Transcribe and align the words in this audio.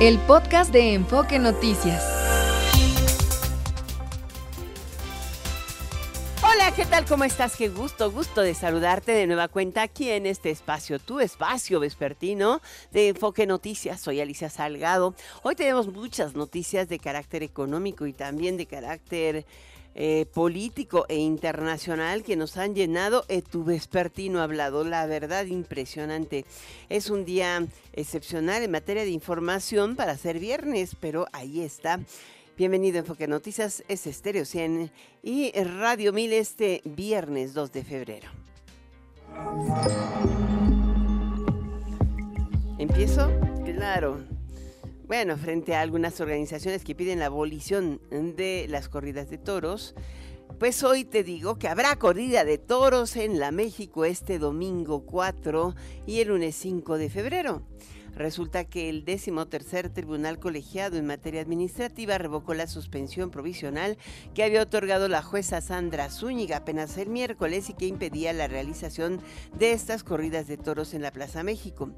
el 0.00 0.18
podcast 0.18 0.74
de 0.74 0.92
Enfoque 0.92 1.38
Noticias. 1.38 2.04
Hola, 6.42 6.70
¿qué 6.76 6.84
tal? 6.84 7.06
¿Cómo 7.06 7.24
estás? 7.24 7.56
Qué 7.56 7.70
gusto, 7.70 8.10
gusto 8.10 8.42
de 8.42 8.52
saludarte 8.52 9.12
de 9.12 9.26
nueva 9.26 9.48
cuenta 9.48 9.80
aquí 9.80 10.10
en 10.10 10.26
este 10.26 10.50
espacio, 10.50 10.98
tu 10.98 11.20
espacio 11.20 11.80
vespertino 11.80 12.60
de 12.92 13.08
Enfoque 13.08 13.46
Noticias. 13.46 14.02
Soy 14.02 14.20
Alicia 14.20 14.50
Salgado. 14.50 15.14
Hoy 15.42 15.54
tenemos 15.54 15.86
muchas 15.88 16.34
noticias 16.34 16.90
de 16.90 16.98
carácter 16.98 17.42
económico 17.42 18.06
y 18.06 18.12
también 18.12 18.58
de 18.58 18.66
carácter 18.66 19.46
eh, 19.98 20.26
político 20.34 21.06
e 21.08 21.16
internacional 21.16 22.22
que 22.22 22.36
nos 22.36 22.58
han 22.58 22.74
llenado. 22.74 23.24
Eh, 23.28 23.40
tu 23.40 23.64
vespertino 23.64 24.42
hablado, 24.42 24.84
la 24.84 25.06
verdad 25.06 25.46
impresionante. 25.46 26.44
Es 26.90 27.08
un 27.08 27.24
día 27.24 27.66
excepcional 27.94 28.62
en 28.62 28.70
materia 28.70 29.04
de 29.04 29.10
información 29.10 29.96
para 29.96 30.18
ser 30.18 30.38
viernes, 30.38 30.94
pero 31.00 31.26
ahí 31.32 31.62
está. 31.62 31.98
Bienvenido 32.58 32.98
a 32.98 33.00
Enfoque 33.00 33.26
Noticias, 33.26 33.82
es 33.88 34.06
Estéreo 34.06 34.44
100 34.44 34.90
y 35.22 35.52
Radio 35.62 36.12
1000 36.12 36.32
este 36.34 36.82
viernes 36.84 37.54
2 37.54 37.72
de 37.72 37.82
febrero. 37.82 38.28
¿Empiezo? 42.78 43.30
Claro. 43.64 44.35
Bueno, 45.06 45.36
frente 45.36 45.76
a 45.76 45.82
algunas 45.82 46.20
organizaciones 46.20 46.82
que 46.82 46.96
piden 46.96 47.20
la 47.20 47.26
abolición 47.26 48.00
de 48.10 48.66
las 48.68 48.88
corridas 48.88 49.30
de 49.30 49.38
toros, 49.38 49.94
pues 50.58 50.82
hoy 50.82 51.04
te 51.04 51.22
digo 51.22 51.60
que 51.60 51.68
habrá 51.68 51.94
corrida 51.94 52.44
de 52.44 52.58
toros 52.58 53.14
en 53.14 53.38
la 53.38 53.52
México 53.52 54.04
este 54.04 54.40
domingo 54.40 55.06
4 55.06 55.76
y 56.06 56.18
el 56.18 56.28
lunes 56.28 56.56
5 56.56 56.98
de 56.98 57.08
febrero. 57.08 57.62
Resulta 58.16 58.64
que 58.64 58.88
el 58.88 59.04
tercer 59.04 59.90
Tribunal 59.90 60.38
Colegiado 60.38 60.96
en 60.96 61.06
materia 61.06 61.42
administrativa 61.42 62.16
revocó 62.16 62.54
la 62.54 62.66
suspensión 62.66 63.30
provisional 63.30 63.98
que 64.34 64.42
había 64.42 64.62
otorgado 64.62 65.06
la 65.06 65.22
jueza 65.22 65.60
Sandra 65.60 66.08
Zúñiga 66.08 66.56
apenas 66.56 66.96
el 66.96 67.10
miércoles 67.10 67.68
y 67.68 67.74
que 67.74 67.86
impedía 67.86 68.32
la 68.32 68.48
realización 68.48 69.20
de 69.58 69.72
estas 69.72 70.02
corridas 70.02 70.46
de 70.46 70.56
toros 70.56 70.94
en 70.94 71.02
la 71.02 71.10
Plaza 71.10 71.42
México. 71.42 71.90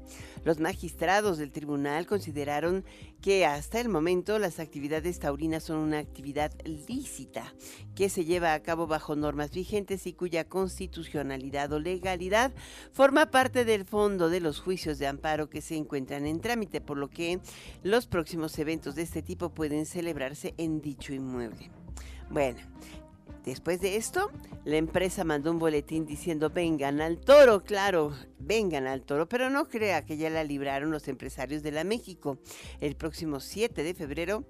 Los 0.43 0.59
magistrados 0.59 1.37
del 1.37 1.53
tribunal 1.53 2.05
consideraron 2.05 2.83
que 3.21 3.45
hasta 3.45 3.79
el 3.79 3.87
momento 3.87 4.39
las 4.39 4.59
actividades 4.59 5.19
taurinas 5.19 5.63
son 5.63 5.77
una 5.77 5.99
actividad 5.99 6.51
lícita 6.65 7.53
que 7.95 8.09
se 8.09 8.25
lleva 8.25 8.53
a 8.53 8.61
cabo 8.61 8.87
bajo 8.87 9.15
normas 9.15 9.51
vigentes 9.51 10.05
y 10.05 10.11
cuya 10.11 10.49
constitucionalidad 10.49 11.71
o 11.71 11.79
legalidad 11.79 12.51
forma 12.91 13.31
parte 13.31 13.63
del 13.63 13.85
fondo 13.85 14.29
de 14.29 14.41
los 14.41 14.59
juicios 14.59 14.99
de 14.99 15.07
amparo 15.07 15.49
que 15.49 15.61
se 15.61 15.77
encuentran 15.77 16.08
en 16.17 16.39
trámite, 16.39 16.81
por 16.81 16.97
lo 16.97 17.09
que 17.09 17.39
los 17.83 18.07
próximos 18.07 18.57
eventos 18.59 18.95
de 18.95 19.03
este 19.03 19.21
tipo 19.21 19.49
pueden 19.49 19.85
celebrarse 19.85 20.53
en 20.57 20.81
dicho 20.81 21.13
inmueble. 21.13 21.69
Bueno, 22.29 22.59
Después 23.45 23.79
de 23.81 23.95
esto, 23.95 24.29
la 24.65 24.77
empresa 24.77 25.23
mandó 25.23 25.51
un 25.51 25.59
boletín 25.59 26.05
diciendo 26.05 26.49
vengan 26.49 27.01
al 27.01 27.17
toro, 27.17 27.63
claro, 27.63 28.13
vengan 28.37 28.87
al 28.87 29.03
toro, 29.03 29.29
pero 29.29 29.49
no 29.49 29.69
crea 29.69 30.05
que 30.05 30.17
ya 30.17 30.29
la 30.29 30.43
libraron 30.43 30.91
los 30.91 31.07
empresarios 31.07 31.63
de 31.63 31.71
la 31.71 31.83
México. 31.83 32.37
El 32.81 32.95
próximo 32.95 33.39
7 33.39 33.83
de 33.83 33.93
febrero, 33.93 34.43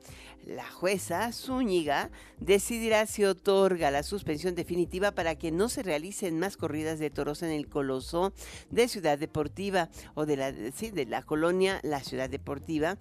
la 0.46 0.70
jueza 0.70 1.32
Zúñiga 1.32 2.10
decidirá 2.40 3.06
si 3.06 3.26
otorga 3.26 3.92
la 3.92 4.04
suspensión 4.04 4.56
definitiva 4.56 5.12
para 5.12 5.36
que 5.36 5.52
no 5.52 5.70
se 5.70 5.84
realicen 5.84 6.40
más 6.40 6.58
corridas 6.58 6.98
de 6.98 7.10
toros 7.10 7.44
en 7.44 7.52
el 7.52 7.68
Coloso 7.68 8.34
de 8.72 8.88
Ciudad 8.88 9.20
Deportiva 9.20 9.90
o 10.16 10.26
de 10.26 10.38
la, 10.38 10.52
de 10.52 11.06
la 11.08 11.22
colonia 11.24 11.80
La 11.84 12.00
Ciudad 12.00 12.30
Deportiva 12.30 12.98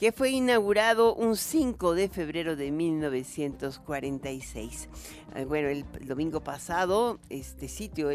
que 0.00 0.10
fue 0.12 0.30
inaugurado 0.30 1.14
un 1.14 1.36
5 1.36 1.94
de 1.94 2.08
febrero 2.08 2.56
de 2.56 2.70
1946. 2.70 4.88
Eh, 5.34 5.44
bueno, 5.44 5.68
el, 5.68 5.84
domingo 6.06 6.42
pasado, 6.42 7.20
este 7.28 7.68
sitio, 7.68 8.08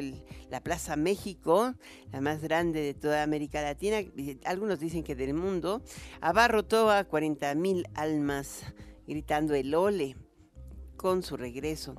la 0.50 0.62
Plaza 0.62 0.96
México, 0.96 1.76
la 2.12 2.22
más 2.22 2.42
grande 2.42 2.82
de 2.82 2.96
toda 2.96 3.22
América 3.22 3.62
Latina, 3.62 3.98
algunos 4.46 4.80
dicen 4.80 5.04
que 5.04 5.16
del 5.16 5.36
mundo, 5.36 5.84
abarrotó 6.22 6.90
a 6.90 7.04
40 7.04 7.54
mil 7.54 7.88
almas 7.94 8.64
gritando 9.06 9.54
el 9.54 9.76
ole 9.76 10.16
con 10.98 11.22
su 11.22 11.38
regreso. 11.38 11.94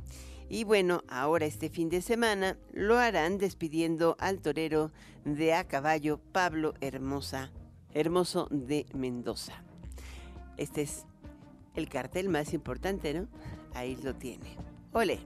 Y 0.49 0.65
bueno, 0.65 1.05
ahora 1.07 1.47
este 1.47 1.71
fin 1.71 1.91
de 1.91 2.03
semana 2.03 2.59
lo 2.73 2.99
harán 2.99 3.39
despidiendo 3.39 4.17
al 4.19 4.41
torero 4.41 4.91
de 5.25 5.55
a 5.55 5.69
caballo 5.69 6.19
Pablo 6.33 6.75
Hermosa, 6.81 7.53
Hermoso 7.95 8.49
de 8.51 8.87
Mendoza. 8.93 9.66
Este 10.57 10.83
es 10.83 11.05
el 11.75 11.89
cartel 11.89 12.29
más 12.29 12.55
importante, 12.55 13.15
¿no? 13.15 13.29
Ahí 13.75 13.97
lo 13.97 14.15
tiene. 14.15 14.57
Ole. 14.93 15.21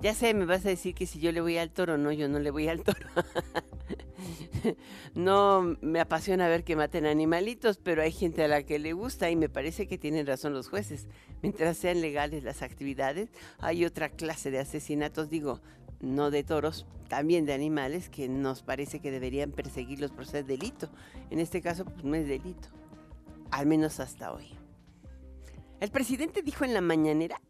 Ya 0.00 0.14
sé, 0.14 0.34
me 0.34 0.44
vas 0.44 0.64
a 0.66 0.68
decir 0.68 0.94
que 0.94 1.06
si 1.06 1.18
yo 1.18 1.32
le 1.32 1.40
voy 1.40 1.56
al 1.56 1.70
toro, 1.70 1.96
no, 1.96 2.12
yo 2.12 2.28
no 2.28 2.38
le 2.38 2.50
voy 2.50 2.68
al 2.68 2.82
toro. 2.82 3.08
no 5.14 5.76
me 5.80 6.00
apasiona 6.00 6.48
ver 6.48 6.64
que 6.64 6.76
maten 6.76 7.06
animalitos, 7.06 7.78
pero 7.78 8.02
hay 8.02 8.12
gente 8.12 8.44
a 8.44 8.48
la 8.48 8.62
que 8.62 8.78
le 8.78 8.92
gusta 8.92 9.30
y 9.30 9.36
me 9.36 9.48
parece 9.48 9.88
que 9.88 9.96
tienen 9.96 10.26
razón 10.26 10.52
los 10.52 10.68
jueces. 10.68 11.06
Mientras 11.42 11.78
sean 11.78 12.02
legales 12.02 12.44
las 12.44 12.60
actividades, 12.60 13.30
hay 13.58 13.86
otra 13.86 14.10
clase 14.10 14.50
de 14.50 14.58
asesinatos, 14.58 15.30
digo, 15.30 15.60
no 16.00 16.30
de 16.30 16.44
toros, 16.44 16.86
también 17.08 17.46
de 17.46 17.52
animales 17.52 18.08
que 18.08 18.28
nos 18.28 18.62
parece 18.62 19.00
que 19.00 19.10
deberían 19.10 19.52
perseguirlos 19.52 20.10
por 20.10 20.26
ser 20.26 20.44
delito. 20.44 20.88
En 21.30 21.38
este 21.38 21.60
caso, 21.60 21.84
pues 21.84 22.04
no 22.04 22.14
es 22.14 22.26
delito, 22.26 22.68
al 23.50 23.66
menos 23.66 24.00
hasta 24.00 24.32
hoy. 24.32 24.46
El 25.80 25.90
presidente 25.90 26.42
dijo 26.42 26.64
en 26.64 26.74
la 26.74 26.80
mañanera 26.80 27.40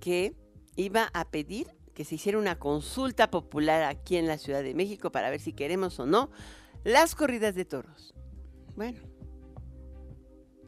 que 0.00 0.34
iba 0.76 1.10
a 1.14 1.24
pedir 1.30 1.68
que 1.94 2.04
se 2.04 2.16
hiciera 2.16 2.38
una 2.38 2.58
consulta 2.58 3.30
popular 3.30 3.82
aquí 3.84 4.16
en 4.16 4.26
la 4.26 4.36
Ciudad 4.36 4.62
de 4.62 4.74
México 4.74 5.10
para 5.10 5.30
ver 5.30 5.40
si 5.40 5.54
queremos 5.54 5.98
o 5.98 6.04
no 6.04 6.30
las 6.84 7.14
corridas 7.14 7.54
de 7.54 7.64
toros. 7.64 8.14
Bueno, 8.76 9.00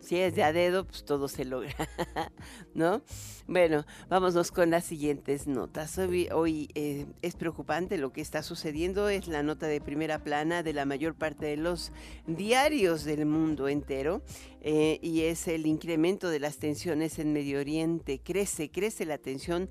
si 0.09 0.17
es 0.17 0.35
de 0.35 0.43
a 0.43 0.55
dedo, 0.55 0.87
pues 0.87 1.05
todo 1.05 1.29
se 1.29 1.45
logra, 1.45 1.75
¿no? 2.75 3.03
Bueno, 3.47 3.85
vámonos 4.09 4.51
con 4.51 4.71
las 4.71 4.85
siguientes 4.85 5.47
notas. 5.47 5.99
Hoy, 5.99 6.71
eh, 6.75 7.05
es 7.21 7.37
preocupante 7.37 7.99
lo 7.99 8.11
que 8.11 8.23
está 8.23 8.43
sucediendo, 8.43 9.11
es 9.11 9.29
la 9.29 9.43
nota 9.43 9.67
de 9.67 9.83
primera 9.83 10.25
plana 10.25 10.63
de 10.63 10.73
la 10.73 10.87
mayor 10.87 11.15
parte 11.15 11.45
de 11.45 11.59
los 11.59 11.93
diarios 12.27 13.05
del 13.05 13.27
mundo 13.27 13.69
entero 13.69 14.23
eh, 14.63 14.99
y 15.03 15.25
es 15.25 15.47
el 15.47 15.67
incremento 15.67 16.31
de 16.31 16.41
las 16.41 16.57
tensiones 16.57 17.19
en 17.19 17.35
Medio 17.35 17.61
Oriente. 17.61 18.19
Crece, 18.25 18.71
crece 18.71 19.05
la 19.05 19.19
tensión 19.19 19.69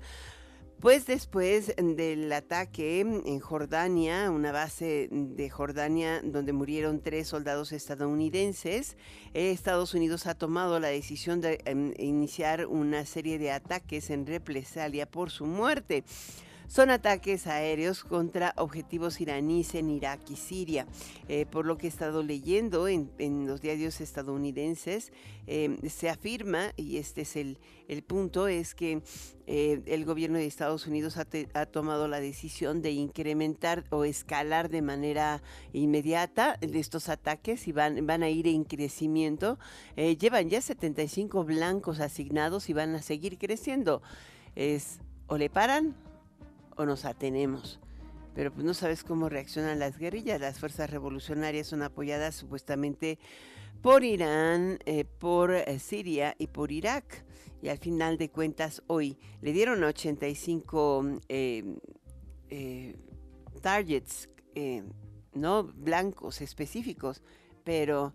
pues 0.80 1.06
después 1.06 1.74
del 1.76 2.32
ataque 2.32 3.00
en 3.00 3.40
Jordania, 3.40 4.30
una 4.30 4.52
base 4.52 5.08
de 5.10 5.50
Jordania 5.50 6.20
donde 6.22 6.52
murieron 6.52 7.00
tres 7.00 7.28
soldados 7.28 7.72
estadounidenses, 7.72 8.96
Estados 9.34 9.94
Unidos 9.94 10.26
ha 10.26 10.34
tomado 10.34 10.78
la 10.78 10.88
decisión 10.88 11.40
de 11.40 11.60
em, 11.64 11.92
iniciar 11.98 12.66
una 12.66 13.04
serie 13.06 13.38
de 13.38 13.50
ataques 13.50 14.10
en 14.10 14.26
represalia 14.26 15.06
por 15.06 15.30
su 15.30 15.46
muerte. 15.46 16.04
Son 16.68 16.90
ataques 16.90 17.46
aéreos 17.46 18.04
contra 18.04 18.52
objetivos 18.58 19.22
iraníes 19.22 19.74
en 19.74 19.88
Irak 19.88 20.20
y 20.28 20.36
Siria. 20.36 20.86
Eh, 21.26 21.46
por 21.46 21.64
lo 21.64 21.78
que 21.78 21.86
he 21.86 21.88
estado 21.88 22.22
leyendo 22.22 22.88
en, 22.88 23.46
los 23.46 23.62
diarios 23.62 24.02
estadounidenses, 24.02 25.10
em, 25.46 25.78
se 25.88 26.10
afirma, 26.10 26.74
y 26.76 26.98
este 26.98 27.22
es 27.22 27.36
el, 27.36 27.56
punto, 28.06 28.48
es 28.48 28.74
que 28.74 29.00
eh, 29.46 29.80
el 29.86 30.04
gobierno 30.04 30.36
de 30.36 30.44
Estados 30.44 30.86
Unidos 30.86 31.16
ha, 31.16 31.66
tomado 31.66 32.06
la 32.06 32.20
decisión 32.20 32.82
de 32.82 32.90
incrementar 32.90 33.84
o 33.88 34.04
escalar 34.04 34.68
de 34.68 34.82
manera 34.82 35.42
inmediata 35.72 36.58
estos 36.60 37.08
ataques 37.08 37.66
y 37.66 37.72
van, 37.72 38.06
van 38.06 38.22
a 38.22 38.28
ir 38.28 38.46
en 38.46 38.64
crecimiento. 38.64 39.58
Eh, 39.96 40.18
llevan 40.18 40.50
ya 40.50 40.60
75 40.60 41.44
blancos 41.44 41.98
asignados 41.98 42.68
y 42.68 42.74
van 42.74 42.94
a 42.94 43.00
seguir 43.00 43.38
creciendo. 43.38 44.02
Es 44.54 45.00
o 45.28 45.36
le 45.36 45.50
paran 45.50 45.94
o 46.78 46.86
nos 46.86 47.04
atenemos. 47.04 47.80
Pero 48.34 48.52
pues 48.52 48.64
no 48.64 48.72
sabes 48.72 49.04
cómo 49.04 49.28
reaccionan 49.28 49.78
las 49.78 49.98
guerrillas. 49.98 50.40
Las 50.40 50.60
fuerzas 50.60 50.88
revolucionarias 50.90 51.66
son 51.66 51.82
apoyadas 51.82 52.36
supuestamente 52.36 53.18
por 53.82 54.04
Irán, 54.04 54.78
eh, 54.86 55.04
por 55.04 55.52
eh, 55.52 55.78
Siria 55.78 56.34
y 56.38 56.46
por 56.46 56.72
Irak. 56.72 57.24
Y 57.60 57.68
al 57.68 57.78
final 57.78 58.16
de 58.16 58.30
cuentas 58.30 58.82
hoy 58.86 59.18
le 59.40 59.52
dieron 59.52 59.82
85 59.82 61.20
eh, 61.28 61.76
targets, 63.60 64.28
no 65.34 65.64
blancos 65.64 66.40
específicos, 66.40 67.22
pero 67.64 68.14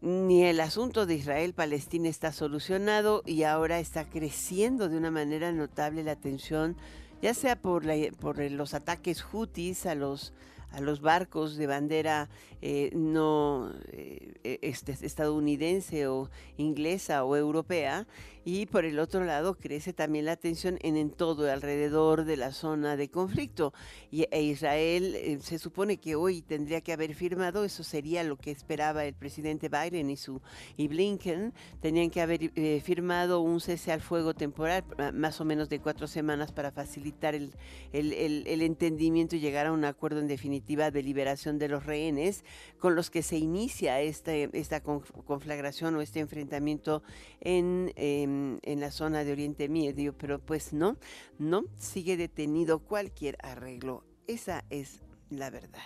ni 0.00 0.44
el 0.44 0.60
asunto 0.60 1.06
de 1.06 1.14
Israel-Palestina 1.14 2.08
está 2.08 2.32
solucionado 2.32 3.22
y 3.26 3.42
ahora 3.42 3.80
está 3.80 4.04
creciendo 4.04 4.88
de 4.88 4.96
una 4.96 5.10
manera 5.10 5.52
notable 5.52 6.04
la 6.04 6.16
tensión, 6.16 6.76
ya 7.20 7.34
sea 7.34 7.56
por, 7.56 7.84
por 8.16 8.38
los 8.50 8.74
ataques 8.74 9.24
hutis 9.32 9.86
a 9.86 9.94
los, 9.94 10.32
a 10.70 10.80
los 10.80 11.00
barcos 11.00 11.56
de 11.56 11.66
bandera 11.66 12.28
eh, 12.60 12.90
no 12.94 13.72
eh, 13.92 14.34
e, 14.42 14.58
este, 14.62 14.92
estadounidense 15.02 16.08
o 16.08 16.28
inglesa 16.56 17.24
o 17.24 17.36
europea 17.36 18.06
y 18.44 18.66
por 18.66 18.84
el 18.84 18.98
otro 18.98 19.24
lado 19.24 19.54
crece 19.54 19.92
también 19.92 20.24
la 20.24 20.36
tensión 20.36 20.78
en, 20.80 20.96
en 20.96 21.10
todo 21.10 21.52
alrededor 21.52 22.24
de 22.24 22.36
la 22.36 22.50
zona 22.50 22.96
de 22.96 23.10
conflicto. 23.10 23.74
Y 24.10 24.26
e 24.30 24.42
Israel 24.42 25.14
eh, 25.14 25.38
se 25.40 25.58
supone 25.58 25.98
que 25.98 26.16
hoy 26.16 26.40
tendría 26.40 26.80
que 26.80 26.92
haber 26.92 27.14
firmado 27.14 27.64
eso 27.64 27.84
sería 27.84 28.24
lo 28.24 28.36
que 28.36 28.50
esperaba 28.50 29.04
el 29.04 29.14
presidente 29.14 29.68
Biden 29.68 30.10
y 30.10 30.16
su 30.16 30.40
y 30.76 30.88
Blinken 30.88 31.52
tenían 31.80 32.10
que 32.10 32.22
haber 32.22 32.50
firmado 32.80 33.40
un 33.40 33.60
cese 33.60 33.92
al 33.92 34.00
fuego 34.00 34.34
temporal 34.34 34.84
más 35.12 35.40
o 35.40 35.44
menos 35.44 35.68
de 35.68 35.80
cuatro 35.80 36.06
semanas 36.06 36.52
para 36.52 36.72
facilitar 36.72 37.34
el, 37.34 37.52
el, 37.92 38.12
el 38.46 38.62
entendimiento 38.62 39.36
y 39.36 39.40
llegar 39.40 39.66
a 39.66 39.72
un 39.72 39.84
acuerdo 39.84 40.20
en 40.20 40.26
definitiva 40.26 40.57
de 40.60 41.02
liberación 41.02 41.58
de 41.58 41.68
los 41.68 41.86
rehenes 41.86 42.44
con 42.78 42.94
los 42.94 43.10
que 43.10 43.22
se 43.22 43.36
inicia 43.36 44.00
este, 44.00 44.50
esta 44.52 44.82
conflagración 44.82 45.96
o 45.96 46.00
este 46.00 46.20
enfrentamiento 46.20 47.02
en, 47.40 47.92
em, 47.96 48.58
en 48.62 48.80
la 48.80 48.90
zona 48.90 49.24
de 49.24 49.32
Oriente 49.32 49.68
Medio, 49.68 50.16
pero 50.16 50.38
pues 50.38 50.72
no, 50.72 50.96
no, 51.38 51.64
sigue 51.76 52.16
detenido 52.16 52.80
cualquier 52.80 53.36
arreglo. 53.42 54.04
Esa 54.26 54.64
es 54.70 55.00
la 55.30 55.50
verdad. 55.50 55.80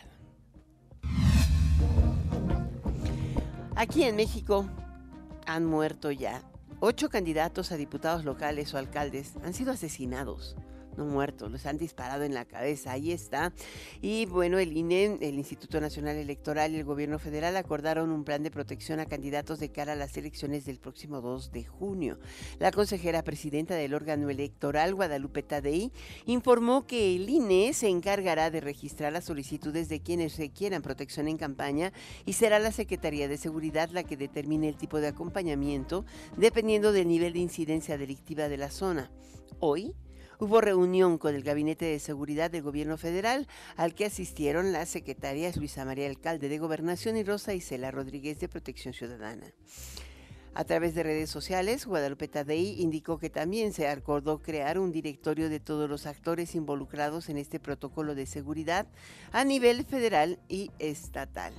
Aquí 3.77 4.03
en 4.05 4.17
México 4.17 4.69
han 5.47 5.65
muerto 5.65 6.11
ya 6.11 6.43
ocho 6.81 7.09
candidatos 7.09 7.73
a 7.73 7.77
diputados 7.77 8.25
locales 8.25 8.75
o 8.75 8.79
alcaldes. 8.79 9.35
Han 9.45 9.55
sido 9.55 9.73
asesinados 9.73 10.57
no 10.97 11.05
muertos, 11.05 11.51
los 11.51 11.67
han 11.67 11.79
disparado 11.79 12.25
en 12.25 12.35
la 12.35 12.45
cabeza, 12.45 12.93
ahí 12.93 13.13
está. 13.13 13.53
Y 14.01 14.27
bueno, 14.27 14.59
el 14.59 14.77
INE, 14.77 15.19
el 15.21 15.39
Instituto 15.39 15.81
Nacional 15.81 16.17
Electoral 16.17 16.73
y 16.73 16.79
el 16.79 16.85
gobierno 16.85 17.19
federal 17.19 17.57
acordaron 17.57 18.11
un 18.11 18.25
plan 18.25 18.43
de 18.43 18.51
protección 18.51 19.01
a 19.01 19.07
candidatos 19.07 19.59
de 19.59 19.71
cara 19.71 19.93
a 19.93 19.97
las 19.97 20.17
elecciones 20.17 20.65
del 20.65 20.79
próximo 20.79 21.21
2 21.21 21.53
de 21.53 21.65
junio. 21.65 22.19
La 22.59 22.73
consejera 22.73 23.23
presidenta 23.23 23.75
del 23.75 23.95
órgano 23.95 24.31
electoral, 24.31 24.95
Guadalupe 24.95 25.43
Tadei, 25.43 25.93
informó 26.27 26.87
que 26.87 27.17
el 27.17 27.29
INE 27.29 27.73
se 27.73 27.89
encargará 27.89 28.51
de 28.51 28.61
registrar 28.61 29.13
las 29.13 29.25
solicitudes 29.25 29.89
de 29.89 30.01
quienes 30.01 30.37
requieran 30.39 30.83
protección 30.83 31.29
en 31.29 31.37
campaña 31.37 31.93
y 32.25 32.35
será 32.35 32.59
la 32.59 32.73
Secretaría 32.73 33.29
de 33.29 33.37
Seguridad 33.37 33.91
la 33.91 34.05
que 34.05 34.17
determine 34.17 34.69
el 34.69 34.77
tipo 34.77 35.01
de 35.01 35.09
acompañamiento 35.09 36.05
dependiendo 36.37 36.93
del 36.93 37.09
nivel 37.09 37.33
de 37.33 37.41
incidencia 37.41 37.99
delictiva 37.99 38.49
de 38.49 38.57
la 38.57 38.71
zona. 38.71 39.11
Hoy, 39.61 39.95
Hubo 40.43 40.61
reunión 40.61 41.19
con 41.19 41.37
el 41.37 41.45
Gabinete 41.45 41.85
de 41.85 42.01
Seguridad 42.01 42.51
del 42.51 42.63
Gobierno 42.63 42.99
Federal, 42.99 43.47
al 43.77 43.95
que 43.95 44.07
asistieron 44.07 44.73
las 44.73 44.89
secretarias 44.89 45.57
Luisa 45.57 45.85
María 45.85 46.09
Alcalde 46.09 46.49
de 46.49 46.59
Gobernación 46.59 47.17
y 47.17 47.23
Rosa 47.23 47.55
Isela 47.55 47.93
Rodríguez 47.93 48.41
de 48.41 48.49
Protección 48.49 48.93
Ciudadana. 48.93 49.47
A 50.55 50.65
través 50.65 50.97
de 50.97 51.05
redes 51.05 51.31
sociales, 51.31 51.87
Guadalupe 51.87 52.27
Tadei 52.27 52.83
indicó 52.83 53.19
que 53.19 53.31
también 53.31 53.73
se 53.73 53.87
acordó 53.87 54.43
crear 54.43 54.81
un 54.81 54.91
directorio 54.91 55.49
de 55.49 55.61
todos 55.61 55.89
los 55.89 56.07
actores 56.07 56.57
involucrados 56.57 57.29
en 57.29 57.39
este 57.39 57.61
protocolo 57.61 58.17
de 58.17 58.27
seguridad 58.27 58.89
a 59.31 59.45
nivel 59.45 59.85
federal 59.85 60.41
y 60.49 60.73
estatal. 60.81 61.55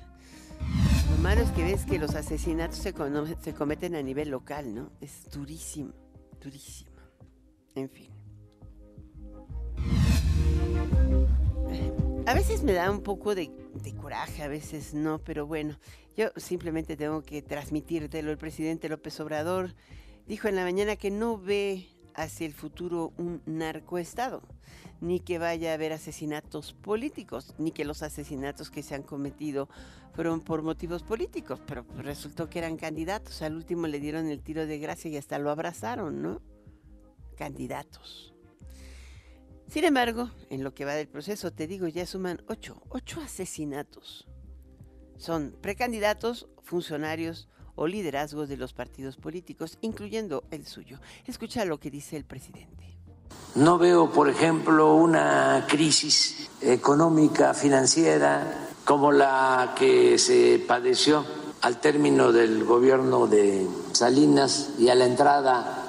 Lo 1.09 1.24
malo 1.24 1.39
es 1.39 1.51
que 1.51 1.63
ves 1.63 1.85
que 1.85 2.00
los 2.00 2.15
asesinatos 2.15 2.80
se, 2.80 2.94
se 3.41 3.53
cometen 3.53 3.95
a 3.95 4.01
nivel 4.01 4.27
local, 4.27 4.75
¿no? 4.75 4.91
Es 5.00 5.31
durísimo, 5.31 5.94
durísimo. 6.41 6.91
En 7.75 7.89
fin. 7.89 8.12
A 12.25 12.34
veces 12.34 12.63
me 12.63 12.72
da 12.74 12.90
un 12.90 13.01
poco 13.01 13.36
de, 13.36 13.51
coraje, 14.01 14.44
a 14.44 14.48
veces 14.48 14.94
no, 14.94 15.19
pero 15.19 15.45
bueno, 15.45 15.78
yo 16.16 16.30
simplemente 16.38 16.95
tengo 16.95 17.22
que 17.22 17.42
transmitírtelo. 17.42 18.31
El 18.31 18.38
presidente 18.38 18.88
López 18.88 19.19
Obrador 19.19 19.75
dijo 20.25 20.48
en 20.48 20.56
la 20.56 20.63
mañana 20.63 20.95
que 20.95 21.12
no 21.12 21.38
ve 21.38 21.86
hacia 22.16 22.48
el 22.48 22.54
futuro 22.54 23.12
un 23.18 23.42
narcoestado, 23.45 24.42
ni 25.01 25.19
que 25.19 25.38
vaya 25.38 25.72
a 25.72 25.74
haber 25.74 25.92
asesinatos 25.92 26.74
políticos, 26.74 27.54
ni 27.57 27.72
que 27.72 27.86
los 27.86 28.01
asesinatos 28.04 28.72
que 28.72 28.84
se 28.84 28.95
han 28.95 29.04
cometido 29.04 29.68
fueron 30.13 30.40
por 30.40 30.62
motivos 30.62 31.04
políticos, 31.04 31.60
pero 31.68 31.86
resultó 31.98 32.50
que 32.50 32.60
eran 32.60 32.78
candidatos. 32.78 33.42
Al 33.42 33.56
último 33.56 33.86
le 33.88 34.00
dieron 34.00 34.28
el 34.28 34.42
tiro 34.42 34.66
de 34.66 34.80
gracia 34.80 35.12
y 35.12 35.18
hasta 35.18 35.40
lo 35.40 35.51
abrazaron, 35.51 36.22
¿no? 36.22 36.42
Candidatos. 37.36 38.32
Sin 39.74 39.86
embargo, 39.86 40.30
en 40.52 40.64
lo 40.64 40.75
que 40.75 40.86
va 40.86 40.94
del 40.94 41.08
proceso, 41.08 41.50
te 41.50 41.66
digo, 41.66 41.88
ya 41.88 42.06
suman 42.06 42.44
ocho, 42.48 42.80
ocho 42.90 43.20
asesinatos. 43.22 44.28
Son 45.18 45.56
precandidatos, 45.62 46.46
funcionarios 46.62 47.48
o 47.74 47.88
liderazgos 47.88 48.50
de 48.50 48.58
los 48.58 48.72
partidos 48.72 49.18
políticos, 49.18 49.80
incluyendo 49.81 50.44
el 50.52 50.68
suyo. 50.68 51.00
Escucha 51.25 51.66
lo 51.66 51.80
que 51.80 51.90
dice 51.90 52.16
el 52.18 52.24
presidente. 52.24 53.00
No 53.56 53.80
veo, 53.80 54.12
por 54.12 54.30
ejemplo, 54.30 54.94
una 54.94 55.66
crisis 55.68 56.52
económica, 56.62 57.56
financiera, 57.56 58.69
como 58.86 59.12
la 59.12 59.74
que 59.76 60.19
se 60.19 60.64
padeció 60.68 61.26
al 61.62 61.81
término 61.81 62.31
del 62.31 62.64
gobierno 62.64 63.26
de 63.26 63.68
Salinas 63.92 64.74
y 64.78 64.90
a 64.90 64.94
la 64.94 65.08
entrada 65.08 65.80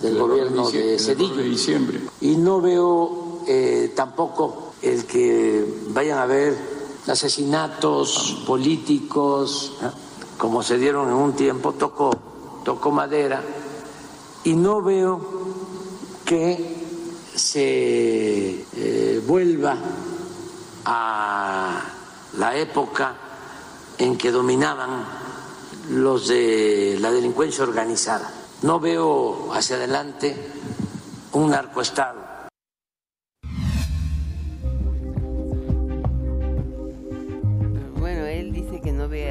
del 0.00 0.18
gobierno 0.18 0.70
de 0.70 0.98
Cedillo. 0.98 1.42
diciembre. 1.42 2.00
Y 2.20 2.36
no 2.36 2.60
veo 2.60 3.23
eh, 3.46 3.92
tampoco 3.94 4.74
el 4.82 5.04
que 5.06 5.64
vayan 5.88 6.18
a 6.18 6.22
haber 6.22 6.56
asesinatos 7.06 8.42
políticos, 8.46 9.72
como 10.38 10.62
se 10.62 10.78
dieron 10.78 11.08
en 11.08 11.14
un 11.14 11.32
tiempo, 11.34 11.72
tocó, 11.72 12.90
madera, 12.90 13.42
y 14.44 14.54
no 14.54 14.82
veo 14.82 15.20
que 16.24 16.84
se 17.34 18.66
eh, 18.76 19.22
vuelva 19.26 19.76
a 20.84 21.82
la 22.36 22.56
época 22.56 23.16
en 23.98 24.16
que 24.16 24.30
dominaban 24.30 25.04
los 25.90 26.28
de 26.28 26.96
la 27.00 27.10
delincuencia 27.10 27.64
organizada. 27.64 28.30
No 28.62 28.80
veo 28.80 29.52
hacia 29.52 29.76
adelante 29.76 30.34
un 31.32 31.50
narcoestado. 31.50 32.23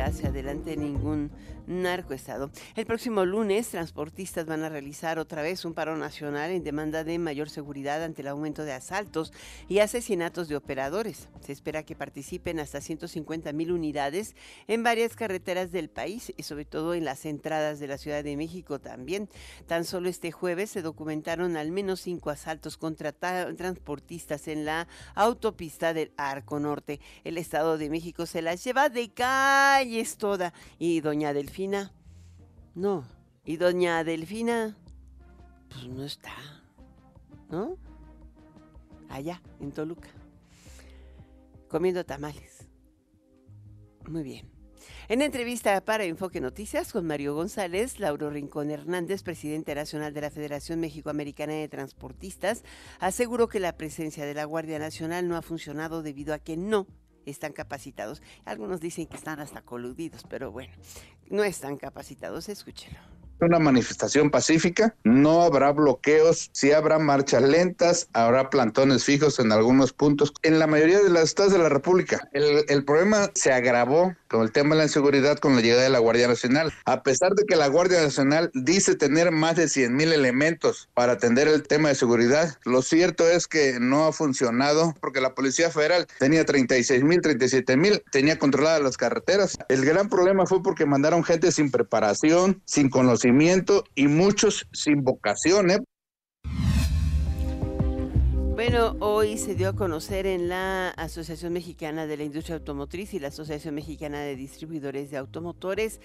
Hacia 0.06 0.30
adelante 0.30 0.76
ningún 0.78 1.32
narcoestado. 1.68 2.52
El 2.76 2.86
próximo 2.86 3.26
lunes, 3.26 3.70
transportistas 3.70 4.46
van 4.46 4.64
a 4.64 4.70
realizar 4.70 5.20
otra 5.20 5.42
vez 5.42 5.66
un 5.66 5.74
paro 5.74 5.98
nacional 5.98 6.52
en 6.52 6.64
demanda 6.64 7.04
de 7.04 7.20
mayor 7.20 7.50
seguridad 7.50 8.04
ante 8.04 8.22
el 8.22 8.28
aumento 8.28 8.64
de 8.64 8.74
asaltos 8.74 9.34
y 9.68 9.80
asesinatos 9.80 10.48
de 10.48 10.56
operadores. 10.56 11.30
Se 11.42 11.52
espera 11.52 11.84
que 11.84 11.96
participen 11.96 12.60
hasta 12.60 12.82
150 12.82 13.54
mil 13.54 13.72
unidades 13.72 14.36
en 14.68 14.84
varias 14.84 15.16
carreteras 15.16 15.72
del 15.72 15.90
país 15.90 16.34
y 16.36 16.44
sobre 16.44 16.66
todo 16.66 16.94
en 16.94 17.06
las 17.06 17.26
entradas 17.26 17.80
de 17.80 17.88
la 17.88 17.98
Ciudad 17.98 18.24
de 18.24 18.38
México 18.38 18.80
también. 18.80 19.30
Tan 19.68 19.86
solo 19.86 20.10
este 20.10 20.32
jueves 20.32 20.70
se 20.70 20.82
documentaron 20.82 21.58
al 21.58 21.72
menos 21.72 22.02
cinco 22.02 22.30
asaltos 22.30 22.78
contra 22.78 23.12
transportistas 23.12 24.48
en 24.48 24.66
la 24.66 24.88
autopista 25.16 25.94
del 25.94 26.12
Arco 26.18 26.60
Norte. 26.60 27.00
El 27.24 27.38
Estado 27.38 27.78
de 27.78 27.90
México 27.90 28.26
se 28.26 28.42
las 28.42 28.64
lleva 28.64 28.90
de 28.90 29.10
calles 29.10 30.18
toda 30.18 30.54
y 30.80 31.02
doña 31.02 31.34
del 31.34 31.50
Delfina? 31.54 31.94
No. 32.74 33.06
¿Y 33.46 33.58
doña 33.58 34.04
Delfina? 34.04 34.76
Pues 35.70 35.88
no 35.88 36.04
está. 36.04 36.34
¿No? 37.52 37.78
Allá, 39.08 39.40
en 39.60 39.72
Toluca. 39.72 40.10
Comiendo 41.68 42.04
tamales. 42.06 42.68
Muy 44.08 44.24
bien. 44.24 44.50
En 45.08 45.22
entrevista 45.22 45.80
para 45.86 46.06
Enfoque 46.06 46.42
Noticias 46.42 46.92
con 46.92 47.06
Mario 47.06 47.36
González, 47.36 48.00
Lauro 48.00 48.32
Rincón 48.32 48.72
Hernández, 48.72 49.22
presidente 49.22 49.76
nacional 49.76 50.12
de 50.16 50.22
la 50.22 50.32
Federación 50.32 50.80
México-Americana 50.80 51.54
de 51.54 51.70
Transportistas, 51.70 52.64
aseguró 53.00 53.48
que 53.48 53.60
la 53.60 53.78
presencia 53.78 54.26
de 54.26 54.34
la 54.34 54.46
Guardia 54.46 54.80
Nacional 54.80 55.28
no 55.28 55.38
ha 55.38 55.44
funcionado 55.44 56.02
debido 56.02 56.34
a 56.34 56.40
que 56.40 56.58
no 56.58 56.88
están 57.32 57.54
capacitados. 57.54 58.22
Algunos 58.46 58.80
dicen 58.80 59.08
que 59.08 59.18
están 59.18 59.40
hasta 59.40 59.62
coludidos, 59.62 60.24
pero 60.30 60.52
bueno, 60.52 60.74
no 61.30 61.44
están 61.44 61.78
capacitados, 61.78 62.50
escúchelo 62.50 62.98
una 63.44 63.60
manifestación 63.60 64.30
pacífica, 64.30 64.96
no 65.04 65.42
habrá 65.42 65.72
bloqueos, 65.72 66.50
sí 66.54 66.72
habrá 66.72 67.00
marchas 67.00 67.44
lentas, 67.44 68.10
habrá 68.14 68.50
plantones 68.50 69.04
fijos 69.04 69.40
en 69.40 69.52
algunos 69.52 69.94
puntos, 69.94 70.34
en 70.44 70.60
la 70.60 70.68
mayoría 70.68 71.00
de 71.00 71.10
las 71.10 71.24
estados 71.24 71.54
de 71.54 71.60
la 71.60 71.70
República. 71.70 72.30
El, 72.32 72.66
el 72.68 72.86
problema 72.86 73.30
se 73.34 73.52
agravó 73.52 74.16
con 74.34 74.42
el 74.42 74.52
tema 74.52 74.74
de 74.74 74.78
la 74.80 74.84
inseguridad 74.86 75.38
con 75.38 75.56
la 75.56 75.62
llegada 75.62 75.84
de 75.84 75.92
la 75.92 76.00
Guardia 76.00 76.28
Nacional. 76.28 76.74
A 76.86 77.04
pesar 77.04 77.36
de 77.36 77.46
que 77.46 77.56
la 77.56 77.68
Guardia 77.68 78.02
Nacional 78.02 78.50
dice 78.56 78.96
tener 78.96 79.30
más 79.30 79.56
de 79.58 79.70
100 79.70 79.96
mil 79.96 80.12
elementos 80.12 80.90
para 80.96 81.14
atender 81.14 81.48
el 81.48 81.62
tema 81.62 81.90
de 81.90 81.96
seguridad, 81.96 82.58
lo 82.66 82.82
cierto 82.82 83.30
es 83.30 83.46
que 83.46 83.78
no 83.80 84.06
ha 84.06 84.12
funcionado 84.12 84.96
porque 85.02 85.22
la 85.22 85.36
Policía 85.36 85.70
Federal 85.70 86.08
tenía 86.18 86.46
36 86.46 87.04
mil, 87.04 87.22
37 87.22 87.78
mil, 87.78 88.04
tenía 88.12 88.40
controladas 88.40 88.82
las 88.82 88.98
carreteras. 88.98 89.56
El 89.70 89.86
gran 89.86 90.10
problema 90.10 90.48
fue 90.48 90.64
porque 90.64 90.88
mandaron 90.88 91.24
gente 91.24 91.52
sin 91.52 91.70
preparación, 91.70 92.60
sin 92.66 92.90
conocimiento 92.90 93.84
y 93.94 94.08
muchos 94.08 94.68
sin 94.74 95.04
vocación. 95.04 95.70
¿eh? 95.70 95.84
Bueno, 98.56 98.96
hoy 99.00 99.40
se 99.40 99.56
dio 99.56 99.70
a 99.70 99.74
conocer 99.74 100.28
en 100.28 100.48
la 100.48 100.90
Asociación 100.90 101.54
Mexicana 101.54 102.06
de 102.06 102.18
la 102.18 102.24
Industria 102.24 102.58
Automotriz 102.58 103.16
y 103.16 103.20
la 103.20 103.30
Asociación 103.30 103.74
Mexicana 103.74 104.20
de 104.20 104.36
Distribuidores 104.36 105.10
de 105.10 105.18
Automotores 105.18 106.00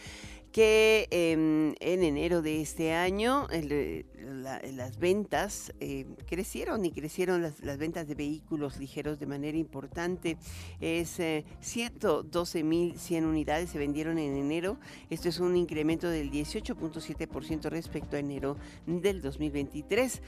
que 0.50 1.08
em, 1.10 1.74
en 1.80 2.02
enero 2.02 2.40
de 2.40 2.62
este 2.62 2.94
año 2.94 3.46
las 3.52 4.98
ventas 4.98 5.74
eh, 5.78 6.06
crecieron 6.26 6.86
y 6.86 6.90
crecieron 6.90 7.42
las, 7.42 7.78
ventas 7.78 8.08
de 8.08 8.14
vehículos 8.14 8.78
ligeros 8.78 9.18
de 9.18 9.26
manera 9.26 9.58
importante. 9.58 10.38
Es 10.80 11.18
112.100 11.18 13.10
eh, 13.10 13.26
unidades 13.26 13.68
se 13.70 13.78
vendieron 13.78 14.18
en 14.18 14.36
enero. 14.36 14.78
Esto 15.10 15.28
es 15.28 15.38
un 15.38 15.54
incremento 15.54 16.08
del 16.08 16.30
18.7% 16.30 17.68
respecto 17.68 18.16
a 18.16 18.20
enero 18.20 18.56
del 18.86 19.20
2023. 19.20 20.22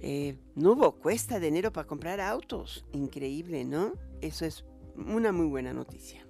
Eh, 0.00 0.36
no 0.54 0.72
hubo 0.72 0.92
cuesta 0.92 1.40
de 1.40 1.48
enero 1.48 1.72
para 1.72 1.86
comprar 1.86 2.20
autos. 2.20 2.86
Increíble, 2.92 3.64
¿no? 3.64 3.92
Eso 4.20 4.44
es 4.44 4.64
una 4.96 5.32
muy 5.32 5.46
buena 5.46 5.72
noticia. 5.72 6.24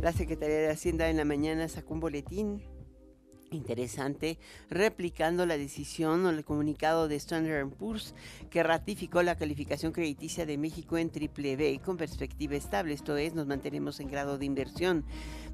La 0.00 0.12
Secretaría 0.12 0.56
de 0.56 0.70
Hacienda 0.70 1.08
en 1.08 1.16
la 1.16 1.24
mañana 1.24 1.66
sacó 1.68 1.94
un 1.94 2.00
boletín 2.00 2.62
interesante, 3.54 4.38
replicando 4.70 5.46
la 5.46 5.56
decisión 5.56 6.26
o 6.26 6.30
el 6.30 6.44
comunicado 6.44 7.08
de 7.08 7.16
Standard 7.16 7.68
Poor's 7.70 8.14
que 8.50 8.62
ratificó 8.62 9.22
la 9.22 9.36
calificación 9.36 9.92
crediticia 9.92 10.46
de 10.46 10.58
México 10.58 10.98
en 10.98 11.10
triple 11.10 11.56
B 11.56 11.80
con 11.84 11.96
perspectiva 11.96 12.56
estable, 12.56 12.94
esto 12.94 13.16
es, 13.16 13.34
nos 13.34 13.46
mantenemos 13.46 14.00
en 14.00 14.08
grado 14.08 14.38
de 14.38 14.46
inversión. 14.46 15.04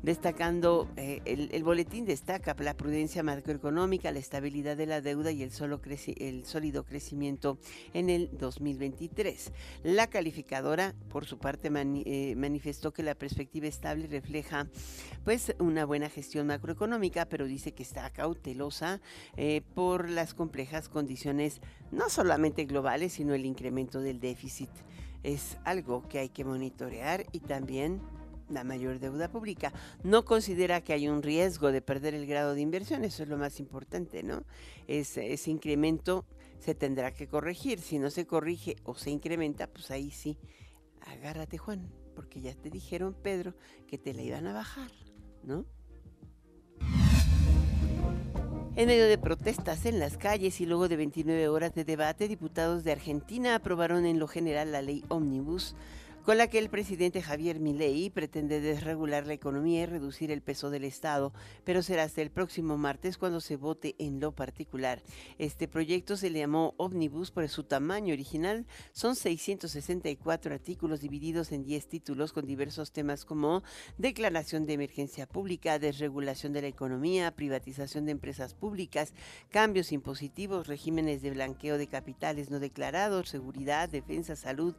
Destacando, 0.02 0.88
eh, 0.96 1.20
el, 1.26 1.62
boletín 1.62 2.06
destaca 2.06 2.56
la 2.58 2.74
prudencia 2.74 3.22
macroeconómica, 3.22 4.10
la 4.12 4.18
estabilidad 4.18 4.76
de 4.76 4.86
la 4.86 5.02
deuda 5.02 5.30
y 5.30 5.42
el, 5.42 5.50
solo 5.50 5.78
el 6.16 6.46
sólido 6.46 6.84
crecimiento 6.84 7.58
en 7.92 8.08
el 8.08 8.30
2023. 8.38 9.52
La 9.82 10.08
calificadora, 10.08 10.94
por 11.10 11.26
su 11.26 11.38
parte, 11.38 11.70
eh, 11.74 12.34
manifestó 12.34 12.92
que 12.92 13.02
la 13.02 13.14
perspectiva 13.14 13.66
estable 13.66 14.06
refleja 14.06 14.68
pues 15.24 15.54
una 15.58 15.84
buena 15.84 16.08
gestión 16.08 16.46
macroeconómica, 16.46 17.26
pero 17.26 17.46
dice 17.46 17.72
que 17.72 17.82
está 17.90 18.08
cautelosa 18.10 19.00
eh, 19.36 19.62
por 19.74 20.08
las 20.08 20.32
complejas 20.32 20.88
condiciones 20.88 21.60
no 21.90 22.08
solamente 22.08 22.64
globales, 22.64 23.14
sino 23.14 23.34
el 23.34 23.44
incremento 23.44 24.00
del 24.00 24.20
déficit. 24.20 24.70
Es 25.24 25.58
algo 25.64 26.08
que 26.08 26.20
hay 26.20 26.28
que 26.28 26.44
monitorear 26.44 27.26
y 27.32 27.40
también 27.40 28.00
la 28.48 28.62
mayor 28.62 29.00
deuda 29.00 29.28
pública. 29.28 29.72
No 30.04 30.24
considera 30.24 30.82
que 30.82 30.92
hay 30.92 31.08
un 31.08 31.22
riesgo 31.22 31.72
de 31.72 31.82
perder 31.82 32.14
el 32.14 32.26
grado 32.26 32.54
de 32.54 32.60
inversión, 32.60 33.04
eso 33.04 33.24
es 33.24 33.28
lo 33.28 33.36
más 33.36 33.58
importante, 33.60 34.22
¿no? 34.22 34.44
ese 34.86 35.50
incremento 35.50 36.24
se 36.58 36.74
tendrá 36.74 37.12
que 37.12 37.26
corregir. 37.26 37.80
Si 37.80 37.98
no 37.98 38.10
se 38.10 38.26
corrige 38.26 38.76
o 38.84 38.94
se 38.94 39.10
incrementa, 39.10 39.66
pues 39.66 39.90
ahí 39.90 40.10
sí, 40.10 40.38
agárrate 41.00 41.58
Juan, 41.58 41.92
porque 42.14 42.40
ya 42.40 42.54
te 42.54 42.70
dijeron, 42.70 43.14
Pedro, 43.14 43.54
que 43.86 43.98
te 43.98 44.14
la 44.14 44.22
iban 44.22 44.46
a 44.46 44.52
bajar, 44.52 44.90
¿no? 45.42 45.64
En 48.76 48.86
medio 48.86 49.06
de 49.08 49.18
protestas 49.18 49.84
en 49.84 49.98
las 49.98 50.16
calles 50.16 50.60
y 50.60 50.66
luego 50.66 50.88
de 50.88 50.96
29 50.96 51.48
horas 51.48 51.74
de 51.74 51.84
debate, 51.84 52.28
diputados 52.28 52.84
de 52.84 52.92
Argentina 52.92 53.56
aprobaron 53.56 54.06
en 54.06 54.20
lo 54.20 54.28
general 54.28 54.70
la 54.70 54.80
ley 54.80 55.04
Omnibus 55.08 55.74
con 56.24 56.36
la 56.36 56.48
que 56.48 56.58
el 56.58 56.68
presidente 56.68 57.22
Javier 57.22 57.60
Milei 57.60 58.10
pretende 58.10 58.60
desregular 58.60 59.26
la 59.26 59.32
economía 59.32 59.82
y 59.82 59.86
reducir 59.86 60.30
el 60.30 60.42
peso 60.42 60.68
del 60.68 60.84
Estado, 60.84 61.32
pero 61.64 61.82
será 61.82 62.02
hasta 62.02 62.20
el 62.20 62.30
próximo 62.30 62.76
martes 62.76 63.16
cuando 63.16 63.40
se 63.40 63.56
vote 63.56 63.94
en 63.98 64.20
lo 64.20 64.32
particular. 64.32 65.02
Este 65.38 65.66
proyecto 65.66 66.18
se 66.18 66.28
le 66.28 66.40
llamó 66.40 66.74
Omnibus 66.76 67.30
por 67.30 67.48
su 67.48 67.64
tamaño 67.64 68.12
original. 68.12 68.66
Son 68.92 69.16
664 69.16 70.52
artículos 70.54 71.00
divididos 71.00 71.52
en 71.52 71.64
10 71.64 71.88
títulos 71.88 72.32
con 72.34 72.46
diversos 72.46 72.92
temas 72.92 73.24
como 73.24 73.62
declaración 73.96 74.66
de 74.66 74.74
emergencia 74.74 75.26
pública, 75.26 75.78
desregulación 75.78 76.52
de 76.52 76.62
la 76.62 76.68
economía, 76.68 77.30
privatización 77.34 78.04
de 78.04 78.12
empresas 78.12 78.52
públicas, 78.52 79.14
cambios 79.48 79.90
impositivos, 79.90 80.66
regímenes 80.66 81.22
de 81.22 81.30
blanqueo 81.30 81.78
de 81.78 81.86
capitales 81.86 82.50
no 82.50 82.60
declarados, 82.60 83.30
seguridad, 83.30 83.88
defensa, 83.88 84.36
salud, 84.36 84.74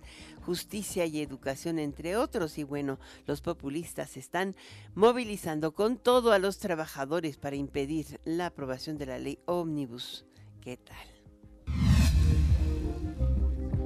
justicia 0.46 1.06
y 1.06 1.20
educación 1.20 1.31
educación, 1.32 1.80
entre 1.80 2.18
otros. 2.18 2.58
Y 2.58 2.64
bueno, 2.64 3.00
los 3.26 3.42
populistas 3.42 4.18
están 4.18 4.56
movilizando 4.94 5.74
con 5.74 5.98
todo 5.98 6.34
a 6.34 6.40
los 6.40 6.60
trabajadores 6.60 7.38
para 7.38 7.56
impedir 7.56 8.20
la 8.26 8.48
aprobación 8.48 8.98
de 8.98 9.06
la 9.06 9.18
ley 9.18 9.40
ómnibus. 9.46 10.26
¿Qué 10.62 10.78
tal? 10.78 11.08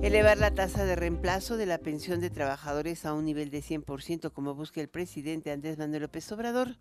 Elevar 0.02 0.38
la 0.38 0.54
tasa 0.54 0.86
de 0.86 0.96
reemplazo 0.96 1.58
de 1.58 1.66
la 1.66 1.80
pensión 1.80 2.20
de 2.20 2.30
trabajadores 2.30 3.06
a 3.06 3.14
un 3.14 3.26
nivel 3.26 3.50
de 3.50 3.64
100% 3.64 4.32
como 4.34 4.54
busca 4.54 4.82
el 4.82 4.88
presidente 4.88 5.52
Andrés 5.52 5.78
Manuel 5.78 6.04
López 6.04 6.32
Obrador 6.32 6.78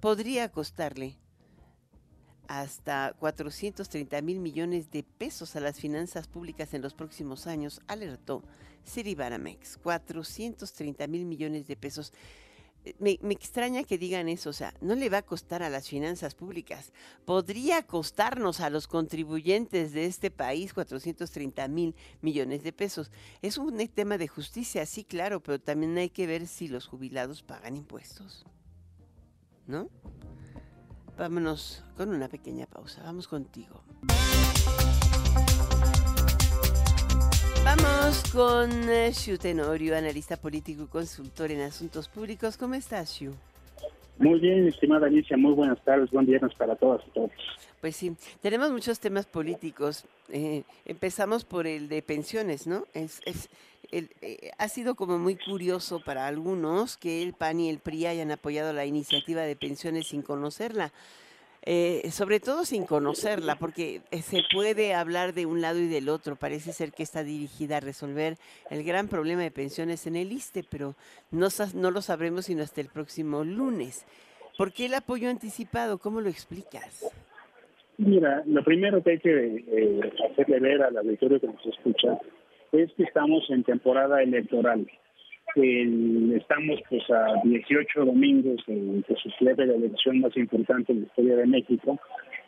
podría 0.00 0.50
costarle 0.50 1.18
hasta 2.48 3.14
430 3.18 4.22
mil 4.22 4.40
millones 4.40 4.90
de 4.90 5.02
pesos 5.02 5.54
a 5.54 5.60
las 5.60 5.78
finanzas 5.78 6.28
públicas 6.28 6.72
en 6.72 6.82
los 6.82 6.94
próximos 6.94 7.46
años, 7.46 7.82
alertó 7.86 8.42
Baramex. 9.16 9.78
430 9.78 11.06
mil 11.06 11.24
millones 11.24 11.66
de 11.66 11.76
pesos. 11.76 12.12
Eh, 12.84 12.94
me, 12.98 13.18
me, 13.22 13.34
extraña 13.34 13.82
que 13.84 13.98
digan 13.98 14.28
eso, 14.28 14.50
o 14.50 14.52
sea, 14.52 14.72
no 14.80 14.94
le 14.94 15.08
va 15.08 15.18
a 15.18 15.22
costar 15.22 15.62
a 15.62 15.70
las 15.70 15.88
finanzas 15.88 16.34
públicas, 16.34 16.92
podría 17.24 17.82
costarnos 17.82 18.60
a 18.60 18.70
los 18.70 18.86
contribuyentes 18.86 19.92
de 19.92 20.06
este 20.06 20.30
país 20.30 20.72
430 20.72 21.66
mil 21.68 21.96
millones 22.20 22.62
de 22.62 22.72
pesos. 22.72 23.10
Es 23.42 23.58
un 23.58 23.76
tema 23.88 24.16
de 24.16 24.28
justicia, 24.28 24.86
sí, 24.86 25.04
claro, 25.04 25.42
pero 25.42 25.60
también 25.60 25.98
hay 25.98 26.10
que 26.10 26.26
ver 26.26 26.46
si 26.46 26.68
los 26.68 26.86
jubilados 26.86 27.42
pagan 27.42 27.76
impuestos. 27.76 28.44
¿No? 29.66 29.90
Vámonos 31.18 31.82
con 31.96 32.10
una 32.10 32.28
pequeña 32.28 32.66
pausa. 32.66 33.02
Vamos 33.02 33.26
contigo. 33.26 33.82
Vamos 37.76 38.22
con 38.32 38.88
eh, 38.88 39.12
Shu 39.12 39.36
Tenorio, 39.36 39.94
analista 39.94 40.38
político 40.38 40.84
y 40.84 40.86
consultor 40.86 41.50
en 41.50 41.60
asuntos 41.60 42.08
públicos. 42.08 42.56
¿Cómo 42.56 42.72
estás, 42.72 43.10
Shu? 43.10 43.34
Muy 44.16 44.40
bien, 44.40 44.66
estimada 44.66 45.06
Alicia, 45.06 45.36
muy 45.36 45.52
buenas 45.52 45.78
tardes, 45.84 46.10
buen 46.10 46.24
viernes 46.24 46.54
para 46.54 46.76
todas 46.76 47.02
y 47.06 47.10
todos. 47.10 47.30
Pues 47.82 47.94
sí, 47.94 48.16
tenemos 48.40 48.70
muchos 48.70 49.00
temas 49.00 49.26
políticos. 49.26 50.06
Eh, 50.30 50.62
empezamos 50.86 51.44
por 51.44 51.66
el 51.66 51.90
de 51.90 52.00
pensiones, 52.00 52.66
¿no? 52.66 52.86
Es, 52.94 53.20
es 53.26 53.50
el, 53.92 54.08
eh, 54.22 54.50
ha 54.56 54.68
sido 54.68 54.94
como 54.94 55.18
muy 55.18 55.36
curioso 55.36 56.00
para 56.00 56.26
algunos 56.26 56.96
que 56.96 57.22
el 57.22 57.34
PAN 57.34 57.60
y 57.60 57.68
el 57.68 57.80
PRI 57.80 58.06
hayan 58.06 58.30
apoyado 58.30 58.72
la 58.72 58.86
iniciativa 58.86 59.42
de 59.42 59.56
pensiones 59.56 60.06
sin 60.06 60.22
conocerla. 60.22 60.90
Eh, 61.70 62.10
sobre 62.12 62.40
todo 62.40 62.64
sin 62.64 62.86
conocerla, 62.86 63.56
porque 63.56 64.00
eh, 64.10 64.22
se 64.22 64.40
puede 64.50 64.94
hablar 64.94 65.34
de 65.34 65.44
un 65.44 65.60
lado 65.60 65.78
y 65.78 65.86
del 65.86 66.08
otro. 66.08 66.34
Parece 66.34 66.72
ser 66.72 66.92
que 66.92 67.02
está 67.02 67.22
dirigida 67.22 67.76
a 67.76 67.80
resolver 67.80 68.38
el 68.70 68.84
gran 68.84 69.06
problema 69.06 69.42
de 69.42 69.50
pensiones 69.50 70.06
en 70.06 70.16
el 70.16 70.32
ISTE, 70.32 70.64
pero 70.64 70.94
no, 71.30 71.48
no 71.74 71.90
lo 71.90 72.00
sabremos 72.00 72.46
sino 72.46 72.62
hasta 72.62 72.80
el 72.80 72.86
próximo 72.86 73.44
lunes. 73.44 74.06
¿Por 74.56 74.72
qué 74.72 74.86
el 74.86 74.94
apoyo 74.94 75.28
anticipado? 75.28 75.98
¿Cómo 75.98 76.22
lo 76.22 76.30
explicas? 76.30 77.04
Mira, 77.98 78.42
lo 78.46 78.64
primero 78.64 79.02
que 79.02 79.10
hay 79.10 79.18
que 79.18 80.10
hacerle 80.30 80.60
ver 80.60 80.82
a 80.82 80.90
la 80.90 81.00
auditorio 81.00 81.38
que 81.38 81.48
nos 81.48 81.66
escucha 81.66 82.18
es 82.72 82.90
que 82.94 83.02
estamos 83.02 83.44
en 83.50 83.62
temporada 83.62 84.22
electoral. 84.22 84.90
Estamos 85.54 86.80
pues 86.88 87.02
a 87.10 87.40
18 87.42 88.04
domingos 88.04 88.62
de 88.66 89.02
que 89.06 89.14
se 89.14 89.30
celebra 89.38 89.66
la 89.66 89.74
elección 89.74 90.20
más 90.20 90.36
importante 90.36 90.92
en 90.92 91.00
la 91.00 91.06
historia 91.06 91.36
de 91.36 91.46
México 91.46 91.98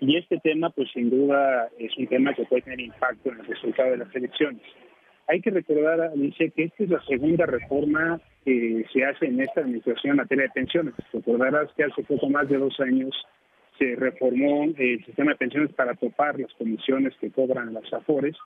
y 0.00 0.16
este 0.16 0.38
tema 0.38 0.71
pues 0.71 0.88
sin 0.92 1.11
duda 1.11 1.69
es 1.78 1.97
un 1.97 2.07
tema 2.07 2.35
que 2.35 2.45
puede 2.45 2.62
tener 2.62 2.80
impacto 2.80 3.30
en 3.30 3.40
el 3.40 3.47
resultado 3.47 3.90
de 3.90 3.97
las 3.99 4.14
elecciones. 4.14 4.62
Hay 5.28 5.40
que 5.40 5.50
recordar, 5.50 6.00
Alicia, 6.00 6.50
que 6.50 6.64
esta 6.64 6.85
es 6.85 6.90
la 6.90 7.00
segunda 7.02 7.47
reforma 7.47 8.21
que 8.45 8.85
se 8.92 9.04
hace 9.04 9.26
en 9.26 9.40
esta 9.40 9.61
administración 9.61 10.12
en 10.12 10.16
materia 10.16 10.45
de 10.45 10.50
pensiones. 10.50 10.95
Recordarás 11.12 11.73
que 11.76 11.85
hace 11.85 12.02
poco 12.02 12.28
más 12.28 12.49
de 12.49 12.59
dos 12.59 12.78
años 12.80 13.14
se 13.78 13.95
reformó 13.97 14.64
el 14.76 15.04
sistema 15.04 15.33
de 15.33 15.37
pensiones 15.37 15.73
para 15.73 15.95
topar 15.95 16.38
las 16.38 16.52
comisiones 16.54 17.14
que 17.21 17.30
cobran 17.30 17.73
las 17.73 17.92
AFORES 17.92 18.37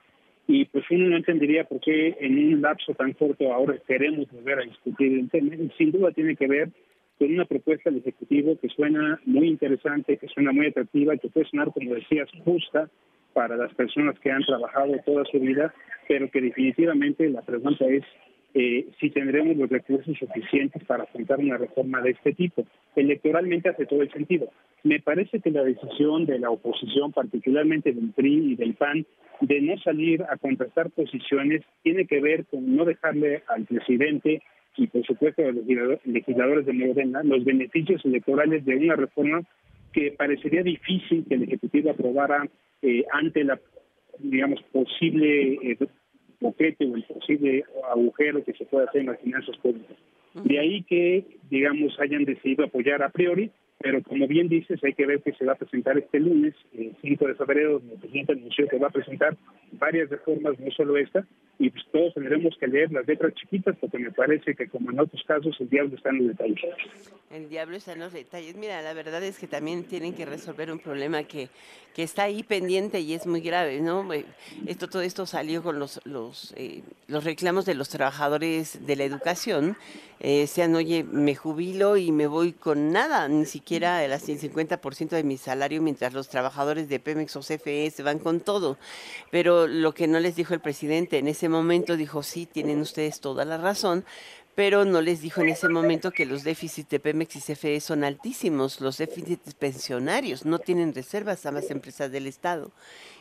y 0.47 0.65
pues 0.65 0.85
uno 0.91 1.09
no 1.09 1.17
entendería 1.17 1.63
por 1.63 1.79
qué 1.79 2.15
en 2.19 2.37
un 2.37 2.61
lapso 2.61 2.93
tan 2.93 3.13
corto 3.13 3.51
ahora 3.51 3.77
queremos 3.87 4.31
volver 4.31 4.59
a 4.59 4.63
discutir 4.63 5.13
el 5.19 5.29
tema. 5.29 5.55
Sin 5.77 5.91
duda 5.91 6.11
tiene 6.11 6.35
que 6.35 6.47
ver 6.47 6.69
con 7.17 7.33
una 7.33 7.45
propuesta 7.45 7.89
del 7.89 7.99
Ejecutivo 7.99 8.57
que 8.59 8.69
suena 8.69 9.19
muy 9.25 9.47
interesante, 9.47 10.17
que 10.17 10.27
suena 10.27 10.51
muy 10.51 10.67
atractiva, 10.67 11.17
que 11.17 11.29
puede 11.29 11.47
sonar, 11.47 11.71
como 11.71 11.95
decías, 11.95 12.29
justa 12.43 12.89
para 13.33 13.57
las 13.57 13.73
personas 13.73 14.19
que 14.19 14.31
han 14.31 14.43
trabajado 14.43 14.93
toda 15.05 15.25
su 15.25 15.39
vida, 15.39 15.73
pero 16.07 16.29
que 16.29 16.41
definitivamente 16.41 17.29
la 17.29 17.41
pregunta 17.41 17.85
es 17.85 18.03
eh, 18.57 18.87
si 19.01 19.09
tendremos 19.09 19.57
los 19.57 19.69
recursos 19.69 20.17
suficientes 20.17 20.81
para 20.85 21.03
afrontar 21.03 21.39
una 21.39 21.57
reforma 21.57 22.01
de 22.01 22.11
este 22.11 22.31
tipo. 22.31 22.65
Electoralmente 22.95 23.67
hace 23.67 23.85
todo 23.85 24.01
el 24.01 24.09
sentido. 24.11 24.49
Me 24.83 25.01
parece 25.01 25.41
que 25.41 25.51
la 25.51 25.63
decisión 25.63 26.25
de 26.25 26.39
la 26.39 26.49
oposición, 26.49 27.11
particularmente 27.11 27.91
del 27.91 28.11
PRI 28.11 28.53
y 28.53 28.55
del 28.55 28.75
PAN, 28.75 29.05
de 29.41 29.59
no 29.59 29.77
salir 29.79 30.23
a 30.23 30.37
contrastar 30.37 30.89
posiciones, 30.91 31.63
tiene 31.83 32.07
que 32.07 32.21
ver 32.21 32.45
con 32.45 32.75
no 32.77 32.85
dejarle 32.85 33.43
al 33.47 33.65
presidente 33.65 34.41
y 34.77 34.87
por 34.87 35.05
supuesto 35.05 35.41
a 35.41 35.51
los 35.51 35.65
legisladores 36.05 36.65
de 36.65 36.73
Morena 36.73 37.23
los 37.23 37.43
beneficios 37.43 38.03
electorales 38.05 38.63
de 38.63 38.75
una 38.77 38.95
reforma 38.95 39.41
que 39.91 40.11
parecería 40.11 40.63
difícil 40.63 41.25
que 41.27 41.35
el 41.35 41.43
Ejecutivo 41.43 41.91
aprobara 41.91 42.47
eh, 42.81 43.03
ante 43.11 43.43
la, 43.43 43.59
digamos, 44.19 44.61
posible 44.71 45.53
eh, 45.61 45.77
boquete 46.39 46.85
o 46.85 46.95
el 46.95 47.03
posible 47.03 47.63
agujero 47.91 48.43
que 48.43 48.53
se 48.53 48.65
puede 48.65 48.87
hacer 48.87 49.01
en 49.01 49.07
las 49.07 49.19
finanzas 49.19 49.57
públicas. 49.57 49.97
De 50.33 50.59
ahí 50.59 50.83
que, 50.83 51.25
digamos, 51.49 51.97
hayan 51.99 52.25
decidido 52.25 52.65
apoyar 52.65 53.01
a 53.03 53.09
priori 53.09 53.51
pero 53.79 54.01
como 54.01 54.27
bien 54.27 54.47
dices, 54.47 54.83
hay 54.83 54.93
que 54.93 55.05
ver 55.05 55.21
que 55.21 55.33
se 55.33 55.45
va 55.45 55.53
a 55.53 55.57
presentar 55.57 55.97
este 55.97 56.19
lunes, 56.19 56.55
el 56.73 56.95
5 57.01 57.27
de 57.27 57.35
febrero, 57.35 57.73
donde 57.73 57.93
el 57.93 57.99
presidente 57.99 58.31
anunció 58.31 58.67
que 58.67 58.79
va 58.79 58.87
a 58.87 58.91
presentar 58.91 59.37
varias 59.73 60.09
reformas, 60.09 60.59
no 60.59 60.71
solo 60.71 60.97
esta, 60.97 61.25
y 61.57 61.69
pues 61.69 61.85
todos 61.91 62.13
tendremos 62.13 62.55
que 62.59 62.67
leer 62.67 62.91
las 62.91 63.07
letras 63.07 63.33
chiquitas 63.35 63.75
porque 63.79 63.97
me 63.97 64.11
parece 64.11 64.55
que 64.55 64.67
como 64.67 64.91
en 64.91 64.99
otros 64.99 65.23
casos 65.25 65.55
el 65.59 65.69
diablo 65.69 65.95
está 65.95 66.09
en 66.09 66.17
los 66.19 66.27
detalles. 66.27 66.75
El 67.31 67.49
diablo 67.49 67.77
está 67.77 67.93
en 67.93 67.99
los 67.99 68.13
detalles. 68.13 68.55
Mira, 68.55 68.81
la 68.81 68.93
verdad 68.93 69.23
es 69.23 69.39
que 69.39 69.47
también 69.47 69.85
tienen 69.85 70.13
que 70.13 70.25
resolver 70.25 70.71
un 70.71 70.79
problema 70.79 71.23
que, 71.23 71.49
que 71.95 72.03
está 72.03 72.23
ahí 72.23 72.43
pendiente 72.43 72.99
y 72.99 73.13
es 73.13 73.25
muy 73.25 73.39
grave, 73.39 73.79
¿no? 73.79 74.11
Eh, 74.11 74.25
esto, 74.67 74.89
todo 74.89 75.01
esto 75.01 75.25
salió 75.25 75.63
con 75.63 75.79
los, 75.79 76.01
los, 76.03 76.53
eh, 76.57 76.81
los 77.07 77.23
reclamos 77.23 77.65
de 77.65 77.73
los 77.73 77.87
trabajadores 77.87 78.85
de 78.85 78.95
la 78.97 79.05
educación. 79.05 79.77
Eh, 80.19 80.47
sean, 80.47 80.75
oye, 80.75 81.03
me 81.03 81.35
jubilo 81.35 81.97
y 81.97 82.11
me 82.11 82.27
voy 82.27 82.53
con 82.53 82.91
nada, 82.91 83.27
ni 83.27 83.45
siquiera 83.45 84.03
el 84.03 84.11
50% 84.11 85.09
de 85.09 85.23
mi 85.23 85.37
salario, 85.37 85.81
mientras 85.81 86.13
los 86.13 86.29
trabajadores 86.29 86.89
de 86.89 86.99
Pemex 86.99 87.35
o 87.35 87.41
CFE 87.41 87.91
se 87.91 88.03
van 88.03 88.19
con 88.19 88.39
todo. 88.39 88.77
Pero 89.29 89.67
lo 89.67 89.93
que 89.93 90.07
no 90.07 90.19
les 90.19 90.35
dijo 90.35 90.53
el 90.53 90.61
presidente 90.61 91.17
en 91.17 91.27
ese 91.27 91.44
momento, 91.49 91.97
dijo, 91.97 92.23
sí, 92.23 92.45
tienen 92.45 92.79
ustedes 92.81 93.19
toda 93.19 93.45
la 93.45 93.57
razón, 93.57 94.05
pero 94.55 94.85
no 94.85 95.01
les 95.01 95.21
dijo 95.21 95.41
en 95.41 95.49
ese 95.49 95.67
momento 95.67 96.11
que 96.11 96.25
los 96.25 96.43
déficits 96.43 96.89
de 96.89 96.99
Pemex 96.99 97.35
y 97.35 97.41
CFE 97.41 97.81
son 97.81 98.05
altísimos, 98.05 98.79
los 98.79 98.97
déficits 98.97 99.53
pensionarios, 99.53 100.45
no 100.45 100.59
tienen 100.59 100.95
reservas 100.95 101.45
a 101.45 101.51
más 101.51 101.69
empresas 101.71 102.09
del 102.11 102.25
Estado. 102.25 102.71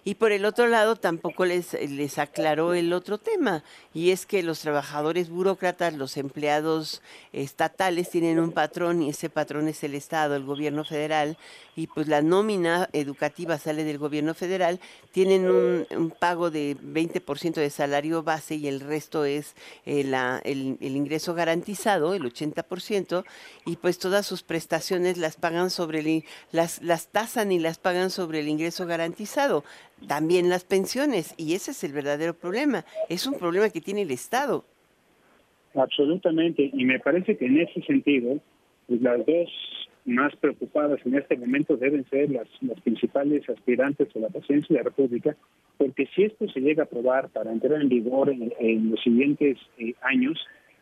Y 0.06 0.16
por 0.16 0.32
el 0.32 0.44
otro 0.44 0.66
lado, 0.66 0.96
tampoco 0.96 1.46
les, 1.46 1.73
les 1.73 2.18
aclaró 2.18 2.75
el 2.75 2.92
otro 2.92 3.16
tema, 3.16 3.64
y 3.94 4.11
es 4.11 4.26
que 4.26 4.42
los 4.42 4.61
trabajadores 4.61 5.30
burócratas, 5.30 5.94
los 5.94 6.18
empleados 6.18 7.00
estatales 7.32 8.11
tienen 8.11 8.38
un 8.38 8.52
patrón 8.52 9.02
y 9.02 9.08
ese 9.08 9.30
patrón 9.30 9.66
es 9.66 9.82
el 9.82 9.94
Estado, 9.94 10.37
el 10.37 10.44
gobierno 10.44 10.84
federal, 10.84 11.38
y 11.75 11.87
pues 11.87 12.06
la 12.06 12.20
nómina 12.20 12.90
educativa 12.92 13.56
sale 13.56 13.82
del 13.84 13.96
gobierno 13.96 14.34
federal, 14.34 14.78
tienen 15.11 15.49
un, 15.49 15.87
un 15.90 16.11
pago 16.11 16.50
de 16.50 16.76
20% 16.76 17.54
de 17.54 17.70
salario 17.70 18.23
base 18.23 18.56
y 18.56 18.68
el 18.68 18.80
resto 18.80 19.25
es 19.25 19.54
eh, 19.87 20.04
la, 20.04 20.40
el, 20.44 20.76
el 20.82 20.96
ingreso 20.96 21.32
garantizado, 21.32 22.12
el 22.12 22.25
80%, 22.25 23.25
y 23.64 23.76
pues 23.76 23.99
todas 23.99 24.26
sus 24.26 24.42
prestaciones 24.42 25.16
las 25.16 25.37
pagan 25.37 25.70
sobre 25.70 26.00
el, 26.00 26.25
las, 26.52 26.82
las 26.82 27.06
tasan 27.08 27.52
y 27.52 27.58
las 27.58 27.78
pagan 27.78 28.11
sobre 28.11 28.40
el 28.40 28.49
ingreso 28.49 28.84
garantizado 28.84 29.64
también 30.06 30.48
las 30.48 30.64
pensiones 30.64 31.34
y 31.36 31.54
ese 31.54 31.70
es 31.70 31.84
el 31.84 31.92
verdadero 31.92 32.34
problema. 32.34 32.84
Es 33.08 33.26
un 33.26 33.38
problema 33.38 33.70
que 33.70 33.80
tiene 33.80 34.02
el 34.02 34.10
Estado. 34.10 34.64
Absolutamente, 35.74 36.70
y 36.72 36.84
me 36.84 37.00
parece 37.00 37.36
que 37.36 37.46
en 37.46 37.60
ese 37.60 37.82
sentido, 37.82 38.38
pues 38.86 39.02
las 39.02 39.18
dos 39.26 39.50
más 40.04 40.36
preocupadas 40.36 41.00
en 41.04 41.16
este 41.16 41.36
momento 41.36 41.76
deben 41.76 42.04
ser 42.10 42.30
las, 42.30 42.47
las 42.60 42.80
principales 42.82 43.49
aspirantes 43.49 44.08
a 44.14 44.19
la 44.19 44.28
presidencia 44.28 44.76
de 44.76 44.82
la 44.82 44.90
República, 44.90 45.36
porque 45.78 46.06
si 46.14 46.25
esto 46.25 46.49
se 46.49 46.60
llega 46.60 46.82
a 46.82 46.86
aprobar 46.86 47.30
para 47.30 47.50
entrar 47.50 47.80
en 47.80 47.88
vigor 47.88 48.30
en, 48.30 48.90
los 48.90 49.02
siguientes 49.02 49.58
eh, 49.78 49.95
años, 50.02 50.38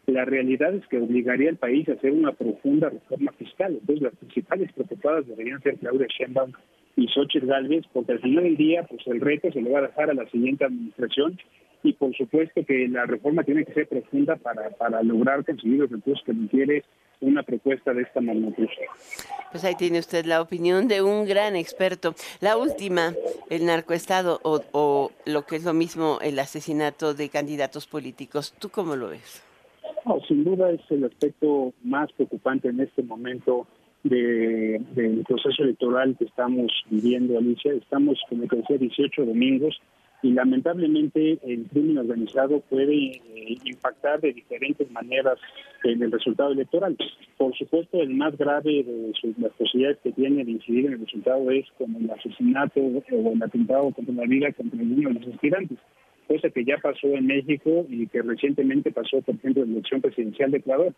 la 0.07 0.25
realidad 0.25 0.75
es 0.75 0.87
que 0.89 0.99
obligaría 0.99 1.51
al 1.51 1.57
país 1.57 1.89
a 1.89 1.93
hacer 1.93 2.11
una 2.11 2.33
profunda 2.33 2.91
reforma 2.91 3.33
fiscal. 3.33 3.79
Entonces, 3.81 4.03
las 4.03 4.17
principales 4.17 4.73
preocupadas 4.73 5.27
deberían 5.27 5.63
ser 5.63 5.79
Claudia 5.79 6.09
Sheinbaum 6.09 6.53
y 6.97 7.09
Xochitl 7.09 7.47
Galvez, 7.47 7.85
porque 7.93 8.13
al 8.13 8.21
final 8.21 8.45
del 8.45 8.57
día, 8.57 8.85
pues 8.85 9.01
el 9.07 9.21
reto 9.21 9.51
se 9.51 9.63
le 9.63 9.71
va 9.71 9.81
a 9.81 9.83
dejar 9.83 10.11
a 10.11 10.15
la 10.15 10.29
siguiente 10.31 10.65
administración 10.65 11.39
y 11.83 11.95
por 11.95 12.15
supuesto 12.15 12.65
que 12.65 12.87
la 12.89 13.07
reforma 13.07 13.43
tiene 13.43 13.65
que 13.65 13.73
ser 13.73 13.89
profunda 13.89 14.37
para, 14.37 14.71
para 14.71 15.03
lograr 15.03 15.45
conseguir 15.45 15.79
los 15.79 15.91
recursos 15.91 16.25
que 16.25 16.33
requiere 16.33 16.85
una 17.21 17.43
propuesta 17.43 17.93
de 17.93 18.03
esta 18.03 18.21
magnitud. 18.21 18.69
Pues 19.51 19.65
ahí 19.65 19.75
tiene 19.77 19.99
usted 19.99 20.25
la 20.25 20.41
opinión 20.41 20.89
de 20.89 21.03
un 21.03 21.25
gran 21.25 21.57
experto. 21.57 22.15
La 22.41 22.57
última, 22.57 23.15
el 23.49 23.67
narcoestado 23.67 24.41
o, 24.43 24.63
o 24.73 25.11
lo 25.27 25.43
que 25.47 25.57
es 25.57 25.65
lo 25.65 25.73
mismo, 25.73 26.19
el 26.21 26.39
asesinato 26.39 27.15
de 27.15 27.29
candidatos 27.29 27.87
políticos. 27.87 28.55
¿Tú 28.59 28.69
cómo 28.69 28.97
lo 28.97 29.09
ves? 29.09 29.43
sin 30.27 30.45
duda 30.45 30.71
es 30.71 30.81
el 30.91 31.05
aspecto 31.05 31.73
más 31.85 32.13
preocupante 32.13 32.69
en 32.69 32.81
este 32.81 33.03
momento 33.03 33.67
de, 34.05 34.81
del 34.95 35.25
proceso 35.25 35.63
electoral 35.63 36.17
que 36.19 36.25
estamos 36.25 36.73
viviendo, 36.91 37.39
Alicia. 37.39 37.73
Estamos, 37.73 38.19
como 38.29 38.47
te 38.47 38.57
decía, 38.57 38.79
18 38.79 39.25
domingos 39.25 39.81
y 40.23 40.33
lamentablemente 40.33 41.39
el 41.43 41.67
crimen 41.67 41.99
organizado 41.99 42.61
puede 42.61 42.95
eh, 42.95 43.59
impactar 43.65 44.21
de 44.21 44.33
diferentes 44.33 44.89
maneras 44.93 45.39
en 45.83 46.01
el 46.01 46.13
resultado 46.13 46.53
electoral. 46.53 46.97
Por 47.37 47.57
supuesto, 47.57 48.01
el 48.01 48.15
más 48.15 48.37
grave 48.37 48.85
de 48.85 49.13
las 49.39 49.53
posibilidades 49.53 49.99
que 50.03 50.13
tiene 50.13 50.45
de 50.45 50.53
incidir 50.53 50.87
en 50.87 50.93
el 50.95 51.01
resultado 51.01 51.51
es 51.51 51.67
como 51.77 51.99
el 51.99 52.09
asesinato 52.11 52.81
o 52.81 53.33
el 53.33 53.43
atentado 53.43 53.91
contra 53.91 54.15
la 54.15 54.27
vida 54.27 54.53
contra 54.53 54.81
uno 54.81 55.09
de 55.09 55.15
los 55.15 55.35
aspirantes, 55.35 55.79
cosa 56.27 56.51
que 56.51 56.65
ya 56.65 56.79
pasó 56.79 57.09
en 57.09 57.27
México 57.27 57.87
y 57.89 58.07
que 58.07 58.23
recientemente 58.23 58.91
pasó, 58.91 59.21
por 59.23 59.35
ejemplo, 59.35 59.63
en 59.63 59.71
la 59.71 59.75
elección 59.79 60.01
presidencial 60.01 60.51
de 60.51 60.59
Ecuador. 60.59 60.95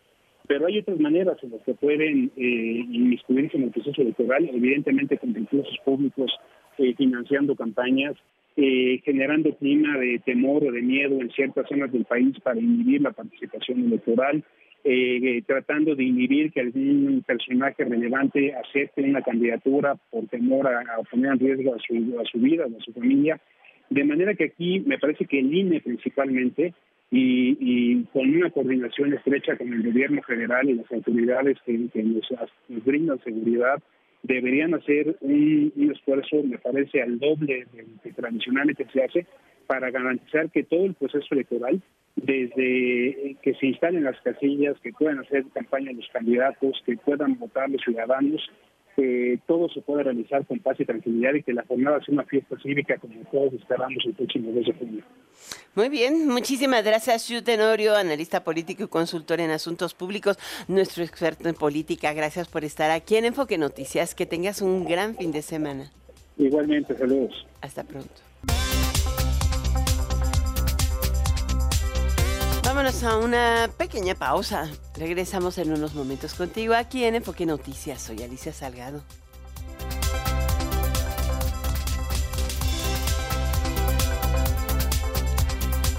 Pero 0.47 0.67
hay 0.67 0.77
otras 0.77 0.99
maneras 0.99 1.37
en 1.41 1.51
las 1.51 1.61
que 1.63 1.73
pueden 1.73 2.31
eh, 2.37 2.85
inmiscuirse 2.91 3.57
en 3.57 3.63
el 3.63 3.71
proceso 3.71 4.01
electoral, 4.01 4.49
evidentemente 4.53 5.17
con 5.17 5.33
recursos 5.33 5.77
públicos 5.83 6.31
eh, 6.77 6.93
financiando 6.95 7.55
campañas, 7.55 8.15
eh, 8.57 9.01
generando 9.03 9.55
clima 9.55 9.97
de 9.97 10.19
temor 10.19 10.63
o 10.63 10.71
de 10.71 10.81
miedo 10.81 11.19
en 11.19 11.31
ciertas 11.31 11.67
zonas 11.67 11.91
del 11.91 12.05
país 12.05 12.39
para 12.41 12.59
inhibir 12.59 13.01
la 13.01 13.11
participación 13.11 13.85
electoral, 13.85 14.43
eh, 14.83 15.41
tratando 15.47 15.95
de 15.95 16.03
inhibir 16.03 16.51
que 16.51 16.61
algún 16.61 17.23
personaje 17.25 17.83
relevante 17.83 18.53
acepte 18.53 19.01
una 19.01 19.23
candidatura 19.23 19.95
por 20.11 20.27
temor 20.27 20.67
a, 20.67 20.81
a 20.81 21.03
poner 21.09 21.31
en 21.31 21.39
riesgo 21.39 21.73
a 21.73 21.79
su, 21.79 22.19
a 22.19 22.23
su 22.25 22.37
vida 22.37 22.65
o 22.65 22.77
a 22.77 22.83
su 22.83 22.93
familia. 22.93 23.41
De 23.89 24.03
manera 24.03 24.33
que 24.33 24.45
aquí 24.45 24.79
me 24.81 24.97
parece 24.97 25.25
que 25.25 25.39
el 25.39 25.53
INE 25.53 25.81
principalmente 25.81 26.73
y, 27.11 28.03
con 28.05 28.35
una 28.35 28.49
coordinación 28.49 29.13
estrecha 29.13 29.57
con 29.57 29.71
el 29.71 29.83
gobierno 29.83 30.21
federal 30.23 30.69
y 30.69 30.73
las 30.73 30.91
autoridades 30.91 31.57
que, 31.65 31.77
nos, 31.77 32.83
brindan 32.83 33.23
seguridad, 33.23 33.81
deberían 34.23 34.73
hacer 34.73 35.15
un, 35.21 35.71
esfuerzo, 35.93 36.43
me 36.43 36.57
parece, 36.57 37.01
al 37.01 37.19
doble 37.19 37.67
del 37.73 37.85
que 38.03 38.11
tradicionalmente 38.11 38.85
se 38.91 39.03
hace 39.03 39.25
para 39.67 39.91
garantizar 39.91 40.49
que 40.51 40.63
todo 40.63 40.85
el 40.85 40.93
proceso 40.95 41.27
electoral, 41.31 41.81
desde 42.15 43.35
que 43.41 43.53
se 43.59 43.67
instalen 43.67 44.03
las 44.03 44.19
casillas, 44.21 44.79
que 44.79 44.93
puedan 44.93 45.19
hacer 45.19 45.43
campaña 45.53 45.91
los 45.91 46.07
candidatos, 46.11 46.81
que 46.85 46.97
puedan 46.97 47.37
votar 47.37 47.69
los 47.69 47.81
ciudadanos, 47.81 48.49
que 48.95 49.39
todo 49.47 49.69
se 49.69 49.81
pueda 49.81 50.03
realizar 50.03 50.45
con 50.45 50.59
paz 50.59 50.79
y 50.79 50.85
tranquilidad 50.85 51.33
y 51.33 51.43
que 51.43 51.53
la 51.53 51.65
jornada 51.65 51.99
sea 52.03 52.13
una 52.13 52.23
fiesta 52.23 52.55
cívica 52.61 52.97
como 52.97 53.15
todos 53.31 53.53
esperamos 53.53 54.03
el 54.05 54.13
próximo 54.13 54.51
2 54.51 54.65
de 54.65 54.73
junio. 54.73 55.03
Muy 55.75 55.89
bien, 55.89 56.27
muchísimas 56.27 56.83
gracias, 56.83 57.27
Yu 57.27 57.41
Tenorio, 57.41 57.95
analista 57.95 58.43
político 58.43 58.83
y 58.83 58.87
consultor 58.87 59.41
en 59.41 59.51
asuntos 59.51 59.93
públicos, 59.93 60.37
nuestro 60.67 61.03
experto 61.03 61.49
en 61.49 61.55
política. 61.55 62.13
Gracias 62.13 62.47
por 62.47 62.63
estar 62.63 62.91
aquí 62.91 63.17
en 63.17 63.25
Enfoque 63.25 63.57
Noticias. 63.57 64.15
Que 64.15 64.25
tengas 64.25 64.61
un 64.61 64.85
gran 64.85 65.15
fin 65.15 65.31
de 65.31 65.41
semana. 65.41 65.91
Igualmente, 66.37 66.95
saludos. 66.97 67.45
Hasta 67.61 67.83
pronto. 67.83 68.21
Vámonos 72.75 73.03
a 73.03 73.17
una 73.19 73.69
pequeña 73.77 74.15
pausa. 74.15 74.69
Regresamos 74.97 75.57
en 75.59 75.71
unos 75.71 75.93
momentos 75.93 76.33
contigo 76.33 76.73
aquí 76.73 77.05
en 77.05 77.15
Enfoque 77.15 77.45
Noticias. 77.45 78.01
Soy 78.01 78.21
Alicia 78.21 78.51
Salgado. 78.51 79.01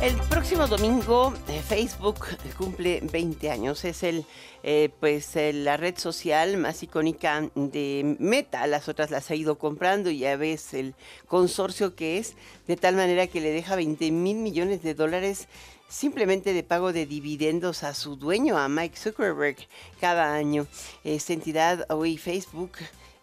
El 0.02 0.14
próximo 0.28 0.66
domingo 0.66 1.32
eh, 1.48 1.62
Facebook 1.66 2.26
cumple 2.58 3.00
20 3.10 3.50
años. 3.50 3.82
Es 3.86 4.02
el 4.02 4.26
eh, 4.62 4.90
pues 5.00 5.34
eh, 5.36 5.54
la 5.54 5.78
red 5.78 5.96
social 5.96 6.58
más 6.58 6.82
icónica 6.82 7.48
de 7.54 8.16
Meta. 8.18 8.66
Las 8.66 8.90
otras 8.90 9.10
las 9.10 9.30
ha 9.30 9.34
ido 9.34 9.56
comprando 9.56 10.10
y 10.10 10.18
ya 10.18 10.36
ves 10.36 10.74
el 10.74 10.94
consorcio 11.26 11.96
que 11.96 12.18
es, 12.18 12.36
de 12.66 12.76
tal 12.76 12.96
manera 12.96 13.28
que 13.28 13.40
le 13.40 13.50
deja 13.50 13.76
20 13.76 14.10
mil 14.10 14.36
millones 14.36 14.82
de 14.82 14.92
dólares 14.92 15.48
simplemente 15.88 16.52
de 16.52 16.62
pago 16.62 16.92
de 16.92 17.06
dividendos 17.06 17.82
a 17.82 17.94
su 17.94 18.16
dueño, 18.16 18.58
a 18.58 18.68
Mike 18.68 18.96
Zuckerberg, 18.96 19.56
cada 20.00 20.34
año. 20.34 20.66
Esta 21.04 21.32
entidad, 21.32 21.86
hoy 21.90 22.16
Facebook, 22.18 22.72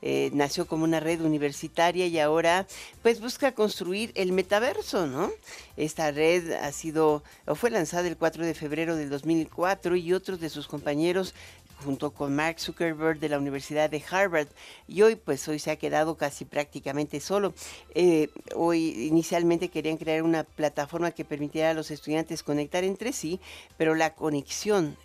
eh, 0.06 0.32
nació 0.34 0.67
como 0.67 0.84
una 0.84 0.99
red 0.99 1.21
universitaria 1.21 2.08
y 2.08 2.19
ahora 2.19 2.67
pues 3.02 3.21
busca 3.21 3.54
construir 3.54 4.12
el 4.15 4.34
metaverso, 4.34 5.08
¿no? 5.08 5.32
Esta 5.78 6.12
red 6.12 6.52
ha 6.52 6.73
sido 6.73 7.23
o 7.45 7.56
fue 7.56 7.69
lanzada 7.69 8.10
el 8.10 8.17
4 8.17 8.45
de 8.45 8.54
febrero 8.54 8.97
del 8.97 9.10
2004 9.10 9.95
y 9.95 10.12
otros 10.12 10.41
de 10.41 10.49
sus 10.49 10.67
compañeros 10.67 11.34
junto 11.84 12.12
con 12.12 12.36
Mark 12.36 12.60
Zuckerberg 12.60 13.20
de 13.20 13.30
la 13.30 13.38
Universidad 13.38 13.90
de 13.90 14.04
Harvard 14.10 14.48
y 14.88 15.02
hoy 15.02 15.16
pues 15.16 15.48
hoy 15.48 15.60
se 15.60 15.72
ha 15.72 15.76
quedado 15.76 16.16
casi 16.16 16.46
prácticamente 16.46 17.20
solo. 17.20 17.54
Eh, 17.96 18.30
hoy 18.56 19.08
inicialmente 19.08 19.70
querían 19.70 19.98
crear 19.98 20.24
una 20.24 20.44
plataforma 20.44 21.12
que 21.12 21.26
permitiera 21.26 21.72
a 21.72 21.74
los 21.74 21.92
estudiantes 21.92 22.44
conectar 22.44 22.84
entre 22.84 23.14
sí, 23.14 23.40
pero 23.78 23.96
la 23.96 24.14
conexión 24.14 24.98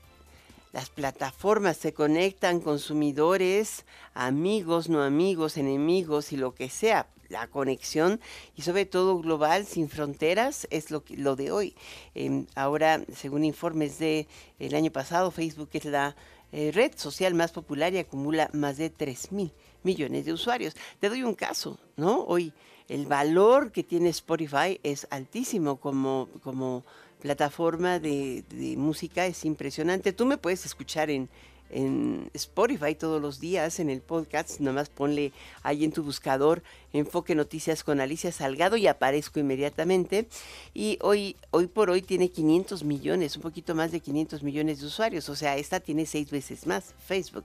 las 0.72 0.90
plataformas 0.90 1.78
se 1.78 1.94
conectan 1.94 2.61
consumidores, 2.61 3.87
amigos, 4.12 4.90
no 4.90 5.02
amigos, 5.02 5.57
enemigos 5.57 6.33
y 6.33 6.37
lo 6.37 6.54
que 6.54 6.68
sea. 6.68 7.09
La 7.31 7.46
conexión 7.46 8.20
y 8.57 8.62
sobre 8.62 8.87
todo 8.87 9.18
global, 9.18 9.66
sin 9.66 9.88
fronteras, 9.88 10.66
es 10.70 10.90
lo, 10.90 11.04
lo 11.11 11.37
de 11.37 11.50
hoy. 11.50 11.74
Em, 12.14 12.46
ahora, 12.54 13.02
según 13.14 13.44
informes 13.44 13.98
del 13.98 14.26
el 14.59 14.74
año 14.74 14.90
pasado, 14.90 15.31
Facebook 15.31 15.68
es 15.72 15.85
la 15.87 16.16
eh, 16.52 16.70
red 16.72 16.92
social 16.96 17.34
más 17.34 17.52
popular 17.52 17.92
y 17.92 17.98
acumula 17.98 18.50
más 18.52 18.76
de 18.76 18.90
3 18.90 19.32
mil 19.32 19.52
millones 19.82 20.24
de 20.24 20.32
usuarios. 20.32 20.74
Te 20.98 21.08
doy 21.08 21.22
un 21.22 21.34
caso, 21.34 21.78
¿no? 21.96 22.24
Hoy 22.24 22.52
el 22.88 23.06
valor 23.06 23.70
que 23.70 23.84
tiene 23.84 24.08
Spotify 24.08 24.80
es 24.82 25.06
altísimo 25.11 25.76
como, 25.76 26.28
como 26.42 26.84
plataforma 27.20 27.98
de, 27.98 28.44
música 28.78 29.26
es 29.26 29.44
impresionante. 29.44 30.12
Tú 30.12 30.24
me 30.24 30.38
puedes 30.38 30.64
escuchar 30.64 31.11
en, 31.11 31.28
en 31.70 32.31
Spotify 32.35 32.94
todos 32.94 33.20
los 33.20 33.40
días, 33.40 33.81
en 33.81 33.90
el 33.90 34.00
podcast, 34.00 34.61
nomás 34.61 34.88
ponle 34.88 35.33
ahí 35.62 35.85
en 35.85 35.92
tu 35.92 36.02
buscador 36.02 36.62
Enfoque 36.92 37.35
Noticias 37.35 37.85
con 37.85 38.00
Alicia 38.00 38.33
Salgado 38.33 38.76
y 38.76 38.87
aparezco 38.87 39.40
inmediatamente. 39.40 40.28
Y 40.74 40.98
hoy, 41.02 41.37
hoy 41.50 41.66
por 41.66 41.90
hoy 41.90 42.02
tiene 42.02 42.31
500 42.31 42.85
millones, 42.85 43.37
un 43.37 43.42
poquito 43.42 43.74
más 43.74 43.92
de 43.92 44.00
500 44.00 44.42
millones 44.42 44.81
de 44.81 44.87
usuarios, 44.87 45.28
o 45.28 45.37
sea, 45.37 45.57
esta 45.57 45.81
tiene 45.81 46.07
seis 46.07 46.31
veces 46.31 46.66
más, 46.66 46.94
Facebook. 47.07 47.44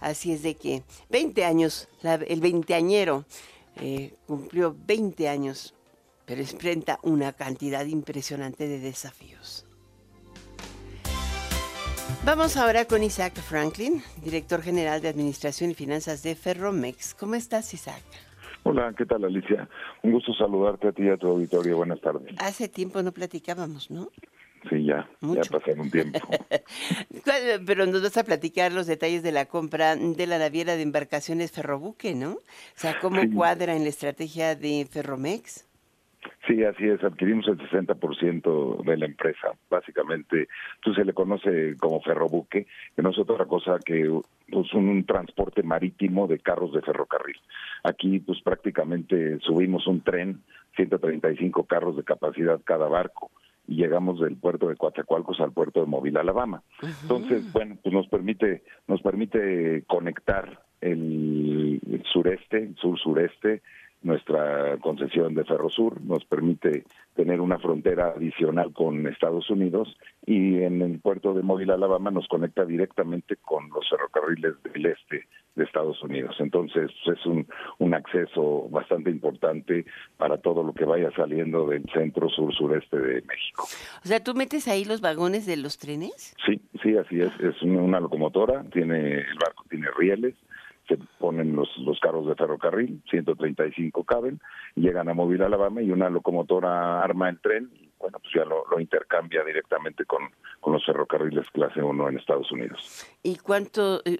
Así 0.00 0.32
es 0.32 0.42
de 0.42 0.54
que 0.54 0.82
20 1.10 1.44
años, 1.44 1.88
el 2.02 2.40
veinteañero 2.40 3.24
eh, 3.76 4.14
cumplió 4.26 4.76
20 4.86 5.28
años 5.28 5.74
pero 6.24 6.40
enfrenta 6.40 6.98
una 7.02 7.32
cantidad 7.32 7.84
impresionante 7.84 8.68
de 8.68 8.78
desafíos. 8.78 9.66
Vamos 12.24 12.56
ahora 12.56 12.84
con 12.84 13.02
Isaac 13.02 13.34
Franklin, 13.34 14.00
director 14.22 14.62
general 14.62 15.02
de 15.02 15.08
Administración 15.08 15.72
y 15.72 15.74
Finanzas 15.74 16.22
de 16.22 16.36
Ferromex. 16.36 17.14
¿Cómo 17.14 17.34
estás, 17.34 17.74
Isaac? 17.74 18.04
Hola, 18.62 18.94
¿qué 18.96 19.04
tal, 19.04 19.24
Alicia? 19.24 19.68
Un 20.04 20.12
gusto 20.12 20.32
saludarte 20.32 20.86
a 20.86 20.92
ti 20.92 21.02
y 21.02 21.08
a 21.08 21.16
tu 21.16 21.26
auditorio. 21.26 21.76
Buenas 21.76 22.00
tardes. 22.00 22.32
Hace 22.38 22.68
tiempo 22.68 23.02
no 23.02 23.10
platicábamos, 23.10 23.90
¿no? 23.90 24.08
Sí, 24.70 24.84
ya, 24.84 25.10
ya 25.20 25.40
pasaron 25.50 25.80
un 25.80 25.90
tiempo. 25.90 26.20
Pero 27.66 27.86
nos 27.86 28.02
vas 28.02 28.16
a 28.16 28.22
platicar 28.22 28.70
los 28.70 28.86
detalles 28.86 29.24
de 29.24 29.32
la 29.32 29.46
compra 29.46 29.96
de 29.96 30.26
la 30.28 30.38
naviera 30.38 30.76
de 30.76 30.82
embarcaciones 30.82 31.50
Ferrobuque, 31.50 32.14
¿no? 32.14 32.34
O 32.34 32.40
sea, 32.76 33.00
¿cómo 33.00 33.20
cuadra 33.34 33.74
en 33.74 33.82
la 33.82 33.88
estrategia 33.88 34.54
de 34.54 34.86
Ferromex? 34.88 35.66
Sí, 36.46 36.64
así 36.64 36.88
es, 36.88 37.02
adquirimos 37.02 37.46
el 37.48 37.58
60% 37.58 38.84
de 38.84 38.96
la 38.96 39.06
empresa, 39.06 39.52
básicamente, 39.70 40.48
tú 40.80 40.92
se 40.94 41.04
le 41.04 41.12
conoce 41.12 41.76
como 41.78 42.00
ferrobuque, 42.00 42.66
que 42.94 43.02
no 43.02 43.10
es 43.10 43.18
otra 43.18 43.46
cosa 43.46 43.78
que 43.84 44.08
pues, 44.50 44.74
un 44.74 45.04
transporte 45.04 45.62
marítimo 45.62 46.26
de 46.26 46.38
carros 46.38 46.72
de 46.72 46.82
ferrocarril. 46.82 47.36
Aquí 47.84 48.20
pues 48.20 48.40
prácticamente 48.42 49.38
subimos 49.40 49.86
un 49.86 50.02
tren, 50.02 50.42
135 50.76 51.64
carros 51.64 51.96
de 51.96 52.04
capacidad 52.04 52.60
cada 52.64 52.88
barco, 52.88 53.30
y 53.66 53.76
llegamos 53.76 54.20
del 54.20 54.36
puerto 54.36 54.68
de 54.68 54.76
Coatzacoalcos 54.76 55.40
al 55.40 55.52
puerto 55.52 55.80
de 55.80 55.86
Móvil, 55.86 56.16
Alabama. 56.16 56.62
Entonces, 57.02 57.52
bueno, 57.52 57.78
pues 57.82 57.94
nos 57.94 58.08
permite, 58.08 58.62
nos 58.88 59.00
permite 59.02 59.84
conectar 59.86 60.60
el, 60.80 61.80
sureste, 62.12 62.58
el 62.58 62.76
sur-sureste, 62.76 63.62
nuestra 64.02 64.76
concesión 64.78 65.34
de 65.34 65.44
Ferrosur 65.44 66.00
nos 66.02 66.24
permite 66.24 66.84
tener 67.14 67.40
una 67.40 67.58
frontera 67.58 68.14
adicional 68.16 68.72
con 68.72 69.06
Estados 69.06 69.48
Unidos 69.50 69.96
y 70.26 70.62
en 70.62 70.82
el 70.82 70.98
puerto 70.98 71.34
de 71.34 71.42
Móvil, 71.42 71.70
Alabama, 71.70 72.10
nos 72.10 72.26
conecta 72.28 72.64
directamente 72.64 73.36
con 73.36 73.68
los 73.70 73.88
ferrocarriles 73.88 74.54
del 74.62 74.86
este 74.86 75.26
de 75.54 75.64
Estados 75.64 76.02
Unidos. 76.02 76.36
Entonces 76.38 76.90
es 77.06 77.26
un, 77.26 77.46
un 77.78 77.94
acceso 77.94 78.68
bastante 78.70 79.10
importante 79.10 79.84
para 80.16 80.38
todo 80.38 80.62
lo 80.62 80.72
que 80.72 80.84
vaya 80.84 81.10
saliendo 81.14 81.66
del 81.66 81.84
centro 81.92 82.28
sur 82.28 82.54
sureste 82.54 82.96
de 82.96 83.22
México. 83.22 83.64
O 84.04 84.08
sea, 84.08 84.22
¿tú 84.22 84.34
metes 84.34 84.68
ahí 84.68 84.84
los 84.84 85.00
vagones 85.00 85.46
de 85.46 85.56
los 85.56 85.78
trenes? 85.78 86.34
Sí, 86.46 86.60
sí, 86.82 86.96
así 86.96 87.20
es. 87.20 87.32
Es 87.40 87.60
una 87.62 88.00
locomotora, 88.00 88.64
tiene 88.72 89.18
el 89.18 89.38
barco 89.38 89.64
tiene 89.68 89.88
rieles, 89.98 90.34
se 90.88 90.98
ponen 91.18 91.54
los, 91.54 91.68
los 91.78 91.98
carros 92.00 92.26
de 92.26 92.34
ferrocarril, 92.34 93.02
135 93.10 94.04
caben, 94.04 94.40
llegan 94.74 95.08
a 95.08 95.14
Móvil, 95.14 95.42
Alabama 95.42 95.80
y 95.82 95.90
una 95.90 96.10
locomotora 96.10 97.02
arma 97.02 97.28
el 97.28 97.40
tren 97.40 97.70
y 97.74 97.90
bueno, 97.98 98.18
pues 98.18 98.34
ya 98.34 98.44
lo, 98.44 98.80
intercambia 98.80 99.44
directamente 99.44 100.04
con, 100.04 100.22
con, 100.60 100.72
los 100.72 100.84
ferrocarriles 100.84 101.48
clase 101.50 101.80
1 101.80 102.08
en 102.08 102.18
Estados 102.18 102.50
Unidos. 102.50 103.06
¿Y 103.22 103.36
cuánto, 103.36 104.02
eh, 104.04 104.18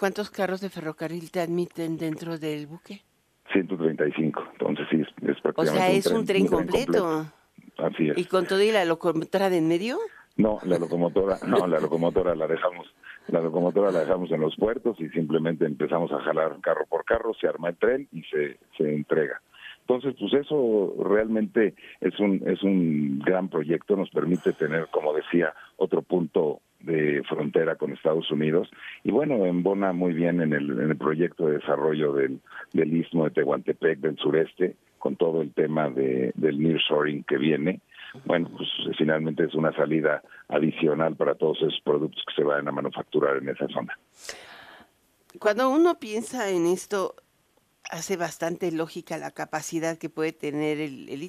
cuántos 0.00 0.30
carros 0.30 0.62
de 0.62 0.70
ferrocarril 0.70 1.30
te 1.30 1.40
admiten 1.40 1.98
dentro 1.98 2.38
del 2.38 2.66
buque? 2.66 3.02
135, 3.52 4.42
entonces 4.52 4.86
sí, 4.90 5.00
es, 5.00 5.40
prácticamente 5.40 5.60
O 5.60 5.64
sea, 5.74 5.90
es 5.90 6.06
un 6.06 6.24
tren, 6.24 6.46
completo. 6.46 7.26
Así 7.76 8.08
es. 8.08 8.18
¿Y 8.18 8.24
con 8.24 8.46
todo 8.46 8.62
y 8.62 8.72
la 8.72 8.84
locomotora 8.84 9.50
de 9.50 9.58
en 9.58 9.68
medio? 9.68 9.98
No, 10.36 10.58
la 10.64 10.78
locomotora, 10.78 11.38
no, 11.46 11.66
la 11.66 11.80
locomotora 11.80 12.34
la 12.34 12.46
dejamos 12.46 12.86
la 13.28 13.40
locomotora 13.40 13.90
la 13.90 14.00
dejamos 14.00 14.30
en 14.30 14.40
los 14.40 14.56
puertos 14.56 15.00
y 15.00 15.08
simplemente 15.10 15.64
empezamos 15.64 16.10
a 16.12 16.20
jalar 16.20 16.56
carro 16.60 16.86
por 16.88 17.04
carro, 17.04 17.34
se 17.34 17.46
arma 17.46 17.68
el 17.70 17.76
tren 17.76 18.08
y 18.12 18.22
se, 18.22 18.58
se 18.76 18.94
entrega. 18.94 19.40
Entonces, 19.80 20.14
pues 20.18 20.34
eso 20.34 20.94
realmente 21.02 21.74
es 22.00 22.18
un, 22.20 22.42
es 22.46 22.62
un 22.62 23.20
gran 23.20 23.48
proyecto, 23.48 23.96
nos 23.96 24.10
permite 24.10 24.52
tener, 24.52 24.88
como 24.90 25.14
decía, 25.14 25.54
otro 25.76 26.02
punto 26.02 26.60
de 26.80 27.22
frontera 27.28 27.76
con 27.76 27.92
Estados 27.92 28.30
Unidos 28.30 28.70
y 29.02 29.10
bueno, 29.10 29.46
embona 29.46 29.92
muy 29.92 30.12
bien 30.12 30.40
en 30.40 30.52
el, 30.52 30.70
en 30.70 30.90
el 30.90 30.96
proyecto 30.96 31.46
de 31.46 31.58
desarrollo 31.58 32.12
del, 32.12 32.40
del 32.72 32.96
istmo 32.96 33.24
de 33.24 33.30
Tehuantepec 33.30 33.98
del 33.98 34.16
sureste, 34.18 34.76
con 34.98 35.16
todo 35.16 35.42
el 35.42 35.52
tema 35.52 35.88
de, 35.90 36.32
del 36.34 36.60
nearshoring 36.60 37.24
que 37.24 37.38
viene 37.38 37.80
bueno, 38.24 38.50
pues 38.56 38.68
finalmente 38.96 39.44
es 39.44 39.54
una 39.54 39.72
salida 39.74 40.22
adicional 40.48 41.16
para 41.16 41.34
todos 41.34 41.58
esos 41.58 41.80
productos 41.84 42.24
que 42.26 42.34
se 42.34 42.42
vayan 42.42 42.68
a 42.68 42.72
manufacturar 42.72 43.36
en 43.36 43.48
esa 43.48 43.66
zona. 43.68 43.98
Cuando 45.38 45.70
uno 45.70 45.98
piensa 45.98 46.50
en 46.50 46.66
esto, 46.66 47.14
hace 47.90 48.16
bastante 48.16 48.72
lógica 48.72 49.18
la 49.18 49.30
capacidad 49.30 49.98
que 49.98 50.08
puede 50.08 50.32
tener 50.32 50.80
el, 50.80 51.08
el 51.08 51.20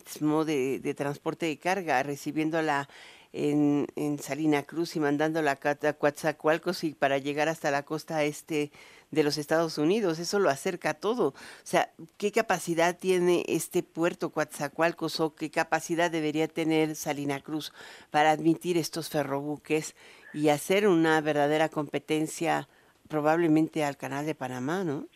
de, 0.82 0.94
transporte 0.96 1.46
de 1.46 1.58
carga, 1.58 2.02
recibiéndola 2.04 2.88
en, 3.34 3.88
en 3.96 4.20
Salina 4.20 4.64
Cruz 4.64 4.96
y 4.96 5.00
mandándola 5.00 5.52
a 5.52 5.94
Coatzacoalcos 5.94 6.84
y 6.84 6.94
para 6.94 7.18
llegar 7.18 7.50
hasta 7.50 7.72
la 7.72 7.84
costa 7.84 8.24
este 8.24 8.72
de 9.12 9.24
los 9.24 9.38
Estados 9.38 9.78
Unidos. 9.78 10.20
Eso 10.20 10.40
lo 10.40 10.50
acerca 10.50 10.94
todo. 10.94 11.30
O 11.30 11.36
sea, 11.64 11.92
¿qué 12.18 12.32
capacidad 12.32 12.98
tiene 12.98 13.44
este 13.48 13.84
puerto 13.84 14.32
Coatzacoalcos 14.32 15.20
o 15.20 15.36
qué 15.36 15.50
capacidad 15.50 16.12
debería 16.12 16.48
tener 16.48 16.96
Salina 16.96 17.40
Cruz 17.40 17.74
para 18.12 18.32
admitir 18.32 18.78
estos 18.78 19.10
ferrobuques 19.10 19.96
y 20.34 20.50
hacer 20.50 20.88
una 20.88 21.22
verdadera 21.22 21.70
competencia 21.70 22.68
probablemente 23.08 23.84
al 23.84 23.98
canal 23.98 24.26
de 24.26 24.36
Panamá, 24.36 24.84
¿no? 24.84 25.08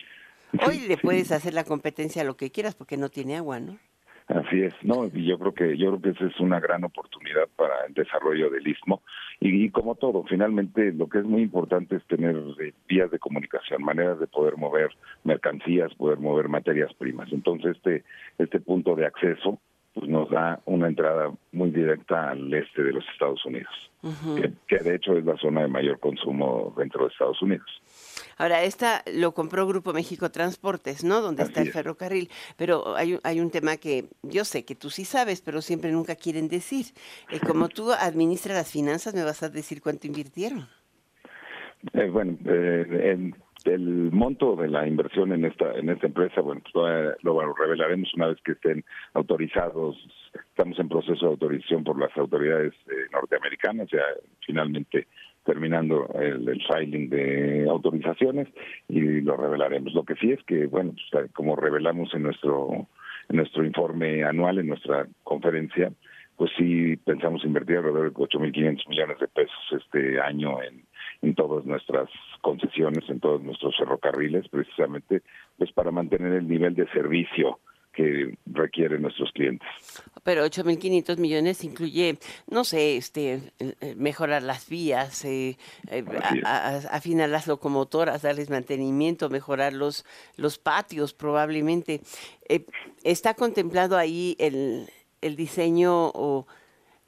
Hoy 0.66 0.80
le 0.80 0.98
puedes 0.98 1.32
hacer 1.32 1.54
la 1.54 1.64
competencia 1.64 2.22
a 2.22 2.26
lo 2.26 2.38
que 2.38 2.52
quieras 2.52 2.76
porque 2.76 2.98
no 2.98 3.10
tiene 3.10 3.38
agua, 3.38 3.60
¿no? 3.60 3.80
Así 4.28 4.62
es, 4.62 4.74
no, 4.84 5.06
y 5.14 5.26
yo 5.26 5.38
creo 5.38 5.54
que 5.54 5.78
yo 5.78 5.90
creo 5.90 6.02
que 6.02 6.10
esa 6.12 6.26
es 6.26 6.40
una 6.40 6.60
gran 6.60 6.84
oportunidad 6.84 7.48
para 7.58 7.86
el 7.88 7.94
desarrollo 7.94 8.50
del 8.50 8.66
istmo 8.68 9.02
y, 9.40 9.70
como 9.70 9.96
todo, 9.96 10.24
finalmente 10.24 10.94
lo 10.94 11.10
que 11.10 11.20
es 11.20 11.26
muy 11.26 11.42
importante 11.42 11.98
es 11.98 12.06
tener 12.06 12.36
eh, 12.62 12.74
vías 12.88 13.12
de 13.12 13.20
comunicación, 13.20 13.84
maneras 13.84 14.20
de 14.20 14.28
poder 14.28 14.56
mover 14.56 14.92
mercancías, 15.26 15.94
poder 15.96 16.20
mover 16.20 16.48
materias 16.48 16.94
primas. 16.94 17.32
Entonces 17.34 17.76
este 17.76 18.04
este 18.38 18.60
punto 18.62 18.96
de 18.96 19.06
acceso 19.06 19.60
pues 19.94 20.10
nos 20.10 20.30
da 20.30 20.60
una 20.66 20.88
entrada 20.88 21.32
muy 21.52 21.70
directa 21.70 22.32
al 22.32 22.52
este 22.54 22.84
de 22.84 22.94
los 22.94 23.06
Estados 23.10 23.46
Unidos, 23.46 23.92
que, 24.68 24.78
de 24.78 24.96
hecho 24.96 25.16
es 25.18 25.24
la 25.24 25.38
zona 25.38 25.62
de 25.62 25.68
mayor 25.68 26.00
consumo 26.00 26.74
dentro 26.78 27.06
de 27.06 27.12
Estados 27.12 27.42
Unidos. 27.42 27.82
Ahora, 28.38 28.64
esta 28.64 29.04
lo 29.14 29.34
compró 29.34 29.68
Grupo 29.68 29.94
México 29.94 30.32
Transportes, 30.32 31.04
¿no? 31.04 31.22
Donde 31.22 31.44
está 31.44 31.62
el 31.62 31.72
ferrocarril. 31.72 32.30
Pero 32.58 32.96
hay, 32.96 33.20
hay 33.24 33.40
un 33.40 33.52
tema 33.52 33.78
que 33.78 34.06
yo 34.22 34.46
sé 34.46 34.66
que 34.66 34.76
tú 34.76 34.90
sí 34.90 35.06
sabes, 35.06 35.42
pero 35.42 35.62
siempre 35.62 35.92
nunca 35.92 36.16
quieren 36.16 36.48
decir. 36.48 36.88
Eh, 37.32 37.40
como 37.40 37.70
tú 37.70 37.92
administras 37.92 38.58
las 38.58 38.72
finanzas, 38.72 39.14
¿me 39.14 39.24
vas 39.24 39.44
a 39.44 39.50
decir 39.50 39.82
cuánto 39.82 40.08
invirtieron? 40.08 40.68
Eh, 41.94 42.10
bueno, 42.10 42.38
eh, 42.46 43.32
el 43.66 44.12
monto 44.12 44.56
de 44.56 44.68
la 44.68 44.88
inversión 44.88 45.32
en 45.32 45.46
esta 45.46 45.74
en 45.74 45.90
esta 45.90 46.08
empresa, 46.08 46.42
bueno, 46.42 46.62
pues 46.72 47.16
lo, 47.22 47.54
revelaremos 47.54 48.14
una 48.16 48.28
vez 48.28 48.38
que 48.44 48.54
estén 48.54 48.84
autorizados. 49.14 49.96
Estamos 50.34 50.78
en 50.80 50.90
proceso 50.90 51.26
de 51.26 51.32
autorización 51.32 51.84
por 51.84 52.00
las 52.00 52.16
autoridades 52.18 52.74
eh, 52.88 53.08
norteamericanas, 53.12 53.88
ya 53.92 54.04
finalmente 54.46 55.08
terminando 55.46 56.08
el, 56.20 56.62
filing 56.68 57.10
de 57.10 57.68
autorizaciones 57.70 58.48
y 58.88 59.22
lo 59.22 59.38
revelaremos. 59.38 59.94
Lo 59.94 60.04
que 60.04 60.16
sí 60.16 60.32
es 60.32 60.44
que, 60.44 60.68
bueno, 60.68 60.94
pues, 61.12 61.32
como 61.34 61.56
revelamos 61.56 62.14
en 62.14 62.24
nuestro 62.24 62.88
en 63.30 63.38
nuestro 63.38 63.64
informe 63.64 64.24
anual, 64.24 64.60
en 64.60 64.68
nuestra 64.68 65.08
conferencia, 65.24 65.94
pues 66.36 66.52
sí 66.58 66.98
pensamos 66.98 67.46
invertir 67.46 67.78
alrededor 67.78 68.12
de 68.12 68.18
8.500 68.18 68.90
millones 68.90 69.20
de 69.20 69.28
pesos 69.30 69.64
este 69.72 70.20
año 70.20 70.62
en 70.62 70.84
en 71.24 71.36
todas 71.36 71.66
nuestras 71.66 72.10
concesiones, 72.42 73.10
en 73.10 73.20
todos 73.22 73.42
nuestros 73.42 73.76
ferrocarriles, 73.78 74.48
precisamente 74.50 75.22
pues 75.58 75.72
para 75.72 75.90
mantener 75.90 76.34
el 76.34 76.48
nivel 76.48 76.76
de 76.76 76.88
servicio 76.90 77.60
que 77.94 78.38
requieren 78.46 79.02
nuestros 79.02 79.32
clientes. 79.32 79.68
Pero 80.24 80.46
8.500 80.46 81.18
millones 81.18 81.64
incluye, 81.64 82.18
no 82.50 82.64
sé, 82.64 82.98
este, 82.98 83.54
eh, 83.60 83.96
mejorar 83.96 84.44
las 84.44 84.68
vías, 84.68 85.24
eh, 85.26 85.58
eh 85.90 86.04
afinar 86.90 87.30
las 87.30 87.48
locomotoras, 87.48 88.22
darles 88.22 88.50
mantenimiento, 88.50 89.30
mejorar 89.30 89.74
los, 89.74 90.06
los 90.36 90.58
patios 90.58 91.14
probablemente. 91.14 92.02
Eh, 92.50 92.66
¿Está 93.04 93.34
contemplado 93.34 93.98
ahí 93.98 94.36
el, 94.40 94.90
el 95.22 95.36
diseño 95.36 96.12
o 96.14 96.48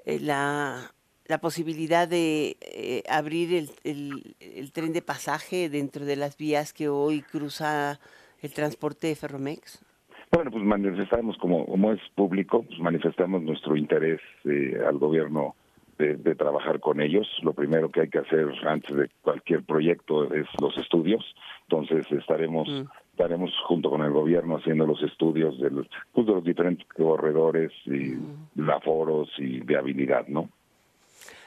la 0.05 0.95
la 1.27 1.39
posibilidad 1.39 2.07
de 2.07 2.57
eh, 2.61 3.03
abrir 3.09 3.69
el, 3.83 4.35
el, 4.39 4.71
tren 4.71 4.93
de 4.93 5.01
pasaje 5.01 5.69
dentro 5.69 6.05
de 6.05 6.15
las 6.15 6.37
vías 6.37 6.71
que 6.71 6.87
hoy 6.87 7.21
cruza 7.21 7.99
el 8.41 8.53
transporte 8.53 9.07
de 9.07 9.15
Ferromex? 9.15 9.79
Bueno, 10.35 10.51
pues 10.51 10.65
manifestamos, 10.65 11.37
como, 11.37 11.65
como 11.65 11.93
es 11.93 12.01
público, 12.13 12.63
pues 12.63 12.77
manifestamos 12.79 13.41
nuestro 13.41 13.77
interés 13.77 14.19
eh, 14.43 14.77
al 14.85 14.97
gobierno 14.97 15.55
de, 15.97 16.35
trabajar 16.35 16.81
con 16.81 16.99
ellos. 16.99 17.25
Lo 17.41 17.53
primero 17.53 17.89
que 17.89 18.01
hay 18.01 18.09
que 18.09 18.19
hacer 18.19 18.49
antes 18.67 18.93
de 18.97 19.09
cualquier 19.21 19.63
proyecto 19.63 20.33
es 20.33 20.45
los 20.61 20.77
estudios. 20.77 21.23
Entonces 21.69 22.05
estaremos 22.11 22.67
mm. 22.67 22.83
estaremos 23.11 23.49
junto 23.65 23.89
con 23.89 24.01
el 24.01 24.11
gobierno 24.11 24.57
haciendo 24.57 24.85
los 24.85 25.01
estudios 25.03 25.57
de 25.57 25.69
los, 25.69 25.87
pues, 26.11 26.27
de 26.27 26.33
los 26.33 26.43
diferentes 26.43 26.85
corredores 26.89 27.71
y 27.85 28.17
mm. 28.55 28.69
aforos 28.71 29.29
y 29.37 29.61
viabilidad, 29.61 30.27
¿no? 30.27 30.49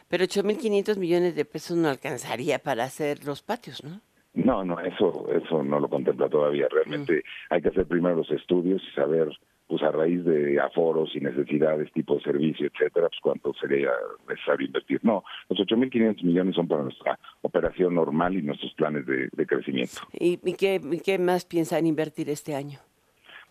Pero 0.08 0.24
8.500 0.24 0.96
millones 0.96 1.36
de 1.36 1.44
pesos 1.44 1.76
no 1.76 1.90
alcanzaría 1.90 2.58
para 2.58 2.84
hacer 2.84 3.26
los 3.26 3.42
patios, 3.42 3.84
¿no? 3.84 4.00
No, 4.34 4.64
no, 4.64 4.78
eso, 4.80 5.28
eso 5.32 5.62
no 5.62 5.80
lo 5.80 5.88
contempla 5.88 6.28
todavía. 6.28 6.68
Realmente 6.70 7.16
mm. 7.16 7.54
hay 7.54 7.62
que 7.62 7.68
hacer 7.68 7.86
primero 7.86 8.16
los 8.16 8.30
estudios 8.30 8.82
y 8.82 8.94
saber, 8.94 9.28
pues 9.66 9.82
a 9.82 9.90
raíz 9.90 10.24
de 10.24 10.60
aforos 10.60 11.14
y 11.14 11.20
necesidades, 11.20 11.92
tipo 11.92 12.14
de 12.14 12.22
servicio, 12.22 12.66
etcétera, 12.66 13.08
pues 13.08 13.20
cuánto 13.22 13.52
sería 13.54 13.90
necesario 14.28 14.66
invertir. 14.66 15.00
No, 15.02 15.24
los 15.48 15.58
8.500 15.58 16.22
millones 16.22 16.54
son 16.54 16.68
para 16.68 16.82
nuestra 16.82 17.18
operación 17.42 17.94
normal 17.94 18.36
y 18.36 18.42
nuestros 18.42 18.72
planes 18.74 19.06
de, 19.06 19.46
crecimiento. 19.46 20.00
¿Y, 20.12 20.38
y 20.44 20.54
qué, 20.54 20.80
qué 21.04 21.18
más 21.18 21.44
piensan 21.44 21.86
invertir 21.86 22.28
este 22.28 22.54
año? 22.54 22.78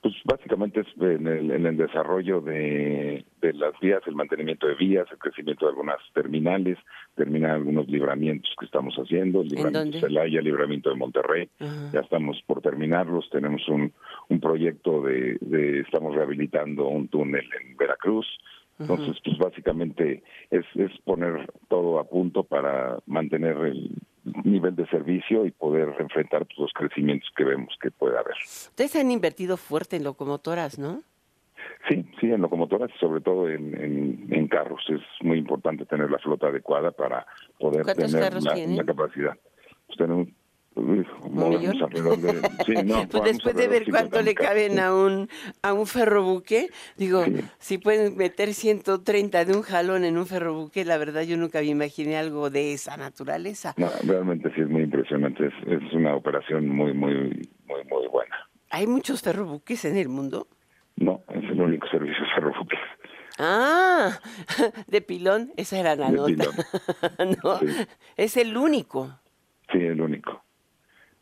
Pues 0.02 0.14
básicamente 0.26 0.82
es 0.82 0.88
en 1.00 1.28
el, 1.28 1.52
en 1.52 1.66
el 1.66 1.78
desarrollo 1.78 2.40
de, 2.42 3.26
de, 3.42 3.54
las 3.54 3.78
vías, 3.80 4.02
el 4.06 4.16
mantenimiento 4.16 4.68
de 4.68 4.76
vías, 4.76 5.08
el 5.12 5.18
crecimiento 5.18 5.66
de 5.66 5.72
algunas 5.72 5.98
terminales, 6.14 6.78
terminar 7.16 7.52
algunos 7.52 7.88
libramientos 7.88 8.54
que 8.60 8.66
estamos 8.66 8.96
haciendo, 8.96 9.42
el 9.42 9.48
libramiento 9.48 9.98
de 9.98 10.02
Celaya, 10.02 10.40
el 10.40 10.46
libramiento 10.46 10.90
de 10.90 10.96
Monterrey, 10.96 11.50
ya 11.92 12.02
estamos 12.02 12.42
por 12.46 12.62
terminarlos, 12.62 13.30
tenemos 13.32 13.68
un, 13.70 13.92
un 14.30 14.40
proyecto 14.40 15.02
de, 15.02 15.38
de, 15.42 15.80
estamos 15.80 16.16
rehabilitando 16.16 16.88
un 16.88 17.08
túnel 17.08 17.50
en 17.60 17.76
Veracruz, 17.76 18.28
entonces, 18.80 19.18
pues 19.24 19.38
básicamente 19.38 20.24
es, 20.52 20.66
es 20.76 20.92
poner 21.04 21.52
todo 21.68 22.00
a 22.00 22.04
punto 22.04 22.44
para 22.44 23.00
mantener 23.08 23.58
el 23.58 23.92
nivel 24.44 24.76
de 24.76 24.86
servicio 24.88 25.46
y 25.46 25.52
poder 25.52 25.96
enfrentar 26.00 26.46
pues, 26.46 26.60
los 26.60 26.74
crecimientos 26.74 27.30
que 27.36 27.44
vemos 27.44 27.76
que 27.82 27.92
puede 27.92 28.18
haber. 28.18 28.36
Ustedes 28.44 28.96
han 28.96 29.12
invertido 29.12 29.58
fuerte 29.58 29.96
en 29.96 30.04
locomotoras, 30.04 30.78
¿no? 30.78 31.02
Sí, 31.90 32.06
sí, 32.20 32.28
en 32.28 32.42
locomotoras 32.42 32.92
y 32.96 33.00
sobre 33.00 33.22
todo 33.22 33.50
en, 33.50 34.28
en, 34.32 34.48
carros. 34.48 34.84
Es 34.90 35.02
muy 35.22 35.38
importante 35.38 35.86
tener 35.86 36.10
la 36.10 36.20
flota 36.20 36.48
adecuada 36.48 36.92
para 36.92 37.26
poder 37.60 37.86
tener 37.86 38.42
la, 38.42 38.84
capacidad. 38.86 39.38
Pues 39.88 39.98
tenemos 39.98 40.28
pues 43.12 43.24
después 43.24 43.56
de 43.56 43.68
ver 43.68 43.86
cuánto 43.90 44.22
le 44.22 44.36
caben 44.36 44.80
a 44.80 44.94
un 44.94 45.28
a 45.62 45.74
un 45.74 45.88
ferrobuque, 45.88 46.70
digo, 46.98 47.24
si 47.58 47.80
pueden 47.80 48.16
meter 48.16 48.54
130 48.54 49.46
de 49.46 49.56
un 49.56 49.64
jalón 49.64 50.06
en 50.06 50.18
un 50.18 50.28
ferrobuque, 50.28 50.86
la 50.86 50.98
verdad 50.98 51.24
yo 51.24 51.38
nunca 51.38 51.60
me 51.60 51.66
imaginé 51.66 52.18
algo 52.18 52.50
de 52.50 52.74
esa 52.74 52.98
naturaleza. 52.98 53.76
realmente 54.06 54.52
sí 54.56 54.62
es 54.62 54.70
muy 54.70 54.84
impresionante, 54.84 55.48
es, 55.48 55.94
una 55.94 56.16
operación 56.16 56.70
muy 56.70 56.94
muy 56.94 57.50
muy 57.66 57.84
muy 57.90 58.08
buena. 58.08 58.36
¿Hay 58.70 58.86
muchos 58.86 59.22
ferrobuques 59.22 59.86
en 59.86 59.98
el 59.98 60.10
mundo? 60.10 60.48
No, 60.98 61.22
es 61.30 61.44
el 61.44 61.60
único 61.60 61.88
servicio 61.88 62.24
de 62.24 62.30
ferrobuques. 62.36 62.80
Ah, 63.40 64.20
de 64.88 65.02
pilón, 65.02 65.54
esa 65.58 65.80
era 65.80 65.96
la 65.96 66.12
nota. 66.12 66.46
no, 67.44 67.60
es 68.16 68.38
el 68.38 68.58
único. 68.58 69.20
Sí, 69.72 69.80
el 69.80 70.02
único 70.02 70.47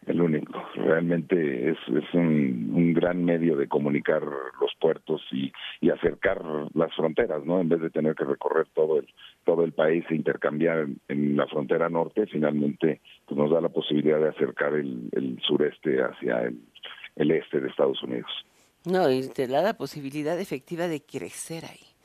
el 0.08 0.22
único. 0.22 0.64
Realmente 0.76 1.72
es, 1.72 1.78
es 1.88 2.14
un, 2.14 2.72
un, 2.74 2.94
gran 2.94 3.24
medio 3.24 3.56
de 3.56 3.68
comunicar 3.68 4.22
los 4.22 4.72
puertos 4.80 5.22
y, 5.32 5.52
y, 5.82 5.90
acercar 5.90 6.42
las 6.74 6.94
fronteras, 6.96 7.44
¿no? 7.46 7.60
En 7.60 7.70
vez 7.70 7.82
de 7.82 7.90
tener 7.90 8.16
que 8.16 8.24
recorrer 8.24 8.68
todo 8.74 9.00
el 9.00 9.08
todo 9.44 9.64
el 9.64 9.74
país 9.74 10.04
e 10.10 10.16
intercambiar 10.16 10.88
en, 11.08 11.38
la 11.38 11.48
frontera 11.48 11.90
norte, 11.90 12.26
finalmente 12.28 13.02
pues 13.26 13.38
nos 13.38 13.52
da 13.52 13.62
la 13.62 13.70
posibilidad 13.70 14.20
de 14.20 14.30
acercar 14.30 14.74
el, 14.74 15.10
el 15.12 15.40
sureste 15.42 16.02
hacia 16.02 16.42
el, 16.42 16.60
el 17.16 17.32
este 17.32 17.60
de 17.60 17.70
Estados 17.70 18.02
Unidos. 18.04 18.30
No, 18.86 19.10
y 19.12 19.28
te 19.30 19.48
da 19.48 19.62
la 19.62 19.76
posibilidad 19.76 20.40
efectiva 20.40 20.88
de 20.88 21.02
crecer 21.02 21.66
ahí. 21.66 21.96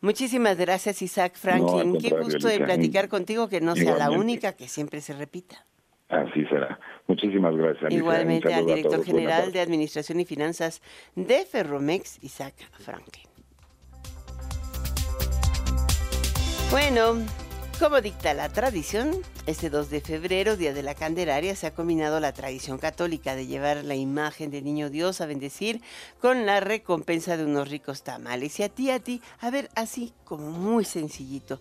Muchísimas 0.00 0.56
gracias, 0.56 1.02
Isaac 1.02 1.34
Franklin. 1.36 1.98
Qué 1.98 2.10
gusto 2.10 2.46
de 2.46 2.60
platicar 2.60 3.08
contigo, 3.08 3.48
que 3.48 3.60
no 3.60 3.74
sea 3.74 3.96
la 3.96 4.10
única, 4.10 4.52
que 4.52 4.68
siempre 4.68 5.00
se 5.00 5.12
repita. 5.12 5.66
Así 6.08 6.44
será. 6.46 6.78
Muchísimas 7.06 7.54
gracias. 7.54 7.92
Igualmente 7.92 8.52
al 8.52 8.66
director 8.66 9.04
general 9.04 9.52
de 9.52 9.60
Administración 9.60 10.20
y 10.20 10.24
Finanzas 10.24 10.82
de 11.14 11.44
Ferromex, 11.44 12.22
Isaac 12.22 12.54
Franklin. 12.78 13.28
Bueno, 16.70 17.14
como 17.78 18.00
dicta 18.00 18.34
la 18.34 18.48
tradición, 18.48 19.12
este 19.46 19.70
2 19.70 19.88
de 19.88 20.00
febrero, 20.00 20.56
Día 20.56 20.74
de 20.74 20.82
la 20.82 20.94
Candelaria, 20.94 21.54
se 21.54 21.66
ha 21.66 21.74
combinado 21.74 22.20
la 22.20 22.32
tradición 22.32 22.76
católica 22.76 23.36
de 23.36 23.46
llevar 23.46 23.84
la 23.84 23.94
imagen 23.94 24.50
del 24.50 24.64
Niño 24.64 24.90
Dios 24.90 25.20
a 25.20 25.26
bendecir 25.26 25.80
con 26.20 26.44
la 26.44 26.60
recompensa 26.60 27.36
de 27.36 27.44
unos 27.44 27.70
ricos 27.70 28.02
tamales. 28.02 28.58
Y 28.60 28.64
a 28.64 28.68
ti, 28.68 28.90
a 28.90 28.98
ti, 28.98 29.22
a 29.40 29.50
ver, 29.50 29.68
así 29.76 30.12
como 30.24 30.50
muy 30.50 30.84
sencillito, 30.84 31.60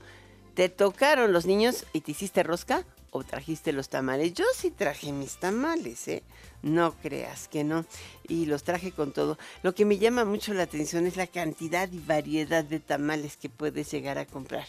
¿te 0.56 0.70
tocaron 0.70 1.34
los 1.34 1.46
niños 1.46 1.86
y 1.94 2.02
te 2.02 2.12
hiciste 2.12 2.44
rosca? 2.44 2.84
O 3.12 3.24
trajiste 3.24 3.74
los 3.74 3.90
tamales. 3.90 4.34
Yo 4.34 4.46
sí 4.56 4.72
traje 4.72 5.12
mis 5.12 5.38
tamales, 5.38 6.08
¿eh? 6.08 6.24
No 6.62 6.94
creas 6.94 7.48
que 7.48 7.64
no. 7.64 7.86
Y 8.28 8.46
los 8.46 8.64
traje 8.64 8.92
con 8.92 9.12
todo. 9.12 9.38
Lo 9.64 9.74
que 9.74 9.86
me 9.86 9.98
llama 9.98 10.26
mucho 10.26 10.54
la 10.54 10.64
atención 10.64 11.06
es 11.06 11.18
la 11.18 11.28
cantidad 11.28 11.92
y 11.92 12.00
variedad 12.00 12.64
de 12.64 12.80
tamales 12.80 13.38
que 13.38 13.50
puedes 13.50 13.92
llegar 13.92 14.18
a 14.18 14.26
comprar. 14.26 14.66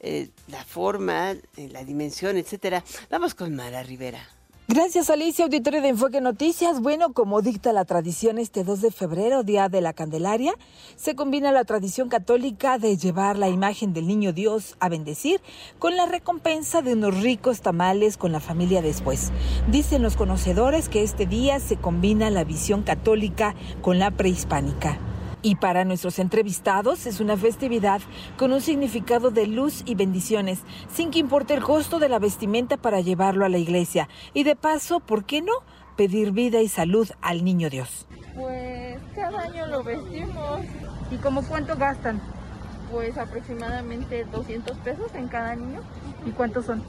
Eh, 0.00 0.28
la 0.46 0.64
forma, 0.64 1.32
eh, 1.32 1.68
la 1.70 1.84
dimensión, 1.84 2.36
etcétera. 2.36 2.84
Vamos 3.10 3.34
con 3.34 3.54
Mara 3.54 3.82
Rivera. 3.82 4.37
Gracias 4.70 5.08
Alicia, 5.08 5.46
auditorio 5.46 5.80
de 5.80 5.88
Enfoque 5.88 6.20
Noticias. 6.20 6.82
Bueno, 6.82 7.14
como 7.14 7.40
dicta 7.40 7.72
la 7.72 7.86
tradición 7.86 8.36
este 8.38 8.64
2 8.64 8.82
de 8.82 8.90
febrero, 8.90 9.42
Día 9.42 9.70
de 9.70 9.80
la 9.80 9.94
Candelaria, 9.94 10.52
se 10.94 11.14
combina 11.14 11.52
la 11.52 11.64
tradición 11.64 12.10
católica 12.10 12.76
de 12.76 12.98
llevar 12.98 13.38
la 13.38 13.48
imagen 13.48 13.94
del 13.94 14.06
Niño 14.06 14.34
Dios 14.34 14.76
a 14.78 14.90
bendecir 14.90 15.40
con 15.78 15.96
la 15.96 16.04
recompensa 16.04 16.82
de 16.82 16.92
unos 16.92 17.22
ricos 17.22 17.62
tamales 17.62 18.18
con 18.18 18.30
la 18.30 18.40
familia 18.40 18.82
después. 18.82 19.32
Dicen 19.70 20.02
los 20.02 20.16
conocedores 20.16 20.90
que 20.90 21.02
este 21.02 21.24
día 21.24 21.60
se 21.60 21.78
combina 21.78 22.28
la 22.28 22.44
visión 22.44 22.82
católica 22.82 23.54
con 23.80 23.98
la 23.98 24.10
prehispánica. 24.10 24.98
Y 25.48 25.54
para 25.54 25.86
nuestros 25.86 26.18
entrevistados 26.18 27.06
es 27.06 27.20
una 27.20 27.34
festividad 27.34 28.02
con 28.36 28.52
un 28.52 28.60
significado 28.60 29.30
de 29.30 29.46
luz 29.46 29.82
y 29.86 29.94
bendiciones, 29.94 30.58
sin 30.92 31.10
que 31.10 31.20
importe 31.20 31.54
el 31.54 31.62
costo 31.62 31.98
de 31.98 32.10
la 32.10 32.18
vestimenta 32.18 32.76
para 32.76 33.00
llevarlo 33.00 33.46
a 33.46 33.48
la 33.48 33.56
iglesia. 33.56 34.10
Y 34.34 34.44
de 34.44 34.56
paso, 34.56 35.00
¿por 35.00 35.24
qué 35.24 35.40
no? 35.40 35.54
Pedir 35.96 36.32
vida 36.32 36.60
y 36.60 36.68
salud 36.68 37.08
al 37.22 37.46
niño 37.46 37.70
Dios. 37.70 38.06
Pues 38.34 38.98
cada 39.14 39.40
año 39.40 39.66
lo 39.68 39.82
vestimos. 39.82 40.60
¿Y 41.10 41.16
cómo 41.16 41.42
cuánto 41.42 41.76
gastan? 41.76 42.20
Pues 42.92 43.16
aproximadamente 43.16 44.26
200 44.30 44.76
pesos 44.80 45.14
en 45.14 45.28
cada 45.28 45.56
niño. 45.56 45.80
¿Y 46.26 46.30
cuántos 46.32 46.66
son? 46.66 46.82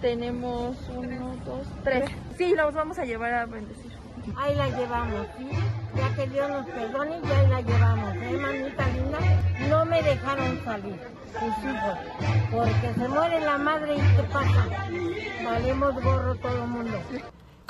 Tenemos 0.00 0.78
uno, 0.96 1.36
dos, 1.44 1.66
tres. 1.84 2.10
Sí, 2.38 2.54
los 2.54 2.72
vamos 2.72 2.98
a 2.98 3.04
llevar 3.04 3.34
a 3.34 3.44
bendecir. 3.44 3.91
Ahí 4.36 4.54
la 4.54 4.68
llevamos. 4.68 5.26
Ya 5.96 6.14
que 6.14 6.26
Dios 6.28 6.48
nos 6.48 6.66
perdone, 6.66 7.20
ya 7.22 7.38
ahí 7.38 7.48
la 7.48 7.60
llevamos. 7.60 8.16
¿Eh, 8.16 8.38
mamita 8.40 8.86
linda? 8.88 9.18
No 9.68 9.84
me 9.84 10.02
dejaron 10.02 10.64
salir, 10.64 10.98
sus 11.32 11.64
hijos. 11.64 11.98
Porque 12.50 12.94
se 12.94 13.08
muere 13.08 13.40
la 13.40 13.58
madre 13.58 13.96
y 13.96 14.16
¿qué 14.16 14.22
pasa? 14.32 14.66
Valemos 15.44 15.94
gorro 16.02 16.34
todo 16.36 16.64
el 16.64 16.68
mundo. 16.68 16.98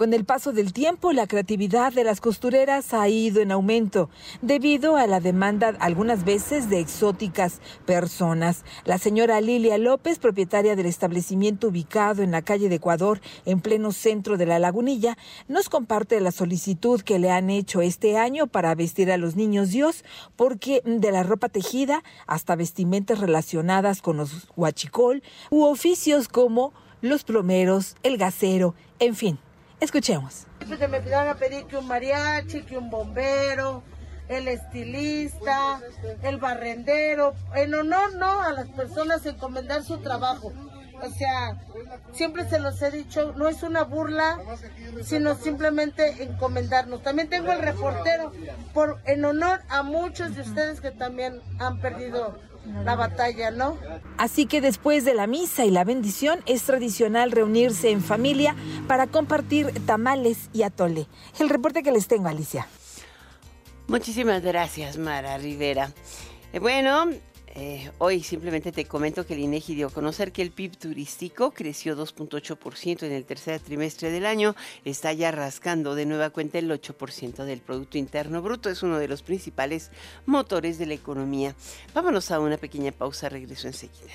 Con 0.03 0.15
el 0.15 0.25
paso 0.25 0.53
del 0.53 0.73
tiempo, 0.73 1.13
la 1.13 1.29
creatividad 1.29 1.93
de 1.93 2.03
las 2.03 2.21
costureras 2.21 2.93
ha 2.93 3.09
ido 3.09 3.41
en 3.41 3.53
aumento 3.53 4.11
debido 4.41 4.97
a 4.97 5.07
la 5.07 5.21
demanda 5.21 5.77
algunas 5.79 6.25
veces 6.25 6.69
de 6.69 6.81
exóticas 6.81 7.61
personas. 7.87 8.65
La 8.85 8.99
señora 8.99 9.41
Lilia 9.41 9.79
López, 9.79 10.19
propietaria 10.19 10.75
del 10.75 10.87
establecimiento 10.87 11.69
ubicado 11.69 12.25
en 12.25 12.33
la 12.33 12.43
calle 12.43 12.69
de 12.69 12.75
Ecuador, 12.75 13.21
en 13.45 13.61
pleno 13.61 13.93
centro 13.93 14.37
de 14.37 14.45
la 14.45 14.59
lagunilla, 14.59 15.17
nos 15.47 15.69
comparte 15.69 16.21
la 16.21 16.33
solicitud 16.33 17.01
que 17.03 17.21
le 17.21 17.31
han 17.31 17.49
hecho 17.49 17.81
este 17.81 18.19
año 18.19 18.49
para 18.49 18.75
vestir 18.75 19.13
a 19.13 19.19
los 19.19 19.37
niños 19.37 19.71
Dios, 19.71 20.05
porque 20.35 20.83
de 20.85 21.13
la 21.13 21.23
ropa 21.23 21.49
tejida 21.49 22.03
hasta 22.27 22.57
vestimentas 22.57 23.21
relacionadas 23.21 24.03
con 24.03 24.17
los 24.17 24.49
huachicol 24.57 25.23
u 25.49 25.63
oficios 25.63 26.27
como 26.27 26.73
los 27.03 27.23
plomeros, 27.23 27.95
el 28.03 28.19
gasero, 28.19 28.75
en 28.99 29.15
fin. 29.15 29.39
Escuchemos. 29.83 30.47
Pues 30.65 30.79
me 30.89 31.01
pidieron 31.01 31.27
a 31.27 31.35
pedir 31.35 31.67
que 31.67 31.77
un 31.77 31.89
mariachi, 31.89 32.63
que 32.63 32.79
un 32.79 32.89
bombero, 32.89 33.83
el 34.29 34.47
estilista, 34.47 35.81
el 36.23 36.37
barrendero, 36.37 37.35
en 37.57 37.75
honor 37.75 38.15
no 38.15 38.43
a 38.43 38.53
las 38.53 38.69
personas 38.69 39.27
encomendar 39.27 39.83
su 39.83 39.99
trabajo. 39.99 40.53
O 41.03 41.11
sea, 41.11 41.61
siempre 42.13 42.49
se 42.49 42.61
los 42.61 42.81
he 42.81 42.93
dicho, 42.93 43.33
no 43.37 43.49
es 43.49 43.65
una 43.65 43.83
burla, 43.83 44.39
sino 45.03 45.35
simplemente 45.35 46.23
encomendarnos. 46.23 47.03
También 47.03 47.29
tengo 47.29 47.51
el 47.51 47.59
reportero, 47.59 48.31
por 48.73 49.01
en 49.05 49.25
honor 49.25 49.63
a 49.69 49.83
muchos 49.83 50.37
de 50.37 50.43
ustedes 50.43 50.81
que 50.81 50.93
también 50.93 51.43
han 51.59 51.81
perdido 51.81 52.39
la 52.85 52.95
batalla, 52.95 53.51
¿no? 53.51 53.77
Así 54.19 54.47
que 54.47 54.61
después 54.61 55.05
de 55.05 55.15
la 55.15 55.27
misa 55.27 55.65
y 55.65 55.71
la 55.71 55.85
bendición 55.85 56.41
es 56.47 56.63
tradicional 56.63 57.33
reunirse 57.33 57.91
en 57.91 58.03
familia 58.03 58.55
para 58.87 59.07
compartir 59.07 59.73
tamales 59.87 60.49
y 60.53 60.63
atole. 60.63 61.07
El 61.39 61.49
reporte 61.49 61.83
que 61.83 61.93
les 61.93 62.09
tengo, 62.09 62.29
Alicia. 62.29 62.67
Muchísimas 63.89 64.43
gracias, 64.43 64.97
Mara 64.97 65.39
Rivera. 65.39 65.93
Eh, 66.53 66.59
bueno, 66.59 67.11
eh, 67.55 67.91
hoy 67.99 68.23
simplemente 68.23 68.73
te 68.73 68.87
comento 68.87 69.27
que 69.27 69.35
el 69.35 69.41
INEGI 69.41 69.75
dio 69.75 69.89
a 69.89 69.91
conocer 69.91 70.33
que 70.33 70.41
el 70.41 70.51
PIB 70.53 70.77
turístico 70.77 71.51
creció 71.51 71.97
2.8% 71.97 73.03
en 73.03 73.13
el 73.13 73.25
tercer 73.25 73.61
trimestre 73.61 74.11
del 74.11 74.25
año, 74.25 74.57
está 74.85 75.13
ya 75.13 75.31
rascando 75.31 75.95
de 75.95 76.07
nueva 76.07 76.31
cuenta 76.31 76.59
el 76.59 76.71
8% 76.71 77.45
del 77.45 77.61
Producto 77.61 77.99
Interno 77.99 78.41
Bruto, 78.41 78.71
es 78.71 78.83
uno 78.83 78.99
de 78.99 79.09
los 79.09 79.23
principales 79.23 79.91
motores 80.25 80.79
de 80.79 80.87
la 80.87 80.95
economía. 80.95 81.55
Vámonos 81.95 82.31
a 82.31 82.41
una 82.41 82.57
pequeña 82.57 82.91
pausa, 82.91 83.29
regreso 83.29 83.67
enseguida. 83.69 84.13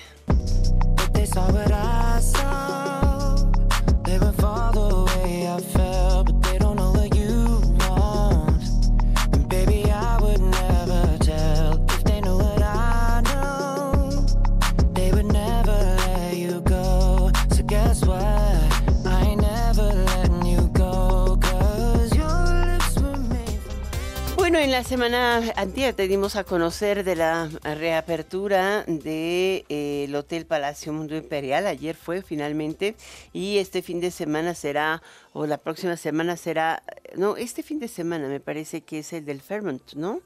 La 24.78 24.84
semana 24.84 25.38
anterior 25.56 25.92
te 25.92 26.06
dimos 26.06 26.36
a 26.36 26.44
conocer 26.44 27.02
de 27.02 27.16
la 27.16 27.48
reapertura 27.64 28.84
del 28.84 29.02
de, 29.02 29.64
eh, 29.68 30.14
Hotel 30.14 30.46
Palacio 30.46 30.92
Mundo 30.92 31.16
Imperial. 31.16 31.66
Ayer 31.66 31.96
fue 31.96 32.22
finalmente 32.22 32.94
y 33.32 33.58
este 33.58 33.82
fin 33.82 33.98
de 33.98 34.12
semana 34.12 34.54
será, 34.54 35.02
o 35.32 35.46
la 35.46 35.58
próxima 35.58 35.96
semana 35.96 36.36
será, 36.36 36.84
no, 37.16 37.36
este 37.36 37.64
fin 37.64 37.80
de 37.80 37.88
semana 37.88 38.28
me 38.28 38.38
parece 38.38 38.82
que 38.82 39.00
es 39.00 39.12
el 39.12 39.24
del 39.24 39.40
Fairmont, 39.40 39.94
¿no? 39.94 40.20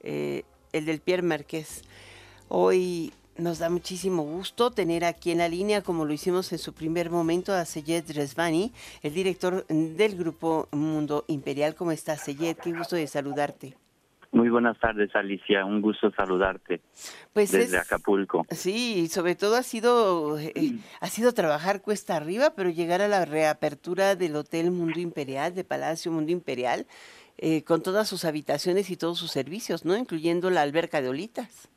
Eh, 0.00 0.44
el 0.72 0.86
del 0.86 1.00
Pierre 1.00 1.20
Marqués. 1.20 1.82
Hoy 2.48 3.12
nos 3.36 3.58
da 3.58 3.68
muchísimo 3.68 4.22
gusto 4.22 4.70
tener 4.70 5.04
aquí 5.04 5.32
en 5.32 5.38
la 5.38 5.50
línea, 5.50 5.82
como 5.82 6.06
lo 6.06 6.14
hicimos 6.14 6.50
en 6.52 6.58
su 6.58 6.72
primer 6.72 7.10
momento, 7.10 7.52
a 7.52 7.66
Seyed 7.66 8.10
Resvani, 8.12 8.72
el 9.02 9.12
director 9.12 9.66
del 9.66 10.16
Grupo 10.16 10.66
Mundo 10.70 11.26
Imperial. 11.28 11.74
¿Cómo 11.74 11.92
estás, 11.92 12.22
Seyed? 12.22 12.56
Qué 12.56 12.72
gusto 12.72 12.96
de 12.96 13.06
saludarte. 13.06 13.76
Muy 14.30 14.50
buenas 14.50 14.78
tardes, 14.78 15.14
Alicia. 15.16 15.64
Un 15.64 15.80
gusto 15.80 16.10
saludarte 16.10 16.80
pues 17.32 17.50
desde 17.50 17.78
Acapulco. 17.78 18.44
Sí, 18.50 19.08
sobre 19.08 19.34
todo 19.34 19.56
ha 19.56 19.62
sido 19.62 20.38
eh, 20.38 20.78
ha 21.00 21.06
sido 21.06 21.32
trabajar 21.32 21.80
cuesta 21.80 22.16
arriba, 22.16 22.52
pero 22.54 22.68
llegar 22.68 23.00
a 23.00 23.08
la 23.08 23.24
reapertura 23.24 24.16
del 24.16 24.36
Hotel 24.36 24.70
Mundo 24.70 25.00
Imperial, 25.00 25.54
de 25.54 25.64
Palacio 25.64 26.12
Mundo 26.12 26.30
Imperial, 26.30 26.86
eh, 27.38 27.62
con 27.64 27.82
todas 27.82 28.06
sus 28.08 28.24
habitaciones 28.26 28.90
y 28.90 28.96
todos 28.96 29.18
sus 29.18 29.30
servicios, 29.30 29.84
¿no? 29.84 29.96
Incluyendo 29.96 30.50
la 30.50 30.62
alberca 30.62 31.00
de 31.00 31.08
olitas. 31.08 31.70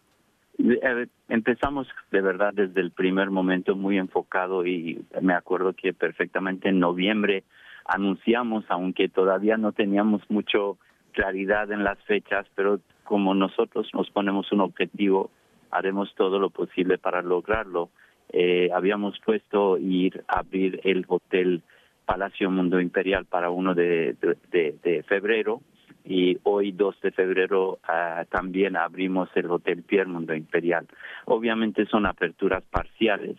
Empezamos 1.29 1.87
de 2.11 2.21
verdad 2.21 2.53
desde 2.53 2.81
el 2.81 2.91
primer 2.91 3.31
momento 3.31 3.75
muy 3.75 3.97
enfocado 3.97 4.65
y 4.65 5.03
me 5.21 5.33
acuerdo 5.33 5.73
que 5.73 5.93
perfectamente 5.93 6.69
en 6.69 6.79
noviembre 6.79 7.45
anunciamos, 7.85 8.65
aunque 8.69 9.09
todavía 9.09 9.57
no 9.57 9.71
teníamos 9.71 10.21
mucho 10.29 10.77
claridad 11.11 11.71
en 11.71 11.83
las 11.83 11.99
fechas, 12.03 12.45
pero 12.55 12.79
como 13.03 13.33
nosotros 13.33 13.89
nos 13.93 14.09
ponemos 14.09 14.51
un 14.51 14.61
objetivo, 14.61 15.29
haremos 15.69 16.13
todo 16.15 16.39
lo 16.39 16.49
posible 16.49 16.97
para 16.97 17.21
lograrlo. 17.21 17.89
Eh, 18.29 18.69
habíamos 18.73 19.19
puesto 19.19 19.77
ir 19.77 20.23
a 20.27 20.39
abrir 20.39 20.79
el 20.83 21.05
hotel 21.07 21.61
Palacio 22.05 22.49
Mundo 22.49 22.79
Imperial 22.79 23.25
para 23.25 23.49
uno 23.49 23.73
de, 23.73 24.15
de 24.51 25.03
febrero 25.07 25.61
y 26.03 26.37
hoy 26.43 26.71
2 26.71 27.01
de 27.01 27.11
febrero 27.11 27.79
ah, 27.87 28.25
también 28.29 28.75
abrimos 28.75 29.29
el 29.35 29.49
Hotel 29.51 29.83
Pierre 29.83 30.09
Mundo 30.09 30.33
Imperial. 30.33 30.87
Obviamente 31.25 31.85
son 31.85 32.05
aperturas 32.05 32.63
parciales 32.63 33.37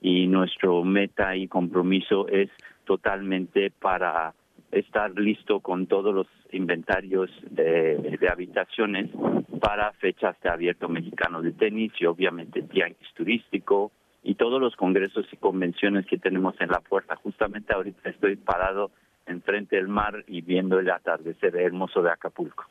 y 0.00 0.26
nuestro 0.26 0.84
meta 0.84 1.34
y 1.36 1.48
compromiso 1.48 2.28
es 2.28 2.50
totalmente 2.84 3.70
para 3.70 4.34
estar 4.74 5.10
listo 5.18 5.60
con 5.60 5.86
todos 5.86 6.14
los 6.14 6.26
inventarios 6.52 7.30
de, 7.50 8.16
de, 8.20 8.28
habitaciones 8.28 9.10
para 9.60 9.92
fechas 9.92 10.36
de 10.42 10.50
abierto 10.50 10.88
mexicano 10.88 11.42
de 11.42 11.52
tenis 11.52 11.92
y 11.98 12.06
obviamente 12.06 12.62
tianguis 12.62 13.12
turístico 13.14 13.92
y 14.22 14.34
todos 14.34 14.60
los 14.60 14.74
congresos 14.76 15.26
y 15.32 15.36
convenciones 15.36 16.06
que 16.06 16.18
tenemos 16.18 16.54
en 16.60 16.70
la 16.70 16.80
puerta. 16.80 17.16
Justamente 17.16 17.74
ahorita 17.74 18.08
estoy 18.08 18.36
parado 18.36 18.90
enfrente 19.26 19.76
del 19.76 19.88
mar 19.88 20.24
y 20.26 20.40
viendo 20.40 20.78
el 20.78 20.90
atardecer 20.90 21.56
hermoso 21.56 22.02
de 22.02 22.10
Acapulco. 22.10 22.64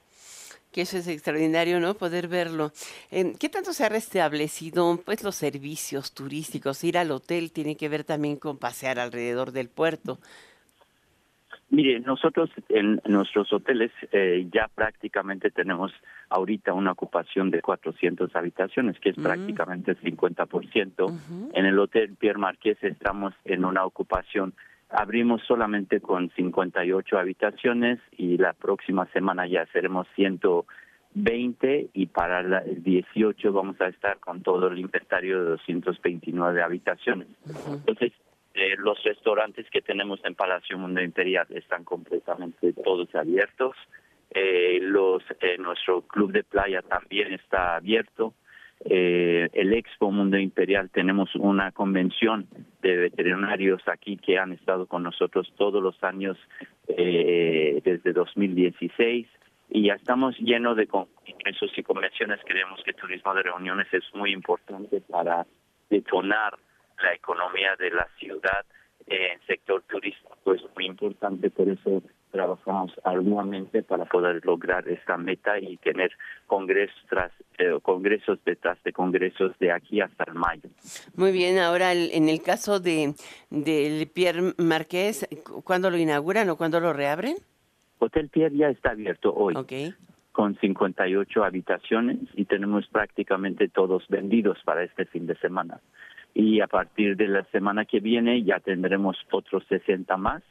Que 0.72 0.82
eso 0.82 0.98
es 0.98 1.08
extraordinario, 1.08 1.80
¿no? 1.80 1.94
Poder 1.94 2.28
verlo. 2.28 2.72
¿Qué 3.12 3.50
tanto 3.50 3.74
se 3.74 3.86
ha 3.86 3.89
restablecido 3.89 5.00
pues 5.06 5.24
los 5.24 5.36
servicios 5.36 6.13
turísticos? 6.13 6.84
Ir 6.84 6.98
al 6.98 7.12
hotel 7.12 7.52
tiene 7.52 7.78
que 7.78 7.89
ver 7.89 8.04
también 8.04 8.38
con 8.38 8.58
pasear 8.58 8.98
alrededor 8.98 9.52
del 9.52 9.70
puerto. 9.70 10.18
Mire, 11.74 12.00
nosotros 12.02 12.52
en 12.70 13.02
nuestros 13.06 13.52
hoteles 13.52 13.92
eh, 14.12 14.48
ya 14.54 14.70
prácticamente 14.74 15.50
tenemos 15.50 15.92
ahorita 16.30 16.72
una 16.72 16.92
ocupación 16.92 17.50
de 17.50 17.62
400 17.62 18.36
habitaciones, 18.36 19.00
que 19.00 19.10
es 19.10 19.18
mm. 19.18 19.24
prácticamente 19.24 19.91
el 19.91 20.00
50%. 20.00 21.52
En 21.54 21.66
el 21.66 21.80
Hotel 21.80 22.16
Pierre 22.16 22.38
Marqués 22.38 22.78
estamos 22.84 23.34
en 23.43 23.66
una 23.66 23.86
ocupación 23.86 24.54
Abrimos 24.93 25.41
solamente 25.47 26.02
con 26.02 26.30
58 26.36 27.18
habitaciones 27.18 28.00
y 28.16 28.38
la 28.38 28.54
próxima 28.54 29.08
semana 29.08 29.47
ya 29.47 29.66
seremos 29.74 30.06
120 30.16 31.89
y 31.93 32.06
para 32.06 32.41
el 32.41 32.84
18 32.84 33.52
vamos 33.52 33.82
a 33.82 33.88
estar 33.88 34.20
con 34.20 34.43
todo 34.43 34.68
el 34.68 34.78
inventario 34.78 35.43
de 35.43 35.50
229 35.50 36.62
habitaciones. 36.62 37.28
Entonces, 37.72 38.12
eh, 38.54 38.76
los 38.78 39.01
restaurantes 39.04 39.70
que 39.70 39.82
tenemos 39.82 40.20
en 40.24 40.36
Palacio 40.36 40.78
Mundo 40.78 41.01
Imperial 41.01 41.47
están 41.49 41.84
completamente 41.84 42.74
todos 42.74 43.14
abiertos. 43.16 43.76
Eh, 44.32 44.80
eh, 44.80 45.58
nuestro 45.60 46.01
club 46.01 46.32
de 46.32 46.43
playa 46.43 46.82
también 46.82 47.34
está 47.34 47.76
abierto. 47.76 48.34
Eh, 48.86 49.49
el 49.54 49.74
Expo 49.74 50.12
Mundo 50.12 50.38
Imperial 50.38 50.89
tenemos 50.89 51.34
una 51.36 51.72
convención 51.72 52.47
de 52.82 52.97
veterinarios 52.97 53.82
aquí 53.88 54.18
que 54.18 54.38
han 54.38 54.51
estado 54.51 54.88
con 54.88 55.04
nosotros 55.04 55.54
todos 55.58 55.82
los 55.82 56.04
años 56.04 56.38
eh, 56.89 57.82
desde 57.84 58.12
2016 58.12 59.28
y 59.70 59.88
ya 59.88 59.93
estamos 59.93 60.38
llenos 60.38 60.76
de 60.76 60.88
congresos 60.88 61.72
y 61.78 61.84
convenciones. 61.84 62.39
Creemos 62.45 62.82
que 62.84 62.93
turismo 62.93 63.34
de 63.34 63.43
reuniones 63.43 63.88
es 63.93 64.04
muy 64.14 64.34
importante 64.34 65.01
para 65.01 65.45
detonar 65.89 66.58
la 67.02 67.14
economía 67.14 67.76
de 67.78 67.91
la 67.91 68.08
ciudad. 68.20 68.66
En 69.06 69.39
sector 69.46 69.82
turístico 69.84 70.54
es 70.54 70.62
muy 70.76 70.86
importante, 70.86 71.50
por 71.50 71.68
eso 71.68 72.02
trabajamos 72.34 72.91
arduamente 73.04 73.84
para 73.84 74.06
poder 74.06 74.44
lograr 74.44 74.88
esta 74.89 75.18
meta 75.18 75.60
y 75.60 75.78
tener 75.78 76.12
congresos 76.48 76.98
tras 77.08 77.32
eh, 77.60 77.78
congresos 77.84 78.39
detrás 78.44 78.82
de 78.84 78.91
congresos 78.91 79.58
de 79.60 79.72
aquí 79.72 80.02
hasta 80.02 80.24
el 80.24 80.34
mayo. 80.34 80.70
Muy 81.16 81.32
bien, 81.32 81.60
ahora 81.60 81.94
en 81.94 82.30
el 82.30 82.41
caso 82.41 82.80
de 82.80 83.14
del 83.52 84.08
Pierre 84.08 84.54
Marqués, 84.58 85.28
¿cuándo 85.64 85.91
lo 85.91 85.98
inauguran 85.98 86.50
o 86.50 86.58
cuándo 86.58 86.80
lo 86.80 86.91
reabren? 86.91 87.36
Hotel 88.00 88.30
Pierre 88.30 88.58
ya 88.58 88.70
está 88.70 88.91
abierto 88.91 89.34
hoy. 89.34 89.54
Con 90.32 90.58
58 90.58 91.44
habitaciones 91.44 92.18
y 92.34 92.46
tenemos 92.46 92.88
prácticamente 92.88 93.70
todos 93.70 94.08
vendidos 94.08 94.58
para 94.66 94.84
este 94.84 95.06
fin 95.06 95.28
de 95.28 95.36
semana. 95.36 95.80
Y 96.34 96.62
a 96.62 96.68
partir 96.68 97.16
de 97.16 97.28
la 97.28 97.44
semana 97.46 97.86
que 97.86 98.00
viene 98.00 98.44
ya 98.44 98.60
tendremos 98.60 99.18
otros 99.32 99.64
60 99.70 100.18
más 100.18 100.44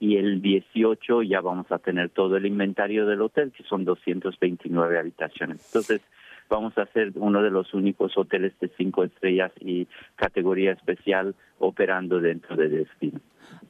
y 0.00 0.16
el 0.16 0.40
18 0.40 1.22
ya 1.22 1.40
vamos 1.40 1.70
a 1.70 1.78
tener 1.78 2.08
todo 2.08 2.36
el 2.36 2.46
inventario 2.46 3.06
del 3.06 3.20
hotel, 3.20 3.52
que 3.52 3.62
son 3.64 3.84
229 3.84 4.98
habitaciones. 4.98 5.64
Entonces, 5.66 6.00
vamos 6.48 6.76
a 6.78 6.86
ser 6.86 7.12
uno 7.16 7.42
de 7.42 7.50
los 7.50 7.72
únicos 7.74 8.16
hoteles 8.16 8.58
de 8.60 8.70
cinco 8.76 9.04
estrellas 9.04 9.52
y 9.60 9.86
categoría 10.16 10.72
especial 10.72 11.34
operando 11.58 12.18
dentro 12.18 12.56
de 12.56 12.68
destino. 12.70 13.20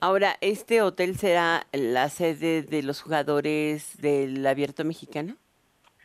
Ahora, 0.00 0.36
¿este 0.40 0.82
hotel 0.82 1.16
será 1.16 1.66
la 1.72 2.08
sede 2.08 2.62
de 2.62 2.82
los 2.82 3.02
jugadores 3.02 4.00
del 4.00 4.46
Abierto 4.46 4.84
Mexicano? 4.84 5.34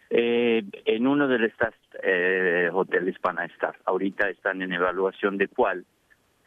Eh, 0.09 0.63
en 0.85 1.07
uno 1.07 1.27
de 1.27 1.45
estos 1.45 1.73
eh, 2.03 2.69
hoteles 2.71 3.15
van 3.21 3.39
a 3.39 3.45
estar. 3.45 3.75
Ahorita 3.85 4.29
están 4.29 4.61
en 4.61 4.73
evaluación 4.73 5.37
de 5.37 5.47
cuál 5.47 5.85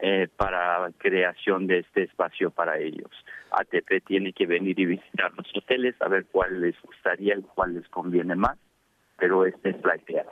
eh, 0.00 0.28
para 0.36 0.90
creación 0.96 1.66
de 1.66 1.80
este 1.80 2.04
espacio 2.04 2.50
para 2.50 2.78
ellos. 2.78 3.10
ATP 3.50 4.04
tiene 4.06 4.32
que 4.32 4.46
venir 4.46 4.78
y 4.78 4.86
visitar 4.86 5.32
los 5.36 5.46
hoteles 5.56 5.94
a 6.00 6.08
ver 6.08 6.26
cuál 6.30 6.60
les 6.60 6.80
gustaría 6.82 7.36
y 7.36 7.42
cuál 7.42 7.74
les 7.74 7.88
conviene 7.88 8.36
más, 8.36 8.58
pero 9.16 9.44
este 9.44 9.70
es 9.70 9.84
la 9.84 9.96
idea. 9.96 10.24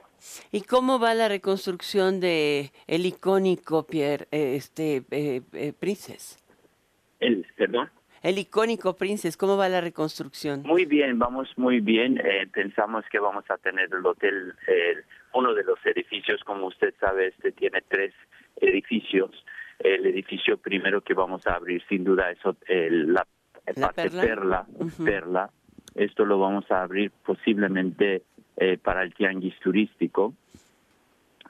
¿Y 0.53 0.63
cómo 0.63 0.99
va 0.99 1.15
la 1.15 1.29
reconstrucción 1.29 2.21
de 2.21 2.71
el 2.87 3.07
icónico 3.07 3.87
Pierre, 3.87 4.29
eh, 4.31 4.55
este 4.57 5.03
eh, 5.11 5.43
eh, 5.53 5.73
Princess? 5.73 6.39
El, 7.21 7.47
perdón. 7.57 7.91
El 8.27 8.39
icónico 8.39 8.97
Princess, 8.97 9.37
¿cómo 9.37 9.57
va 9.57 9.69
la 9.69 9.81
reconstrucción? 9.81 10.63
Muy 10.65 10.85
bien, 10.85 11.19
vamos 11.19 11.49
muy 11.57 11.81
bien. 11.81 12.21
pensamos 12.53 13.05
que 13.11 13.21
vamos 13.21 13.45
a 13.49 13.57
tener 13.57 13.89
el 13.93 14.05
hotel, 14.05 14.53
uno 15.33 15.55
de 15.55 15.63
los 15.63 15.79
edificios, 15.87 16.43
como 16.45 16.67
usted 16.67 16.93
sabe, 16.99 17.29
este 17.29 17.53
tiene 17.53 17.83
tres 17.89 18.13
edificios 18.61 19.31
el 19.79 20.07
edificio 20.07 20.57
primero 20.57 21.01
que 21.01 21.15
vamos 21.15 21.47
a 21.47 21.55
abrir 21.55 21.83
sin 21.89 22.05
duda 22.05 22.31
es 22.31 22.39
el, 22.67 23.13
la, 23.13 23.27
parte 23.81 24.11
perla, 24.11 24.67
perla, 25.05 25.51
Esto 25.95 26.25
lo 26.25 26.39
vamos 26.39 26.71
a 26.71 26.83
abrir 26.83 27.11
posiblemente 27.25 28.23
eh, 28.57 28.79
para 28.79 29.03
el 29.03 29.15
tianguis 29.15 29.59
turístico. 29.61 30.35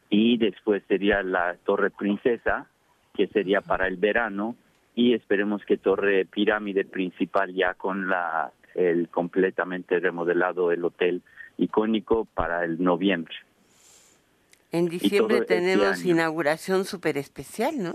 Y 0.09 0.39
después 0.39 0.83
sería 0.89 1.23
la 1.23 1.57
Torre 1.65 1.91
Princesa, 1.91 2.67
que 3.15 3.27
sería 3.29 3.61
para 3.61 3.87
el 3.87 3.97
verano. 3.97 4.57
Y 4.97 5.15
esperemos 5.15 5.65
que 5.65 5.77
Torre 5.77 6.25
Pirámide 6.25 6.85
Principal 6.85 7.55
ya 7.55 7.75
con 7.75 8.09
la 8.09 8.51
el 8.75 9.09
completamente 9.09 9.99
remodelado 9.99 10.71
el 10.71 10.85
hotel 10.85 11.23
icónico 11.57 12.27
para 12.35 12.65
el 12.65 12.83
noviembre. 12.83 13.35
En 14.73 14.89
diciembre 14.89 15.39
este 15.39 15.55
tenemos 15.55 16.05
inauguración 16.05 16.85
súper 16.85 17.17
especial, 17.17 17.83
¿no? 17.83 17.95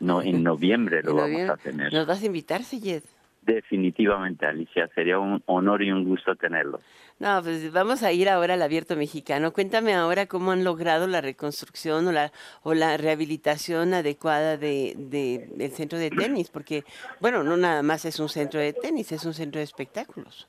No, 0.00 0.22
en 0.22 0.42
noviembre 0.44 1.02
lo 1.02 1.14
vamos 1.14 1.50
a 1.50 1.56
tener. 1.56 1.92
¿Nos 1.92 2.06
vas 2.06 2.22
a 2.22 2.26
invitar, 2.26 2.64
Seyed? 2.64 3.02
Definitivamente, 3.42 4.46
Alicia, 4.46 4.88
sería 4.94 5.18
un 5.18 5.42
honor 5.46 5.82
y 5.82 5.92
un 5.92 6.04
gusto 6.04 6.34
tenerlo. 6.34 6.80
No, 7.20 7.42
pues 7.42 7.72
vamos 7.72 8.04
a 8.04 8.12
ir 8.12 8.28
ahora 8.28 8.54
al 8.54 8.62
abierto 8.62 8.94
mexicano. 8.94 9.52
Cuéntame 9.52 9.92
ahora 9.92 10.26
cómo 10.26 10.52
han 10.52 10.62
logrado 10.62 11.08
la 11.08 11.20
reconstrucción 11.20 12.06
o 12.06 12.12
la, 12.12 12.30
o 12.62 12.74
la 12.74 12.96
rehabilitación 12.96 13.92
adecuada 13.92 14.56
de, 14.56 14.94
de, 14.96 15.48
del 15.56 15.70
centro 15.72 15.98
de 15.98 16.10
tenis, 16.10 16.48
porque, 16.48 16.84
bueno, 17.20 17.42
no 17.42 17.56
nada 17.56 17.82
más 17.82 18.04
es 18.04 18.20
un 18.20 18.28
centro 18.28 18.60
de 18.60 18.72
tenis, 18.72 19.10
es 19.10 19.24
un 19.24 19.34
centro 19.34 19.58
de 19.58 19.64
espectáculos. 19.64 20.48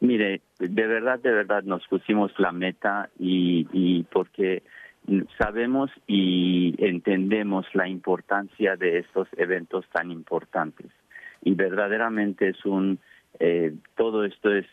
Mire, 0.00 0.42
de 0.58 0.86
verdad, 0.86 1.18
de 1.20 1.30
verdad 1.30 1.62
nos 1.62 1.86
pusimos 1.88 2.32
la 2.38 2.52
meta 2.52 3.08
y, 3.18 3.66
y 3.72 4.02
porque 4.04 4.62
sabemos 5.38 5.90
y 6.06 6.74
entendemos 6.78 7.66
la 7.74 7.88
importancia 7.88 8.76
de 8.76 8.98
estos 8.98 9.28
eventos 9.36 9.86
tan 9.92 10.10
importantes 10.10 10.88
y 11.42 11.54
verdaderamente 11.54 12.50
es 12.50 12.64
un 12.64 12.98
eh, 13.38 13.74
todo 13.96 14.24
esto 14.24 14.54
es 14.54 14.66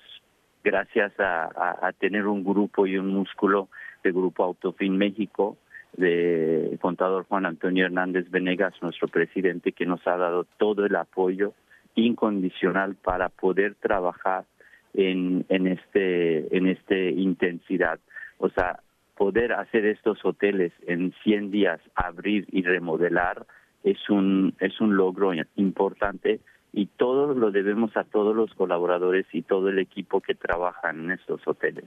gracias 0.64 1.14
a, 1.20 1.91
tener 1.99 2.28
un 2.28 2.43
grupo 2.43 2.86
y 2.88 2.97
un 2.97 3.08
músculo 3.08 3.70
de 4.03 4.12
Grupo 4.12 4.43
Autofin 4.43 4.97
México 4.97 5.58
de 5.93 6.78
contador 6.82 7.26
Juan 7.26 7.45
Antonio 7.45 7.86
Hernández 7.86 8.30
Venegas, 8.30 8.74
nuestro 8.82 9.08
presidente, 9.08 9.72
que 9.72 9.86
nos 9.86 10.05
ha 10.05 10.18
dado 10.18 10.45
todo 10.58 10.86
el 10.86 10.95
apoyo 10.95 11.53
incondicional 11.95 12.95
para 12.95 13.30
poder 13.30 13.76
trabajar 13.76 14.45
en, 14.93 15.45
en 15.49 15.68
este 15.68 16.55
en 16.55 16.68
este 16.68 17.12
intensidad. 17.12 17.99
O 18.38 18.49
sea, 18.49 18.82
poder 19.18 19.53
hacer 19.53 19.86
estos 19.86 20.24
hoteles 20.24 20.72
en 20.86 21.14
100 21.24 21.51
días, 21.51 21.82
abrir 21.95 22.45
y 22.51 22.62
remodelar, 22.62 23.47
es 23.84 24.10
un, 24.10 24.53
es 24.60 24.80
un 24.80 24.95
logro 24.95 25.32
importante 25.55 26.39
y 26.78 26.86
todo 26.86 27.34
lo 27.34 27.49
debemos 27.49 27.97
a 27.97 28.03
todos 28.03 28.36
los 28.36 28.53
colaboradores 28.53 29.25
y 29.34 29.41
todo 29.41 29.69
el 29.69 29.80
equipo 29.80 30.21
que 30.21 30.36
trabaja 30.36 30.91
en 30.91 31.09
estos 31.09 31.41
hoteles. 31.47 31.86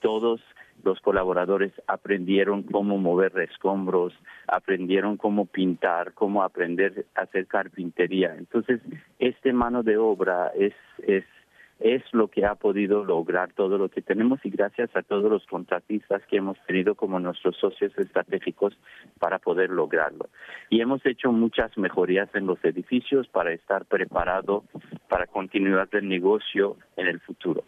Todos 0.00 0.42
los 0.84 1.00
colaboradores 1.00 1.72
aprendieron 1.86 2.62
cómo 2.62 2.98
mover 2.98 3.32
escombros, 3.38 4.12
aprendieron 4.46 5.16
cómo 5.16 5.46
pintar, 5.46 6.12
cómo 6.12 6.42
aprender 6.42 7.06
a 7.14 7.22
hacer 7.22 7.46
carpintería. 7.46 8.34
Entonces, 8.36 8.82
este 9.18 9.54
mano 9.54 9.82
de 9.82 9.96
obra 9.96 10.52
es, 10.54 10.74
es 10.98 11.24
es 11.80 12.02
lo 12.12 12.28
que 12.28 12.46
ha 12.46 12.54
podido 12.54 13.04
lograr 13.04 13.52
todo 13.52 13.78
lo 13.78 13.88
que 13.88 14.02
tenemos 14.02 14.40
y 14.44 14.50
gracias 14.50 14.94
a 14.96 15.02
todos 15.02 15.30
los 15.30 15.46
contratistas 15.46 16.22
que 16.26 16.38
hemos 16.38 16.58
tenido 16.66 16.94
como 16.94 17.20
nuestros 17.20 17.56
socios 17.56 17.92
estratégicos 17.98 18.76
para 19.18 19.38
poder 19.38 19.70
lograrlo. 19.70 20.28
Y 20.70 20.80
hemos 20.80 21.04
hecho 21.04 21.32
muchas 21.32 21.76
mejorías 21.76 22.28
en 22.34 22.46
los 22.46 22.62
edificios 22.64 23.28
para 23.28 23.52
estar 23.52 23.84
preparado 23.84 24.64
para 25.08 25.26
continuar 25.26 25.88
el 25.92 26.08
negocio 26.08 26.76
en 26.96 27.06
el 27.06 27.20
futuro. 27.20 27.62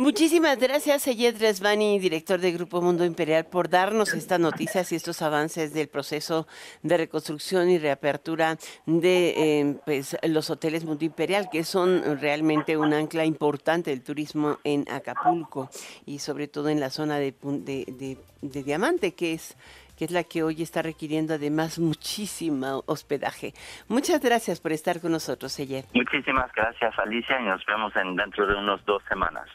Muchísimas 0.00 0.58
gracias, 0.58 1.06
Eyed 1.08 1.38
Resvani, 1.38 1.98
director 1.98 2.40
del 2.40 2.54
Grupo 2.54 2.80
Mundo 2.80 3.04
Imperial, 3.04 3.44
por 3.44 3.68
darnos 3.68 4.14
estas 4.14 4.40
noticias 4.40 4.90
y 4.92 4.96
estos 4.96 5.20
avances 5.20 5.74
del 5.74 5.88
proceso 5.88 6.46
de 6.82 6.96
reconstrucción 6.96 7.68
y 7.68 7.76
reapertura 7.76 8.56
de 8.86 9.34
eh, 9.36 9.76
pues, 9.84 10.16
los 10.22 10.48
hoteles 10.48 10.86
Mundo 10.86 11.04
Imperial, 11.04 11.50
que 11.52 11.64
son 11.64 12.18
realmente 12.18 12.78
un 12.78 12.94
ancla 12.94 13.26
importante 13.26 13.90
del 13.90 14.02
turismo 14.02 14.58
en 14.64 14.86
Acapulco 14.90 15.68
y 16.06 16.20
sobre 16.20 16.48
todo 16.48 16.70
en 16.70 16.80
la 16.80 16.88
zona 16.88 17.18
de, 17.18 17.34
de, 17.42 18.62
Diamante, 18.62 19.14
que 19.14 19.34
es 19.34 19.54
que 19.98 20.06
es 20.06 20.12
la 20.12 20.24
que 20.24 20.42
hoy 20.42 20.62
está 20.62 20.80
requiriendo 20.80 21.34
además 21.34 21.78
muchísimo 21.78 22.84
hospedaje. 22.86 23.52
Muchas 23.86 24.22
gracias 24.22 24.62
por 24.62 24.72
estar 24.72 24.98
con 25.02 25.12
nosotros, 25.12 25.58
Eyed. 25.60 25.84
Muchísimas 25.92 26.50
gracias, 26.54 26.98
Alicia, 26.98 27.38
y 27.38 27.44
nos 27.44 27.62
vemos 27.66 27.94
en 27.96 28.16
dentro 28.16 28.46
de 28.46 28.54
unos 28.54 28.82
dos 28.86 29.02
semanas. 29.06 29.46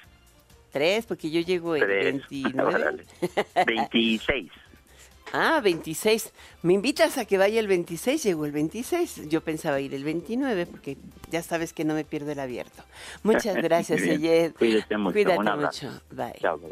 Tres, 0.76 1.06
porque 1.06 1.32
yo 1.32 1.40
llego 1.40 1.74
el 1.78 1.88
29. 1.88 3.06
26. 3.66 4.52
Ah, 5.32 5.62
26. 5.64 6.34
¿Me 6.64 6.74
invitas 6.74 7.18
a 7.18 7.24
que 7.24 7.38
vaya 7.38 7.62
el 7.62 7.68
26? 7.68 8.22
Llegó 8.22 8.46
el 8.46 8.52
26. 8.52 9.30
Yo 9.30 9.40
pensaba 9.40 9.80
ir 9.80 9.94
el 9.94 10.04
29 10.04 10.66
porque 10.66 10.98
ya 11.32 11.42
sabes 11.44 11.72
que 11.72 11.86
no 11.86 11.94
me 11.94 12.04
pierdo 12.04 12.34
el 12.34 12.42
abierto. 12.42 12.84
Muchas 13.24 13.56
gracias, 13.64 14.02
Eyed. 14.02 14.52
Cuídate 14.52 14.98
mucho. 14.98 15.14
Cuídate 15.14 15.56
mucho. 15.56 16.02
Bye. 16.12 16.34
Chao, 16.42 16.58
bye. 16.58 16.72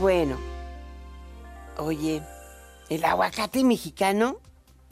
Bueno, 0.00 0.40
oye, 1.76 2.22
el 2.90 3.04
aguacate 3.04 3.62
mexicano 3.62 4.40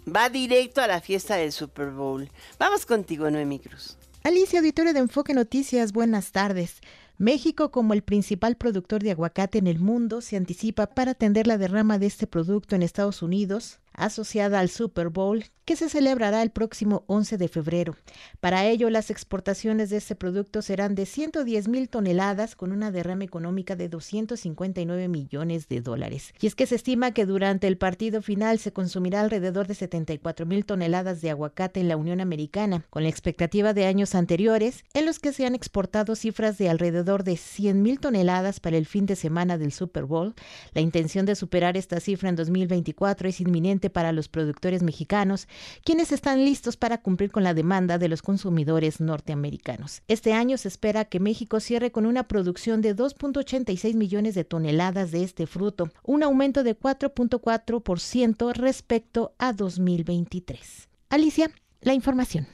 va 0.07 0.29
directo 0.29 0.81
a 0.83 0.87
la 0.87 1.01
fiesta 1.01 1.35
del 1.35 1.51
Super 1.51 1.91
Bowl. 1.91 2.31
Vamos 2.61 2.87
contigo, 2.87 3.29
Noemi 3.29 3.59
Cruz. 3.59 3.97
Alicia, 4.23 4.59
auditorio 4.59 4.93
de 4.93 4.99
Enfoque 4.99 5.33
Noticias, 5.33 5.95
buenas 5.95 6.31
tardes. 6.31 6.83
México, 7.17 7.71
como 7.71 7.95
el 7.95 8.03
principal 8.03 8.55
productor 8.55 9.03
de 9.03 9.13
aguacate 9.13 9.57
en 9.57 9.67
el 9.67 9.79
mundo, 9.79 10.21
se 10.21 10.37
anticipa 10.37 10.89
para 10.89 11.13
atender 11.13 11.47
la 11.47 11.57
derrama 11.57 11.99
de 11.99 12.05
este 12.05 12.27
producto 12.27 12.77
en 12.77 12.83
Estados 12.83 13.23
Unidos, 13.23 13.81
asociada 13.93 14.61
al 14.61 14.69
Super 14.69 15.09
Bowl, 15.09 15.45
que 15.65 15.77
se 15.77 15.89
celebrará 15.89 16.43
el 16.43 16.51
próximo 16.51 17.05
11 17.07 17.39
de 17.39 17.47
febrero. 17.47 17.97
Para 18.41 18.67
ello, 18.67 18.91
las 18.91 19.09
exportaciones 19.09 19.91
de 19.91 19.99
este 19.99 20.17
producto 20.17 20.63
serán 20.63 20.97
de 20.97 21.07
110 21.07 21.69
mil 21.69 21.89
toneladas 21.89 22.57
con 22.57 22.73
una 22.73 22.91
derrama 22.91 23.23
económica 23.23 23.77
de 23.77 23.89
259 23.89 25.07
millones 25.07 25.69
de 25.69 25.81
dólares. 25.81 26.35
Y 26.41 26.49
es 26.49 26.57
que 26.57 26.67
se 26.67 26.75
estima 26.75 27.13
que 27.13 27.25
durante 27.25 27.69
el 27.69 27.79
partido 27.79 28.21
final 28.21 28.59
se 28.59 28.73
consumirá 28.73 29.21
alrededor 29.21 29.69
de 29.69 29.75
74 29.75 30.45
mil 30.45 30.65
toneladas 30.65 31.21
de 31.21 31.31
aguacate 31.31 31.79
en 31.79 31.87
la 31.87 31.97
Unión 31.97 32.21
Americana, 32.21 32.85
con 32.91 33.05
la 33.05 33.09
expectativa 33.09 33.73
de 33.73 33.87
años 33.87 34.17
anteriores, 34.17 34.85
en 34.93 35.07
los 35.07 35.21
que 35.21 35.33
se 35.33 35.47
han 35.47 35.55
exportado 35.55 36.17
cifras 36.17 36.59
de 36.59 36.69
alrededor 36.69 37.23
de 37.23 37.37
100 37.37 37.81
mil 37.81 38.01
toneladas 38.01 38.59
para 38.59 38.77
el 38.77 38.87
fin 38.87 39.07
de 39.07 39.15
semana 39.15 39.57
del 39.57 39.71
Super 39.71 40.05
Bowl. 40.05 40.35
La 40.73 40.81
intención 40.81 41.27
de 41.27 41.37
superar 41.37 41.77
esta 41.77 42.01
cifra 42.01 42.29
en 42.29 42.35
2024 42.35 43.29
es 43.29 43.41
inminente 43.41 43.80
para 43.89 44.13
los 44.13 44.29
productores 44.29 44.83
mexicanos, 44.83 45.49
quienes 45.85 46.13
están 46.13 46.45
listos 46.45 46.77
para 46.77 47.01
cumplir 47.01 47.31
con 47.31 47.45
la 47.45 47.55
demanda 47.55 47.97
de 47.97 48.09
los 48.09 48.21
consumidores 48.21 49.01
norteamericanos. 49.01 50.03
Este 50.09 50.35
año 50.35 50.59
se 50.59 50.69
espera 50.69 51.07
que 51.07 51.21
México 51.21 51.61
cierre 51.61 51.93
con 51.93 52.05
una 52.05 52.25
producción 52.25 52.83
de 52.83 52.95
2.86 52.95 53.95
millones 53.95 54.35
de 54.35 54.45
toneladas 54.45 55.13
de 55.13 55.23
este 55.23 55.47
fruto, 55.47 55.91
un 56.03 56.23
aumento 56.23 56.65
de 56.65 56.79
4.4% 56.79 58.53
respecto 58.55 59.33
a 59.39 59.53
2023. 59.53 60.89
Alicia, 61.09 61.51
la 61.81 61.95
información. 61.95 62.47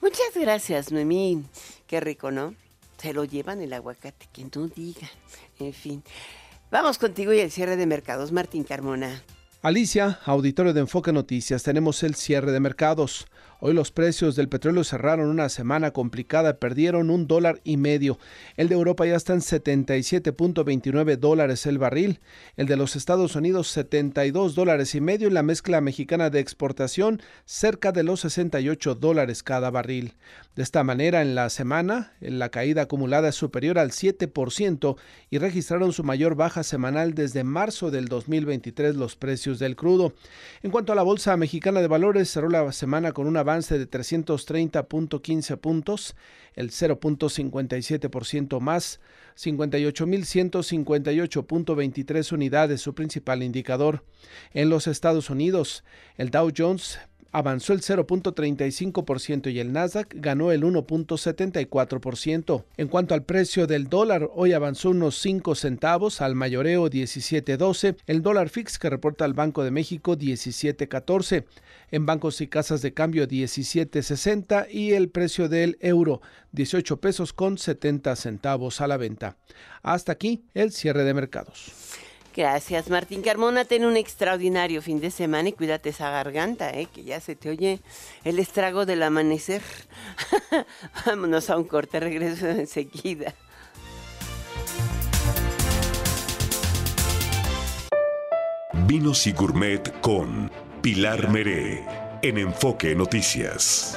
Muchas 0.00 0.34
gracias, 0.34 0.92
Noemí. 0.92 1.44
Qué 1.86 2.00
rico, 2.00 2.30
¿no? 2.30 2.54
Se 2.98 3.12
lo 3.12 3.24
llevan 3.24 3.60
el 3.60 3.72
aguacate, 3.72 4.28
que 4.32 4.44
no 4.54 4.68
diga. 4.68 5.10
En 5.58 5.72
fin. 5.72 6.02
Vamos 6.70 6.98
contigo 6.98 7.32
y 7.32 7.40
el 7.40 7.50
cierre 7.50 7.76
de 7.76 7.86
mercados, 7.86 8.32
Martín 8.32 8.64
Carmona. 8.64 9.22
Alicia, 9.64 10.18
auditorio 10.26 10.74
de 10.74 10.80
Enfoque 10.80 11.10
Noticias, 11.10 11.62
tenemos 11.62 12.02
el 12.02 12.16
cierre 12.16 12.52
de 12.52 12.60
mercados. 12.60 13.26
Hoy 13.60 13.72
los 13.72 13.92
precios 13.92 14.36
del 14.36 14.48
petróleo 14.48 14.84
cerraron 14.84 15.28
una 15.28 15.48
semana 15.48 15.92
complicada, 15.92 16.58
perdieron 16.58 17.10
un 17.10 17.26
dólar 17.26 17.60
y 17.64 17.76
medio. 17.76 18.18
El 18.56 18.68
de 18.68 18.74
Europa 18.74 19.06
ya 19.06 19.16
está 19.16 19.32
en 19.32 19.40
77.29 19.40 21.16
dólares 21.16 21.66
el 21.66 21.78
barril, 21.78 22.20
el 22.56 22.66
de 22.66 22.76
los 22.76 22.96
Estados 22.96 23.36
Unidos 23.36 23.68
72 23.68 24.54
dólares 24.54 24.94
y 24.94 25.00
medio 25.00 25.28
y 25.28 25.30
la 25.30 25.42
mezcla 25.42 25.80
mexicana 25.80 26.30
de 26.30 26.40
exportación 26.40 27.22
cerca 27.44 27.92
de 27.92 28.02
los 28.02 28.20
68 28.20 28.94
dólares 28.94 29.42
cada 29.42 29.70
barril. 29.70 30.14
De 30.56 30.62
esta 30.62 30.84
manera, 30.84 31.22
en 31.22 31.34
la 31.34 31.50
semana, 31.50 32.12
la 32.20 32.48
caída 32.48 32.82
acumulada 32.82 33.30
es 33.30 33.34
superior 33.34 33.78
al 33.78 33.90
7% 33.90 34.96
y 35.30 35.38
registraron 35.38 35.92
su 35.92 36.04
mayor 36.04 36.36
baja 36.36 36.62
semanal 36.62 37.14
desde 37.14 37.42
marzo 37.42 37.90
del 37.90 38.06
2023 38.06 38.94
los 38.94 39.16
precios 39.16 39.58
del 39.58 39.74
crudo. 39.74 40.14
En 40.62 40.70
cuanto 40.70 40.92
a 40.92 40.96
la 40.96 41.02
Bolsa 41.02 41.36
Mexicana 41.36 41.80
de 41.80 41.88
Valores, 41.88 42.30
cerró 42.30 42.48
la 42.48 42.70
semana 42.72 43.12
con 43.12 43.26
una 43.26 43.42
avance 43.54 43.78
de 43.78 43.88
330.15 43.88 45.56
puntos, 45.58 46.16
el 46.54 46.70
0.57% 46.70 48.58
más, 48.60 48.98
58.158.23 49.36 52.32
unidades, 52.32 52.80
su 52.80 52.94
principal 52.94 53.44
indicador. 53.44 54.04
En 54.52 54.70
los 54.70 54.88
Estados 54.88 55.30
Unidos, 55.30 55.84
el 56.16 56.30
Dow 56.30 56.50
Jones 56.56 57.00
avanzó 57.34 57.72
el 57.72 57.80
0.35% 57.80 59.52
y 59.52 59.58
el 59.58 59.72
Nasdaq 59.72 60.14
ganó 60.14 60.52
el 60.52 60.62
1.74%. 60.62 62.64
En 62.76 62.86
cuanto 62.86 63.14
al 63.14 63.24
precio 63.24 63.66
del 63.66 63.88
dólar, 63.88 64.30
hoy 64.34 64.52
avanzó 64.52 64.90
unos 64.90 65.18
5 65.18 65.56
centavos 65.56 66.20
al 66.20 66.36
mayoreo 66.36 66.88
17.12, 66.88 67.96
el 68.06 68.22
dólar 68.22 68.50
fix 68.50 68.78
que 68.78 68.88
reporta 68.88 69.24
el 69.24 69.34
Banco 69.34 69.64
de 69.64 69.72
México 69.72 70.16
17.14, 70.16 71.44
en 71.90 72.06
bancos 72.06 72.40
y 72.40 72.46
casas 72.46 72.82
de 72.82 72.94
cambio 72.94 73.26
17.60 73.26 74.68
y 74.70 74.92
el 74.92 75.10
precio 75.10 75.48
del 75.48 75.76
euro 75.80 76.22
18 76.52 77.00
pesos 77.00 77.32
con 77.32 77.58
70 77.58 78.14
centavos 78.14 78.80
a 78.80 78.86
la 78.86 78.96
venta. 78.96 79.36
Hasta 79.82 80.12
aquí 80.12 80.44
el 80.54 80.70
cierre 80.70 81.02
de 81.02 81.14
mercados. 81.14 81.83
Gracias, 82.36 82.90
Martín 82.90 83.22
Carmona. 83.22 83.64
Ten 83.64 83.84
un 83.84 83.96
extraordinario 83.96 84.82
fin 84.82 85.00
de 85.00 85.12
semana 85.12 85.50
y 85.50 85.52
cuídate 85.52 85.90
esa 85.90 86.10
garganta, 86.10 86.70
¿eh? 86.70 86.88
que 86.92 87.04
ya 87.04 87.20
se 87.20 87.36
te 87.36 87.48
oye 87.48 87.80
el 88.24 88.40
estrago 88.40 88.86
del 88.86 89.04
amanecer. 89.04 89.62
Vámonos 91.06 91.48
a 91.48 91.56
un 91.56 91.64
corte, 91.64 92.00
regreso 92.00 92.48
enseguida. 92.48 93.34
Vinos 98.86 99.26
y 99.28 99.32
Gourmet 99.32 100.00
con 100.00 100.50
Pilar 100.82 101.30
Meré 101.30 101.86
en 102.20 102.38
Enfoque 102.38 102.96
Noticias. 102.96 103.96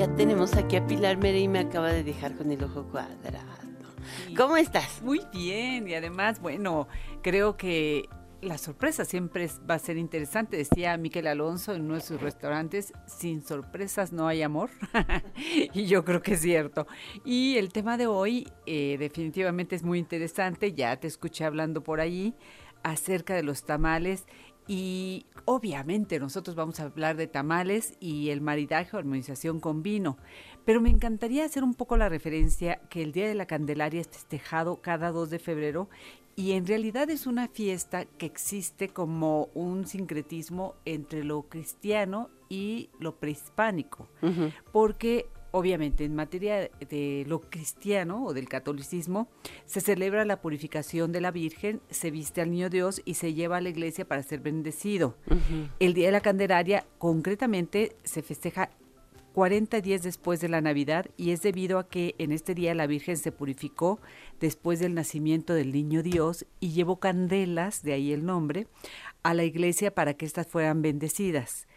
Ya 0.00 0.16
tenemos 0.16 0.54
aquí 0.54 0.76
a 0.76 0.86
Pilar 0.86 1.18
Mere 1.18 1.40
y 1.40 1.46
me 1.46 1.58
acaba 1.58 1.92
de 1.92 2.02
dejar 2.02 2.34
con 2.34 2.50
el 2.50 2.64
ojo 2.64 2.84
cuadrado. 2.84 3.44
¿Cómo 4.34 4.56
estás? 4.56 5.02
Muy 5.02 5.20
bien, 5.30 5.86
y 5.86 5.92
además, 5.92 6.40
bueno, 6.40 6.88
creo 7.20 7.58
que 7.58 8.08
la 8.40 8.56
sorpresa 8.56 9.04
siempre 9.04 9.50
va 9.68 9.74
a 9.74 9.78
ser 9.78 9.98
interesante. 9.98 10.56
Decía 10.56 10.96
Miquel 10.96 11.26
Alonso 11.26 11.74
en 11.74 11.82
uno 11.82 11.96
de 11.96 12.00
sus 12.00 12.18
restaurantes, 12.18 12.94
sin 13.04 13.42
sorpresas 13.42 14.10
no 14.10 14.26
hay 14.26 14.40
amor. 14.40 14.70
y 15.74 15.84
yo 15.84 16.02
creo 16.02 16.22
que 16.22 16.32
es 16.32 16.40
cierto. 16.40 16.86
Y 17.22 17.58
el 17.58 17.70
tema 17.70 17.98
de 17.98 18.06
hoy 18.06 18.48
eh, 18.64 18.96
definitivamente 18.98 19.76
es 19.76 19.82
muy 19.82 19.98
interesante. 19.98 20.72
Ya 20.72 20.96
te 20.96 21.08
escuché 21.08 21.44
hablando 21.44 21.82
por 21.82 22.00
ahí 22.00 22.34
acerca 22.82 23.34
de 23.34 23.42
los 23.42 23.64
tamales 23.64 24.24
y 24.70 25.26
obviamente 25.46 26.20
nosotros 26.20 26.54
vamos 26.54 26.78
a 26.78 26.84
hablar 26.84 27.16
de 27.16 27.26
tamales 27.26 27.94
y 27.98 28.28
el 28.28 28.40
maridaje 28.40 28.94
o 28.94 29.00
armonización 29.00 29.58
con 29.58 29.82
vino, 29.82 30.16
pero 30.64 30.80
me 30.80 30.90
encantaría 30.90 31.44
hacer 31.44 31.64
un 31.64 31.74
poco 31.74 31.96
la 31.96 32.08
referencia 32.08 32.80
que 32.88 33.02
el 33.02 33.10
Día 33.10 33.26
de 33.26 33.34
la 33.34 33.46
Candelaria 33.46 34.00
es 34.00 34.06
festejado 34.06 34.80
cada 34.80 35.10
2 35.10 35.28
de 35.28 35.40
febrero 35.40 35.88
y 36.36 36.52
en 36.52 36.68
realidad 36.68 37.10
es 37.10 37.26
una 37.26 37.48
fiesta 37.48 38.04
que 38.04 38.26
existe 38.26 38.88
como 38.90 39.48
un 39.54 39.88
sincretismo 39.88 40.76
entre 40.84 41.24
lo 41.24 41.42
cristiano 41.42 42.30
y 42.48 42.90
lo 43.00 43.16
prehispánico, 43.16 44.08
porque 44.70 45.26
Obviamente, 45.52 46.04
en 46.04 46.14
materia 46.14 46.70
de 46.88 47.24
lo 47.26 47.40
cristiano 47.40 48.24
o 48.24 48.34
del 48.34 48.48
catolicismo, 48.48 49.28
se 49.66 49.80
celebra 49.80 50.24
la 50.24 50.40
purificación 50.40 51.10
de 51.12 51.20
la 51.20 51.30
Virgen, 51.30 51.80
se 51.90 52.10
viste 52.10 52.40
al 52.40 52.50
Niño 52.50 52.70
Dios 52.70 53.02
y 53.04 53.14
se 53.14 53.34
lleva 53.34 53.56
a 53.56 53.60
la 53.60 53.68
iglesia 53.68 54.04
para 54.04 54.22
ser 54.22 54.40
bendecido. 54.40 55.16
El 55.80 55.94
Día 55.94 56.06
de 56.06 56.12
la 56.12 56.20
Candelaria, 56.20 56.86
concretamente, 56.98 57.96
se 58.04 58.22
festeja 58.22 58.70
40 59.32 59.80
días 59.80 60.02
después 60.02 60.40
de 60.40 60.48
la 60.48 60.60
Navidad 60.60 61.06
y 61.16 61.30
es 61.30 61.42
debido 61.42 61.78
a 61.78 61.88
que 61.88 62.14
en 62.18 62.32
este 62.32 62.54
día 62.54 62.74
la 62.74 62.86
Virgen 62.86 63.16
se 63.16 63.32
purificó 63.32 64.00
después 64.40 64.80
del 64.80 64.94
nacimiento 64.94 65.54
del 65.54 65.72
Niño 65.72 66.02
Dios 66.02 66.46
y 66.58 66.70
llevó 66.70 66.98
candelas, 66.98 67.82
de 67.82 67.92
ahí 67.92 68.12
el 68.12 68.24
nombre, 68.24 68.66
a 69.22 69.34
la 69.34 69.44
iglesia 69.44 69.94
para 69.94 70.14
que 70.14 70.26
éstas 70.26 70.46
fueran 70.46 70.82
bendecidas. 70.82 71.68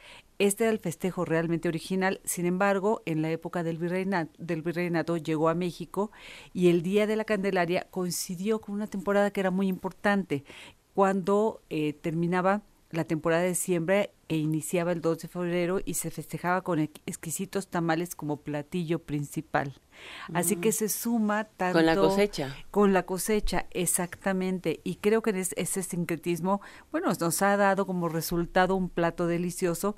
Este 0.43 0.65
era 0.65 0.73
el 0.73 0.79
festejo 0.79 1.23
realmente 1.23 1.69
original, 1.69 2.19
sin 2.25 2.45
embargo, 2.45 3.01
en 3.05 3.21
la 3.21 3.31
época 3.31 3.63
del 3.63 3.77
virreinato, 3.77 5.15
llegó 5.15 5.47
a 5.47 5.55
México 5.55 6.11
y 6.51 6.67
el 6.67 6.83
Día 6.83 7.07
de 7.07 7.15
la 7.15 7.23
Candelaria 7.23 7.87
coincidió 7.89 8.59
con 8.59 8.75
una 8.75 8.87
temporada 8.87 9.31
que 9.31 9.39
era 9.39 9.51
muy 9.51 9.69
importante, 9.69 10.43
cuando 10.93 11.61
eh, 11.69 11.93
terminaba 11.93 12.61
la 12.93 13.05
temporada 13.05 13.41
de 13.41 13.55
siembra 13.55 14.09
e 14.29 14.37
iniciaba 14.37 14.91
el 14.91 15.01
2 15.01 15.19
de 15.19 15.27
febrero 15.27 15.79
y 15.83 15.95
se 15.95 16.11
festejaba 16.11 16.61
con 16.61 16.79
exquisitos 16.79 17.67
tamales 17.67 18.15
como 18.15 18.37
platillo 18.37 18.99
principal. 18.99 19.73
Así 20.33 20.55
que 20.55 20.69
mm. 20.69 20.73
se 20.73 20.89
suma 20.89 21.45
tanto 21.45 21.79
con 21.79 21.85
la 21.85 21.95
cosecha. 21.95 22.55
Con 22.69 22.93
la 22.93 23.03
cosecha, 23.03 23.65
exactamente. 23.71 24.79
Y 24.83 24.95
creo 24.95 25.21
que 25.21 25.31
ese 25.31 25.83
sincretismo, 25.83 26.61
bueno, 26.91 27.11
nos 27.19 27.41
ha 27.41 27.57
dado 27.57 27.85
como 27.87 28.09
resultado 28.09 28.75
un 28.75 28.89
plato 28.89 29.27
delicioso 29.27 29.95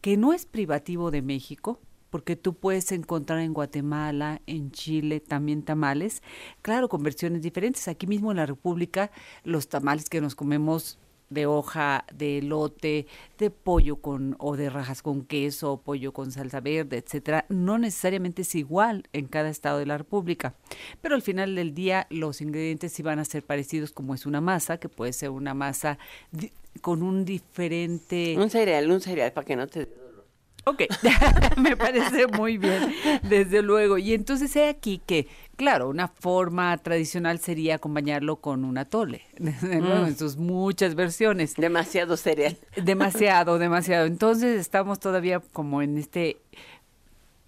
que 0.00 0.16
no 0.16 0.32
es 0.32 0.46
privativo 0.46 1.10
de 1.10 1.22
México, 1.22 1.80
porque 2.08 2.36
tú 2.36 2.54
puedes 2.54 2.90
encontrar 2.92 3.40
en 3.40 3.52
Guatemala, 3.52 4.40
en 4.46 4.70
Chile 4.70 5.20
también 5.20 5.62
tamales, 5.62 6.22
claro, 6.62 6.88
con 6.88 7.02
versiones 7.02 7.42
diferentes. 7.42 7.88
Aquí 7.88 8.06
mismo 8.06 8.30
en 8.30 8.38
la 8.38 8.46
República, 8.46 9.10
los 9.44 9.68
tamales 9.68 10.08
que 10.08 10.22
nos 10.22 10.34
comemos 10.34 10.98
de 11.30 11.46
hoja 11.46 12.04
de 12.12 12.42
lote, 12.42 13.06
de 13.38 13.50
pollo 13.50 13.96
con 13.96 14.36
o 14.38 14.56
de 14.56 14.70
rajas 14.70 15.02
con 15.02 15.24
queso, 15.24 15.80
pollo 15.82 16.12
con 16.12 16.32
salsa 16.32 16.60
verde, 16.60 16.98
etcétera, 16.98 17.44
no 17.48 17.78
necesariamente 17.78 18.42
es 18.42 18.54
igual 18.54 19.04
en 19.12 19.26
cada 19.26 19.48
estado 19.48 19.78
de 19.78 19.86
la 19.86 19.98
República, 19.98 20.54
pero 21.00 21.14
al 21.14 21.22
final 21.22 21.54
del 21.54 21.74
día 21.74 22.06
los 22.10 22.40
ingredientes 22.40 22.92
sí 22.92 23.02
van 23.02 23.18
a 23.18 23.24
ser 23.24 23.42
parecidos 23.42 23.92
como 23.92 24.14
es 24.14 24.26
una 24.26 24.40
masa, 24.40 24.78
que 24.78 24.88
puede 24.88 25.12
ser 25.12 25.30
una 25.30 25.54
masa 25.54 25.98
con 26.80 27.02
un 27.02 27.24
diferente... 27.24 28.34
Un 28.38 28.50
cereal, 28.50 28.90
un 28.90 29.00
cereal 29.00 29.32
para 29.32 29.44
que 29.44 29.56
no 29.56 29.66
te... 29.66 30.07
Ok, 30.68 30.82
me 31.56 31.76
parece 31.76 32.26
muy 32.26 32.58
bien, 32.58 32.92
desde 33.22 33.62
luego. 33.62 33.96
Y 33.96 34.12
entonces 34.12 34.54
he 34.54 34.68
aquí 34.68 35.00
que, 35.06 35.26
claro, 35.56 35.88
una 35.88 36.08
forma 36.08 36.76
tradicional 36.78 37.38
sería 37.38 37.76
acompañarlo 37.76 38.36
con 38.36 38.64
un 38.64 38.76
atole, 38.76 39.22
mm. 39.40 40.06
en 40.06 40.18
sus 40.18 40.36
muchas 40.36 40.94
versiones. 40.94 41.54
Demasiado 41.54 42.18
cereal. 42.18 42.58
Demasiado, 42.76 43.58
demasiado. 43.58 44.06
Entonces 44.06 44.60
estamos 44.60 45.00
todavía 45.00 45.40
como 45.52 45.80
en 45.80 45.96
este 45.96 46.36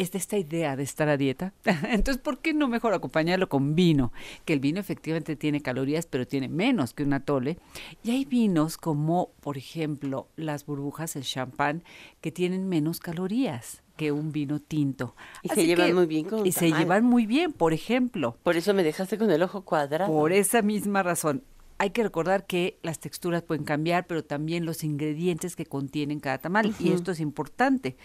es 0.01 0.14
esta 0.14 0.38
idea 0.38 0.76
de 0.76 0.82
estar 0.82 1.09
a 1.09 1.16
dieta. 1.16 1.53
Entonces, 1.64 2.18
¿por 2.18 2.38
qué 2.38 2.55
no 2.55 2.68
mejor 2.68 2.94
acompañarlo 2.94 3.48
con 3.48 3.74
vino? 3.74 4.12
Que 4.44 4.55
el 4.55 4.61
vino 4.61 4.80
efectivamente 4.80 5.36
tiene 5.36 5.61
calorías, 5.61 6.07
pero 6.07 6.26
tiene 6.26 6.48
menos 6.48 6.94
que 6.94 7.03
un 7.03 7.12
atole. 7.12 7.59
Y 8.03 8.11
hay 8.12 8.24
vinos 8.24 8.78
como, 8.78 9.30
por 9.40 9.59
ejemplo, 9.59 10.28
las 10.36 10.64
burbujas, 10.64 11.16
el 11.16 11.24
champán, 11.24 11.84
que 12.20 12.32
tienen 12.32 12.68
menos 12.68 13.01
calorías 13.01 13.82
que 13.96 14.12
un 14.12 14.32
vino 14.32 14.61
tinto. 14.61 15.14
Y 15.42 15.51
se 15.51 15.66
llevan 15.66 15.94
muy 15.94 16.07
bien 16.07 16.24
con 16.24 16.46
Y 16.46 16.53
se 16.53 16.72
llevan 16.72 17.05
muy 17.05 17.26
bien, 17.26 17.53
por 17.53 17.74
ejemplo. 17.74 18.38
Por 18.42 18.57
eso 18.57 18.72
me 18.72 18.82
dejaste 18.82 19.18
con 19.18 19.30
el 19.30 19.42
ojo 19.42 19.62
cuadrado. 19.66 20.11
Por 20.11 20.32
esa 20.32 20.62
misma 20.62 21.03
razón. 21.03 21.44
Hay 21.76 21.90
que 21.90 22.03
recordar 22.03 22.46
que 22.46 22.78
las 22.82 22.98
texturas 22.98 23.42
pueden 23.42 23.64
cambiar, 23.64 24.07
pero 24.07 24.22
también 24.24 24.66
los 24.66 24.84
ingredientes 24.84 25.57
que 25.57 25.64
contienen 25.64 26.20
cada 26.20 26.38
tamal. 26.38 26.74
Y 26.78 26.92
esto 26.92 27.12
es 27.12 27.20
importante 27.20 27.96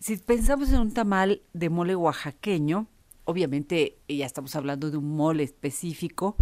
si 0.00 0.16
pensamos 0.16 0.70
en 0.70 0.80
un 0.80 0.94
tamal 0.94 1.42
de 1.52 1.68
mole 1.68 1.94
oaxaqueño, 1.94 2.86
obviamente 3.24 3.98
ya 4.08 4.24
estamos 4.24 4.56
hablando 4.56 4.90
de 4.90 4.96
un 4.96 5.14
mole 5.14 5.42
específico, 5.42 6.36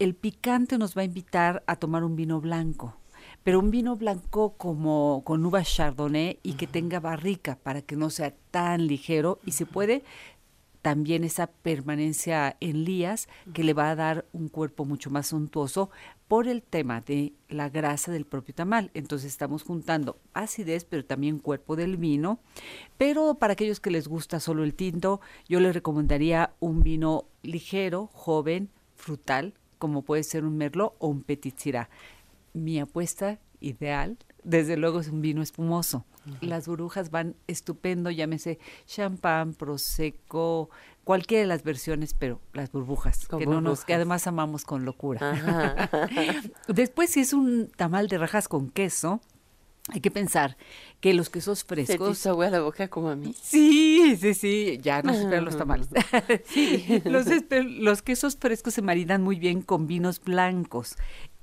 el 0.00 0.16
picante 0.16 0.78
nos 0.78 0.96
va 0.96 1.02
a 1.02 1.04
invitar 1.04 1.62
a 1.68 1.76
tomar 1.76 2.02
un 2.02 2.16
vino 2.16 2.40
blanco, 2.40 2.96
pero 3.44 3.60
un 3.60 3.70
vino 3.70 3.94
blanco 3.94 4.54
como 4.56 5.22
con 5.24 5.46
uva 5.46 5.62
chardonnay 5.62 6.40
y 6.42 6.54
que 6.54 6.66
tenga 6.66 6.98
barrica 6.98 7.56
para 7.62 7.82
que 7.82 7.94
no 7.94 8.10
sea 8.10 8.34
tan 8.50 8.88
ligero 8.88 9.38
y 9.46 9.52
se 9.52 9.64
puede 9.64 10.02
también 10.82 11.24
esa 11.24 11.48
permanencia 11.48 12.56
en 12.60 12.84
lías 12.84 13.28
que 13.52 13.64
le 13.64 13.74
va 13.74 13.90
a 13.90 13.96
dar 13.96 14.26
un 14.32 14.48
cuerpo 14.48 14.84
mucho 14.84 15.10
más 15.10 15.28
suntuoso 15.28 15.90
por 16.28 16.46
el 16.46 16.62
tema 16.62 17.00
de 17.00 17.32
la 17.48 17.68
grasa 17.68 18.12
del 18.12 18.26
propio 18.26 18.54
tamal. 18.54 18.90
Entonces 18.94 19.32
estamos 19.32 19.62
juntando 19.62 20.18
acidez, 20.34 20.84
pero 20.84 21.04
también 21.04 21.38
cuerpo 21.38 21.74
del 21.74 21.96
vino. 21.96 22.38
Pero 22.96 23.34
para 23.34 23.54
aquellos 23.54 23.80
que 23.80 23.90
les 23.90 24.08
gusta 24.08 24.38
solo 24.38 24.62
el 24.62 24.74
tinto, 24.74 25.20
yo 25.48 25.60
les 25.60 25.74
recomendaría 25.74 26.54
un 26.60 26.82
vino 26.82 27.24
ligero, 27.42 28.10
joven, 28.12 28.70
frutal, 28.94 29.54
como 29.78 30.02
puede 30.02 30.22
ser 30.22 30.44
un 30.44 30.56
merlot 30.56 30.94
o 30.98 31.08
un 31.08 31.22
petit 31.22 31.56
syrah. 31.56 31.88
Mi 32.52 32.78
apuesta 32.78 33.38
ideal, 33.60 34.18
desde 34.48 34.78
luego, 34.78 35.00
es 35.00 35.08
un 35.08 35.20
vino 35.20 35.42
espumoso. 35.42 36.06
Las 36.40 36.66
burbujas 36.66 37.10
van 37.10 37.36
estupendo, 37.46 38.10
llámese 38.10 38.58
champán, 38.86 39.52
prosecco, 39.52 40.70
cualquiera 41.04 41.42
de 41.42 41.46
las 41.48 41.62
versiones, 41.64 42.14
pero 42.14 42.40
las 42.54 42.72
burbujas, 42.72 43.28
que 43.28 43.46
no 43.46 43.60
nos, 43.60 43.84
que 43.84 43.92
además 43.92 44.26
amamos 44.26 44.64
con 44.64 44.86
locura. 44.86 45.90
Después, 46.68 47.10
si 47.10 47.20
es 47.20 47.34
un 47.34 47.70
tamal 47.76 48.08
de 48.08 48.16
rajas 48.16 48.48
con 48.48 48.70
queso, 48.70 49.20
hay 49.90 50.00
que 50.00 50.10
pensar 50.10 50.56
que 51.00 51.12
los 51.12 51.28
quesos 51.28 51.64
frescos. 51.64 52.16
Se 52.16 52.30
te 52.30 52.50
la 52.50 52.60
boca 52.60 52.88
como 52.88 53.10
a 53.10 53.16
mí. 53.16 53.34
Sí, 53.40 54.16
sí, 54.18 54.32
sí. 54.32 54.78
Ya 54.82 55.02
no 55.02 55.12
esperan 55.12 55.44
los 55.44 55.58
tamales. 55.58 55.88
sí. 56.46 57.02
los, 57.04 57.26
los, 57.50 58.02
quesos 58.02 58.36
frescos 58.36 58.72
se 58.72 58.82
maridan 58.82 59.22
muy 59.22 59.38
bien 59.38 59.60
con 59.60 59.86
vinos 59.86 60.20
blancos. 60.20 60.96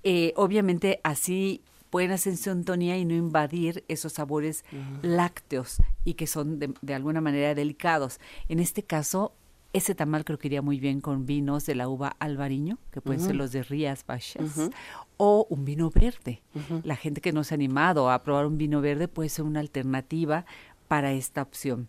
Eh, 0.04 0.34
obviamente, 0.36 1.02
así 1.04 1.64
pueden 1.96 2.12
hacer 2.12 2.36
sintonía 2.36 2.98
y 2.98 3.06
no 3.06 3.14
invadir 3.14 3.86
esos 3.88 4.12
sabores 4.12 4.66
lácteos 5.02 5.78
y 6.04 6.16
que 6.16 6.28
son 6.28 6.60
de, 6.60 6.94
alguna 6.94 7.22
manera 7.22 7.56
delicados. 7.56 8.20
En 8.50 8.60
este 8.60 8.84
caso, 8.84 9.32
ese 9.72 9.96
tamal 9.96 10.26
creo 10.26 10.38
que 10.38 10.50
iría 10.50 10.62
muy 10.62 10.78
bien 10.78 11.00
con 11.00 11.26
vinos 11.26 11.66
de 11.66 11.74
la 11.74 11.88
uva 11.88 12.18
albariño, 12.20 12.80
que 12.92 13.00
pueden 13.00 13.22
ser 13.22 13.38
los 13.38 13.54
de 13.54 13.64
Rías 13.64 14.06
Baixas, 14.06 14.70
o 15.16 15.48
un 15.50 15.64
vino 15.64 15.90
verde. 15.90 16.42
La 16.84 16.98
gente 16.98 17.22
que 17.22 17.32
no 17.32 17.46
se 17.46 17.54
ha 17.54 17.56
animado 17.56 18.12
a 18.12 18.22
probar 18.24 18.46
un 18.46 18.58
vino 18.58 18.82
verde 18.82 19.08
puede 19.08 19.30
ser 19.30 19.46
una 19.46 19.62
alternativa 19.62 20.46
para 20.90 21.14
esta 21.14 21.44
opción. 21.44 21.88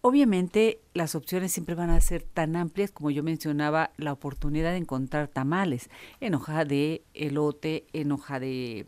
Obviamente 0.00 0.80
las 0.94 1.14
opciones 1.14 1.52
siempre 1.52 1.74
van 1.74 1.90
a 1.90 2.00
ser 2.00 2.22
tan 2.22 2.54
amplias 2.54 2.92
como 2.92 3.10
yo 3.10 3.22
mencionaba, 3.22 3.90
la 3.96 4.12
oportunidad 4.12 4.70
de 4.70 4.78
encontrar 4.78 5.28
tamales 5.28 5.90
en 6.20 6.34
hoja 6.34 6.64
de 6.64 7.02
elote, 7.14 7.86
en 7.92 8.12
hoja 8.12 8.38
de, 8.38 8.86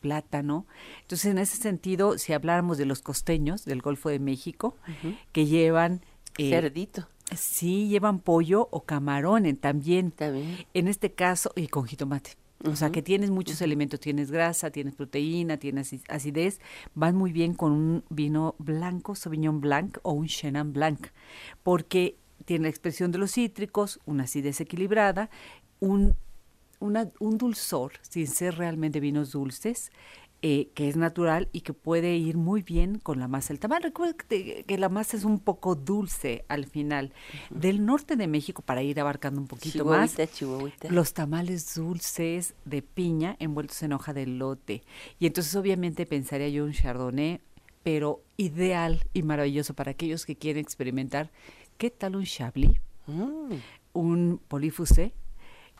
plátano. 0.00 0.66
Entonces, 1.02 1.30
en 1.30 1.38
ese 1.38 1.56
sentido, 1.56 2.18
si 2.18 2.32
habláramos 2.32 2.76
de 2.78 2.84
los 2.84 3.00
costeños 3.00 3.64
del 3.64 3.80
Golfo 3.80 4.08
de 4.08 4.18
México, 4.18 4.76
que 5.32 5.46
llevan... 5.46 6.02
Eh, 6.36 6.50
Cerdito. 6.50 7.08
Sí, 7.36 7.88
llevan 7.88 8.18
pollo 8.18 8.68
o 8.70 8.84
camarón 8.84 9.44
también. 9.56 10.10
también. 10.10 10.66
En 10.74 10.88
este 10.88 11.12
caso, 11.12 11.52
y 11.54 11.68
con 11.68 11.84
jitomate. 11.84 12.36
O 12.64 12.74
sea, 12.74 12.90
que 12.90 13.02
tienes 13.02 13.30
muchos 13.30 13.60
elementos, 13.62 14.00
tienes 14.00 14.32
grasa, 14.32 14.70
tienes 14.70 14.96
proteína, 14.96 15.58
tienes 15.58 15.94
acidez, 16.08 16.60
van 16.94 17.14
muy 17.14 17.32
bien 17.32 17.54
con 17.54 17.70
un 17.70 18.04
vino 18.10 18.56
blanco, 18.58 19.14
Sauvignon 19.14 19.60
Blanc 19.60 19.98
o 20.02 20.12
un 20.12 20.26
Chenin 20.26 20.72
Blanc, 20.72 21.08
porque 21.62 22.16
tiene 22.44 22.64
la 22.64 22.70
expresión 22.70 23.12
de 23.12 23.18
los 23.18 23.32
cítricos, 23.32 24.00
una 24.06 24.24
acidez 24.24 24.60
equilibrada, 24.60 25.30
un, 25.78 26.16
un 26.80 27.38
dulzor, 27.38 27.92
sin 28.02 28.26
ser 28.26 28.56
realmente 28.56 28.98
vinos 28.98 29.30
dulces, 29.30 29.92
eh, 30.40 30.70
que 30.74 30.88
es 30.88 30.96
natural 30.96 31.48
y 31.52 31.62
que 31.62 31.72
puede 31.72 32.16
ir 32.16 32.36
muy 32.36 32.62
bien 32.62 33.00
con 33.00 33.18
la 33.18 33.26
masa 33.26 33.48
del 33.48 33.58
tamal. 33.58 33.82
Recuerda 33.82 34.14
que, 34.14 34.64
la 34.78 34.88
masa 34.88 35.16
es 35.16 35.24
un 35.24 35.40
poco 35.40 35.74
dulce 35.74 36.44
al 36.46 36.66
final. 36.66 37.12
Del 37.50 37.84
norte 37.84 38.14
de 38.14 38.28
México, 38.28 38.62
para 38.62 38.84
ir 38.84 39.00
abarcando 39.00 39.40
un 39.40 39.48
poquito 39.48 39.84
más, 39.84 40.14
los 40.90 41.12
tamales 41.12 41.74
dulces 41.74 42.54
de 42.64 42.82
piña 42.82 43.34
envueltos 43.40 43.82
en 43.82 43.92
hoja 43.92 44.12
de 44.12 44.26
lote. 44.26 44.84
Y 45.18 45.26
entonces 45.26 45.56
obviamente 45.56 46.06
pensaría 46.06 46.48
yo 46.48 46.64
un 46.66 46.72
chardonnay, 46.72 47.40
pero 47.82 48.22
ideal 48.36 49.02
y 49.12 49.24
maravilloso 49.24 49.74
para 49.74 49.90
aquellos 49.90 50.24
que 50.24 50.36
quieren 50.36 50.62
experimentar. 50.62 51.32
¿Qué 51.78 51.90
tal 51.90 52.14
un 52.14 52.24
chablis? 52.24 52.78
Mm. 53.08 53.54
Un 53.92 54.40
polifusé, 54.46 55.14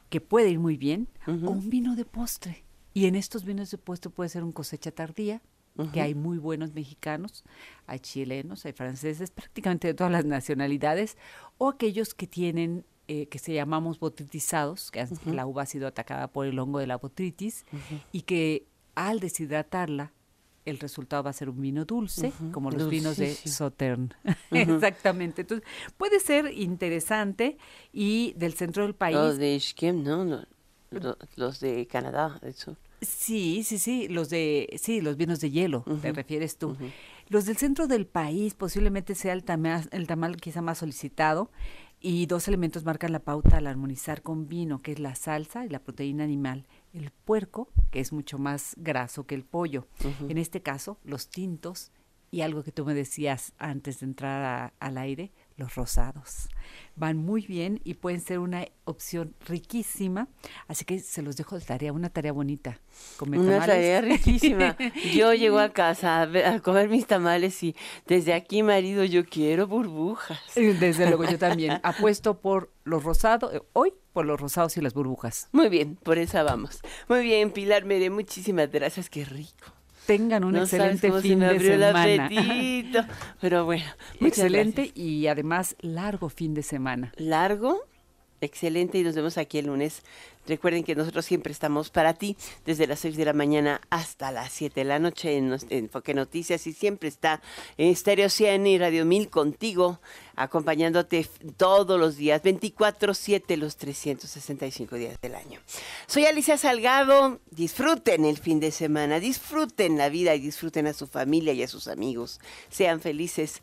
que 0.09 0.21
puede 0.21 0.51
ir 0.51 0.59
muy 0.59 0.77
bien, 0.77 1.07
o 1.29 1.31
un 1.31 1.71
vino 1.71 1.95
de 1.95 2.05
postre 2.05 2.65
y 2.95 3.07
en 3.07 3.15
estos 3.15 3.45
vinos 3.45 3.71
de 3.71 3.79
puesto 3.79 4.11
puede 4.11 4.29
ser 4.29 4.45
un 4.45 4.53
cosecha 4.53 4.91
tardía, 4.91 5.43
que 5.93 6.01
hay 6.01 6.15
muy 6.15 6.39
buenos 6.39 6.75
mexicanos, 6.75 7.45
hay 7.87 8.01
chilenos, 8.01 8.67
hay 8.67 8.73
franceses, 8.73 9.31
prácticamente 9.31 9.87
de 9.87 9.95
todas 9.95 10.13
las 10.13 10.25
nacionalidades, 10.25 11.17
o 11.57 11.69
aquellos 11.69 12.15
que 12.15 12.27
tienen, 12.27 12.85
eh, 13.07 13.27
que 13.27 13.39
se 13.39 13.55
llamamos 13.55 14.01
botritizados, 14.01 14.91
que 14.91 15.07
la 15.27 15.47
uva 15.47 15.63
ha 15.63 15.67
sido 15.67 15.87
atacada 15.87 16.29
por 16.29 16.47
el 16.47 16.59
hongo 16.59 16.81
de 16.81 16.89
la 16.89 16.97
botritis, 16.97 17.65
y 18.11 18.23
que 18.23 18.67
al 18.97 19.21
deshidratarla 19.21 20.13
el 20.65 20.79
resultado 20.81 21.23
va 21.23 21.31
a 21.31 21.33
ser 21.33 21.49
un 21.49 21.61
vino 21.61 21.85
dulce, 21.85 22.33
como 22.53 22.71
los 22.71 22.91
vinos 22.91 23.17
de 23.17 23.33
Sautern. 23.35 24.13
Exactamente. 24.51 25.43
Entonces, 25.43 25.67
puede 25.97 26.21
ser 26.21 26.53
interesante 26.53 27.57
y 27.93 28.35
del 28.37 28.55
centro 28.55 28.83
del 28.83 28.95
país. 28.95 29.17
Los 29.17 29.39
de 29.39 29.55
Ishkem, 29.55 30.03
¿no? 30.03 30.45
Los, 31.37 31.61
de 31.61 31.87
Canadá, 31.87 32.39
del 32.43 32.55
sur. 32.55 32.77
Sí, 33.03 33.63
sí, 33.63 33.79
sí, 33.79 34.09
los 34.09 34.31
de, 34.31 34.77
sí, 34.81 35.01
los 35.01 35.17
vinos 35.17 35.41
de 35.41 35.51
hielo, 35.51 35.85
te 36.03 36.13
refieres 36.13 36.57
tú. 36.57 36.77
Los 37.29 37.45
del 37.47 37.57
centro 37.57 37.87
del 37.87 38.07
país 38.07 38.55
posiblemente 38.55 39.15
sea 39.15 39.35
el 39.35 39.45
tamal, 39.45 39.89
el 39.93 40.07
tamal 40.07 40.37
quizá 40.37 40.63
más 40.63 40.79
solicitado 40.79 41.51
y 42.01 42.27
dos 42.27 42.49
elementos 42.49 42.85
marcan 42.85 43.13
la 43.13 43.19
pauta 43.19 43.57
al 43.57 43.67
armonizar 43.67 44.23
con 44.23 44.49
vino, 44.49 44.83
que 44.83 44.93
es 44.93 44.99
la 44.99 45.15
salsa 45.15 45.65
y 45.65 45.69
la 45.69 45.81
proteína 45.81 46.25
animal. 46.25 46.67
El 46.93 47.11
puerco, 47.11 47.69
que 47.91 48.01
es 48.01 48.13
mucho 48.13 48.39
más 48.39 48.75
graso 48.77 49.27
que 49.27 49.35
el 49.35 49.45
pollo. 49.45 49.87
En 50.29 50.39
este 50.39 50.63
caso, 50.63 50.99
los 51.05 51.29
tintos 51.29 51.93
y 52.31 52.43
algo 52.43 52.63
que 52.63 52.73
tú 52.73 52.85
me 52.85 52.95
decías 52.95 53.53
antes 53.59 54.01
de 54.01 54.07
entrar 54.07 54.73
al 54.79 54.99
aire, 54.99 55.33
los 55.59 55.75
rosados. 55.75 56.49
Van 56.97 57.17
muy 57.17 57.47
bien 57.47 57.81
y 57.85 57.95
pueden 57.95 58.21
ser 58.21 58.39
una 58.39 58.67
opción 58.85 59.35
riquísima. 59.47 60.29
Así 60.69 60.85
que 60.85 61.01
se 61.01 61.21
los 61.21 61.37
dejo 61.37 61.59
de 61.59 61.65
tarea, 61.65 61.93
una 61.93 62.09
tarea 62.09 62.33
bonita. 62.33 62.81
una 63.21 63.67
tarea 63.67 64.01
riquísima. 64.01 64.77
Yo 65.15 65.35
llego 65.35 65.59
a 65.59 65.71
casa 65.71 66.23
a, 66.23 66.61
comer 66.61 66.89
mis 66.89 67.07
tamales 67.07 67.63
y 67.63 67.77
desde 68.07 68.33
aquí, 68.33 68.63
marido, 68.63 69.05
yo 69.05 69.25
quiero 69.25 69.67
burbujas. 69.67 70.39
Desde 70.55 71.07
luego, 71.07 71.25
yo 71.25 71.39
también. 71.39 71.81
Apuesto 71.83 72.41
por 72.41 72.73
los 72.85 73.03
rosados, 73.03 73.55
eh, 73.55 73.63
hoy 73.73 73.93
por 74.13 74.25
los 74.25 74.41
rosados 74.41 74.77
y 74.77 74.81
las 74.81 74.95
burbujas. 74.95 75.49
Muy 75.53 75.69
bien, 75.69 75.97
por 75.97 76.19
esa 76.19 76.43
vamos. 76.43 76.81
Muy 77.09 77.23
bien, 77.23 77.51
Pilar 77.51 77.85
Mere, 77.85 78.11
muchísimas 78.11 78.71
gracias, 78.71 79.11
qué 79.11 79.25
rico 79.25 79.78
tengan 80.09 80.43
un 80.43 80.57
excelente 80.57 81.13
fin 81.21 81.41
de 81.41 81.61
semana. 81.61 82.31
Pero 83.43 83.67
bueno, 83.67 83.85
excelente 84.21 84.91
y 84.95 85.27
además 85.27 85.77
largo 85.81 86.31
fin 86.31 86.55
de 86.55 86.63
semana. 86.63 87.13
¿Largo? 87.19 87.85
Excelente 88.41 88.99
y 88.99 89.03
nos 89.03 89.15
vemos 89.15 89.37
aquí 89.37 89.59
el 89.59 89.67
lunes. 89.67 90.03
Recuerden 90.47 90.83
que 90.83 90.95
nosotros 90.95 91.27
siempre 91.27 91.53
estamos 91.53 91.91
para 91.91 92.15
ti 92.15 92.37
desde 92.65 92.87
las 92.87 93.01
6 93.01 93.17
de 93.17 93.25
la 93.27 93.35
mañana 93.35 93.83
hasta 93.91 94.33
las 94.33 94.51
7 94.53 94.81
de 94.81 94.85
la 94.85 94.99
noche 94.99 95.37
en, 95.37 95.53
en 95.53 95.59
Enfoque 95.71 96.15
Noticias 96.15 96.67
y 96.67 96.73
siempre 96.73 97.09
está 97.09 97.43
en 97.77 97.95
Stereo 97.95 98.31
100 98.31 98.67
y 98.67 98.79
Radio 98.79 99.05
1000 99.05 99.29
contigo, 99.29 100.01
acompañándote 100.37 101.29
todos 101.59 102.01
los 102.01 102.17
días, 102.17 102.43
24-7 102.43 103.57
los 103.57 103.77
365 103.77 104.97
días 104.97 105.21
del 105.21 105.35
año. 105.35 105.61
Soy 106.07 106.25
Alicia 106.25 106.57
Salgado, 106.57 107.41
disfruten 107.51 108.25
el 108.25 108.39
fin 108.39 108.59
de 108.61 108.71
semana, 108.71 109.21
disfruten 109.21 109.99
la 109.99 110.09
vida 110.09 110.35
y 110.35 110.41
disfruten 110.41 110.87
a 110.87 110.95
su 110.95 111.07
familia 111.07 111.53
y 111.53 111.63
a 111.63 111.69
sus 111.69 111.89
amigos. 111.89 112.41
Sean 112.71 113.01
felices. 113.01 113.61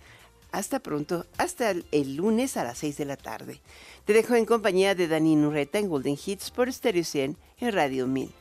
Hasta 0.56 0.80
pronto, 0.80 1.26
hasta 1.38 1.72
el 1.92 2.16
lunes 2.16 2.56
a 2.56 2.64
las 2.64 2.78
6 2.78 2.96
de 2.96 3.04
la 3.04 3.18
tarde. 3.18 3.60
Te 4.06 4.14
dejo 4.14 4.36
en 4.36 4.46
compañía 4.46 4.96
de 4.96 5.10
Dani 5.10 5.36
Nurreta 5.36 5.80
en 5.80 5.90
Golden 5.90 6.18
Hits 6.26 6.50
por 6.50 6.72
Stereo 6.72 7.04
100 7.04 7.36
en 7.60 7.74
Radio 7.74 8.08
1000. 8.08 8.32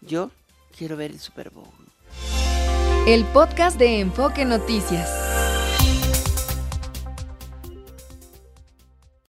Yo 0.00 0.32
quiero 0.76 0.96
ver 0.96 1.12
el 1.12 1.20
Super 1.20 1.50
Bowl. 1.50 1.68
El 3.06 3.24
podcast 3.26 3.78
de 3.78 4.00
Enfoque 4.00 4.44
Noticias. 4.44 5.31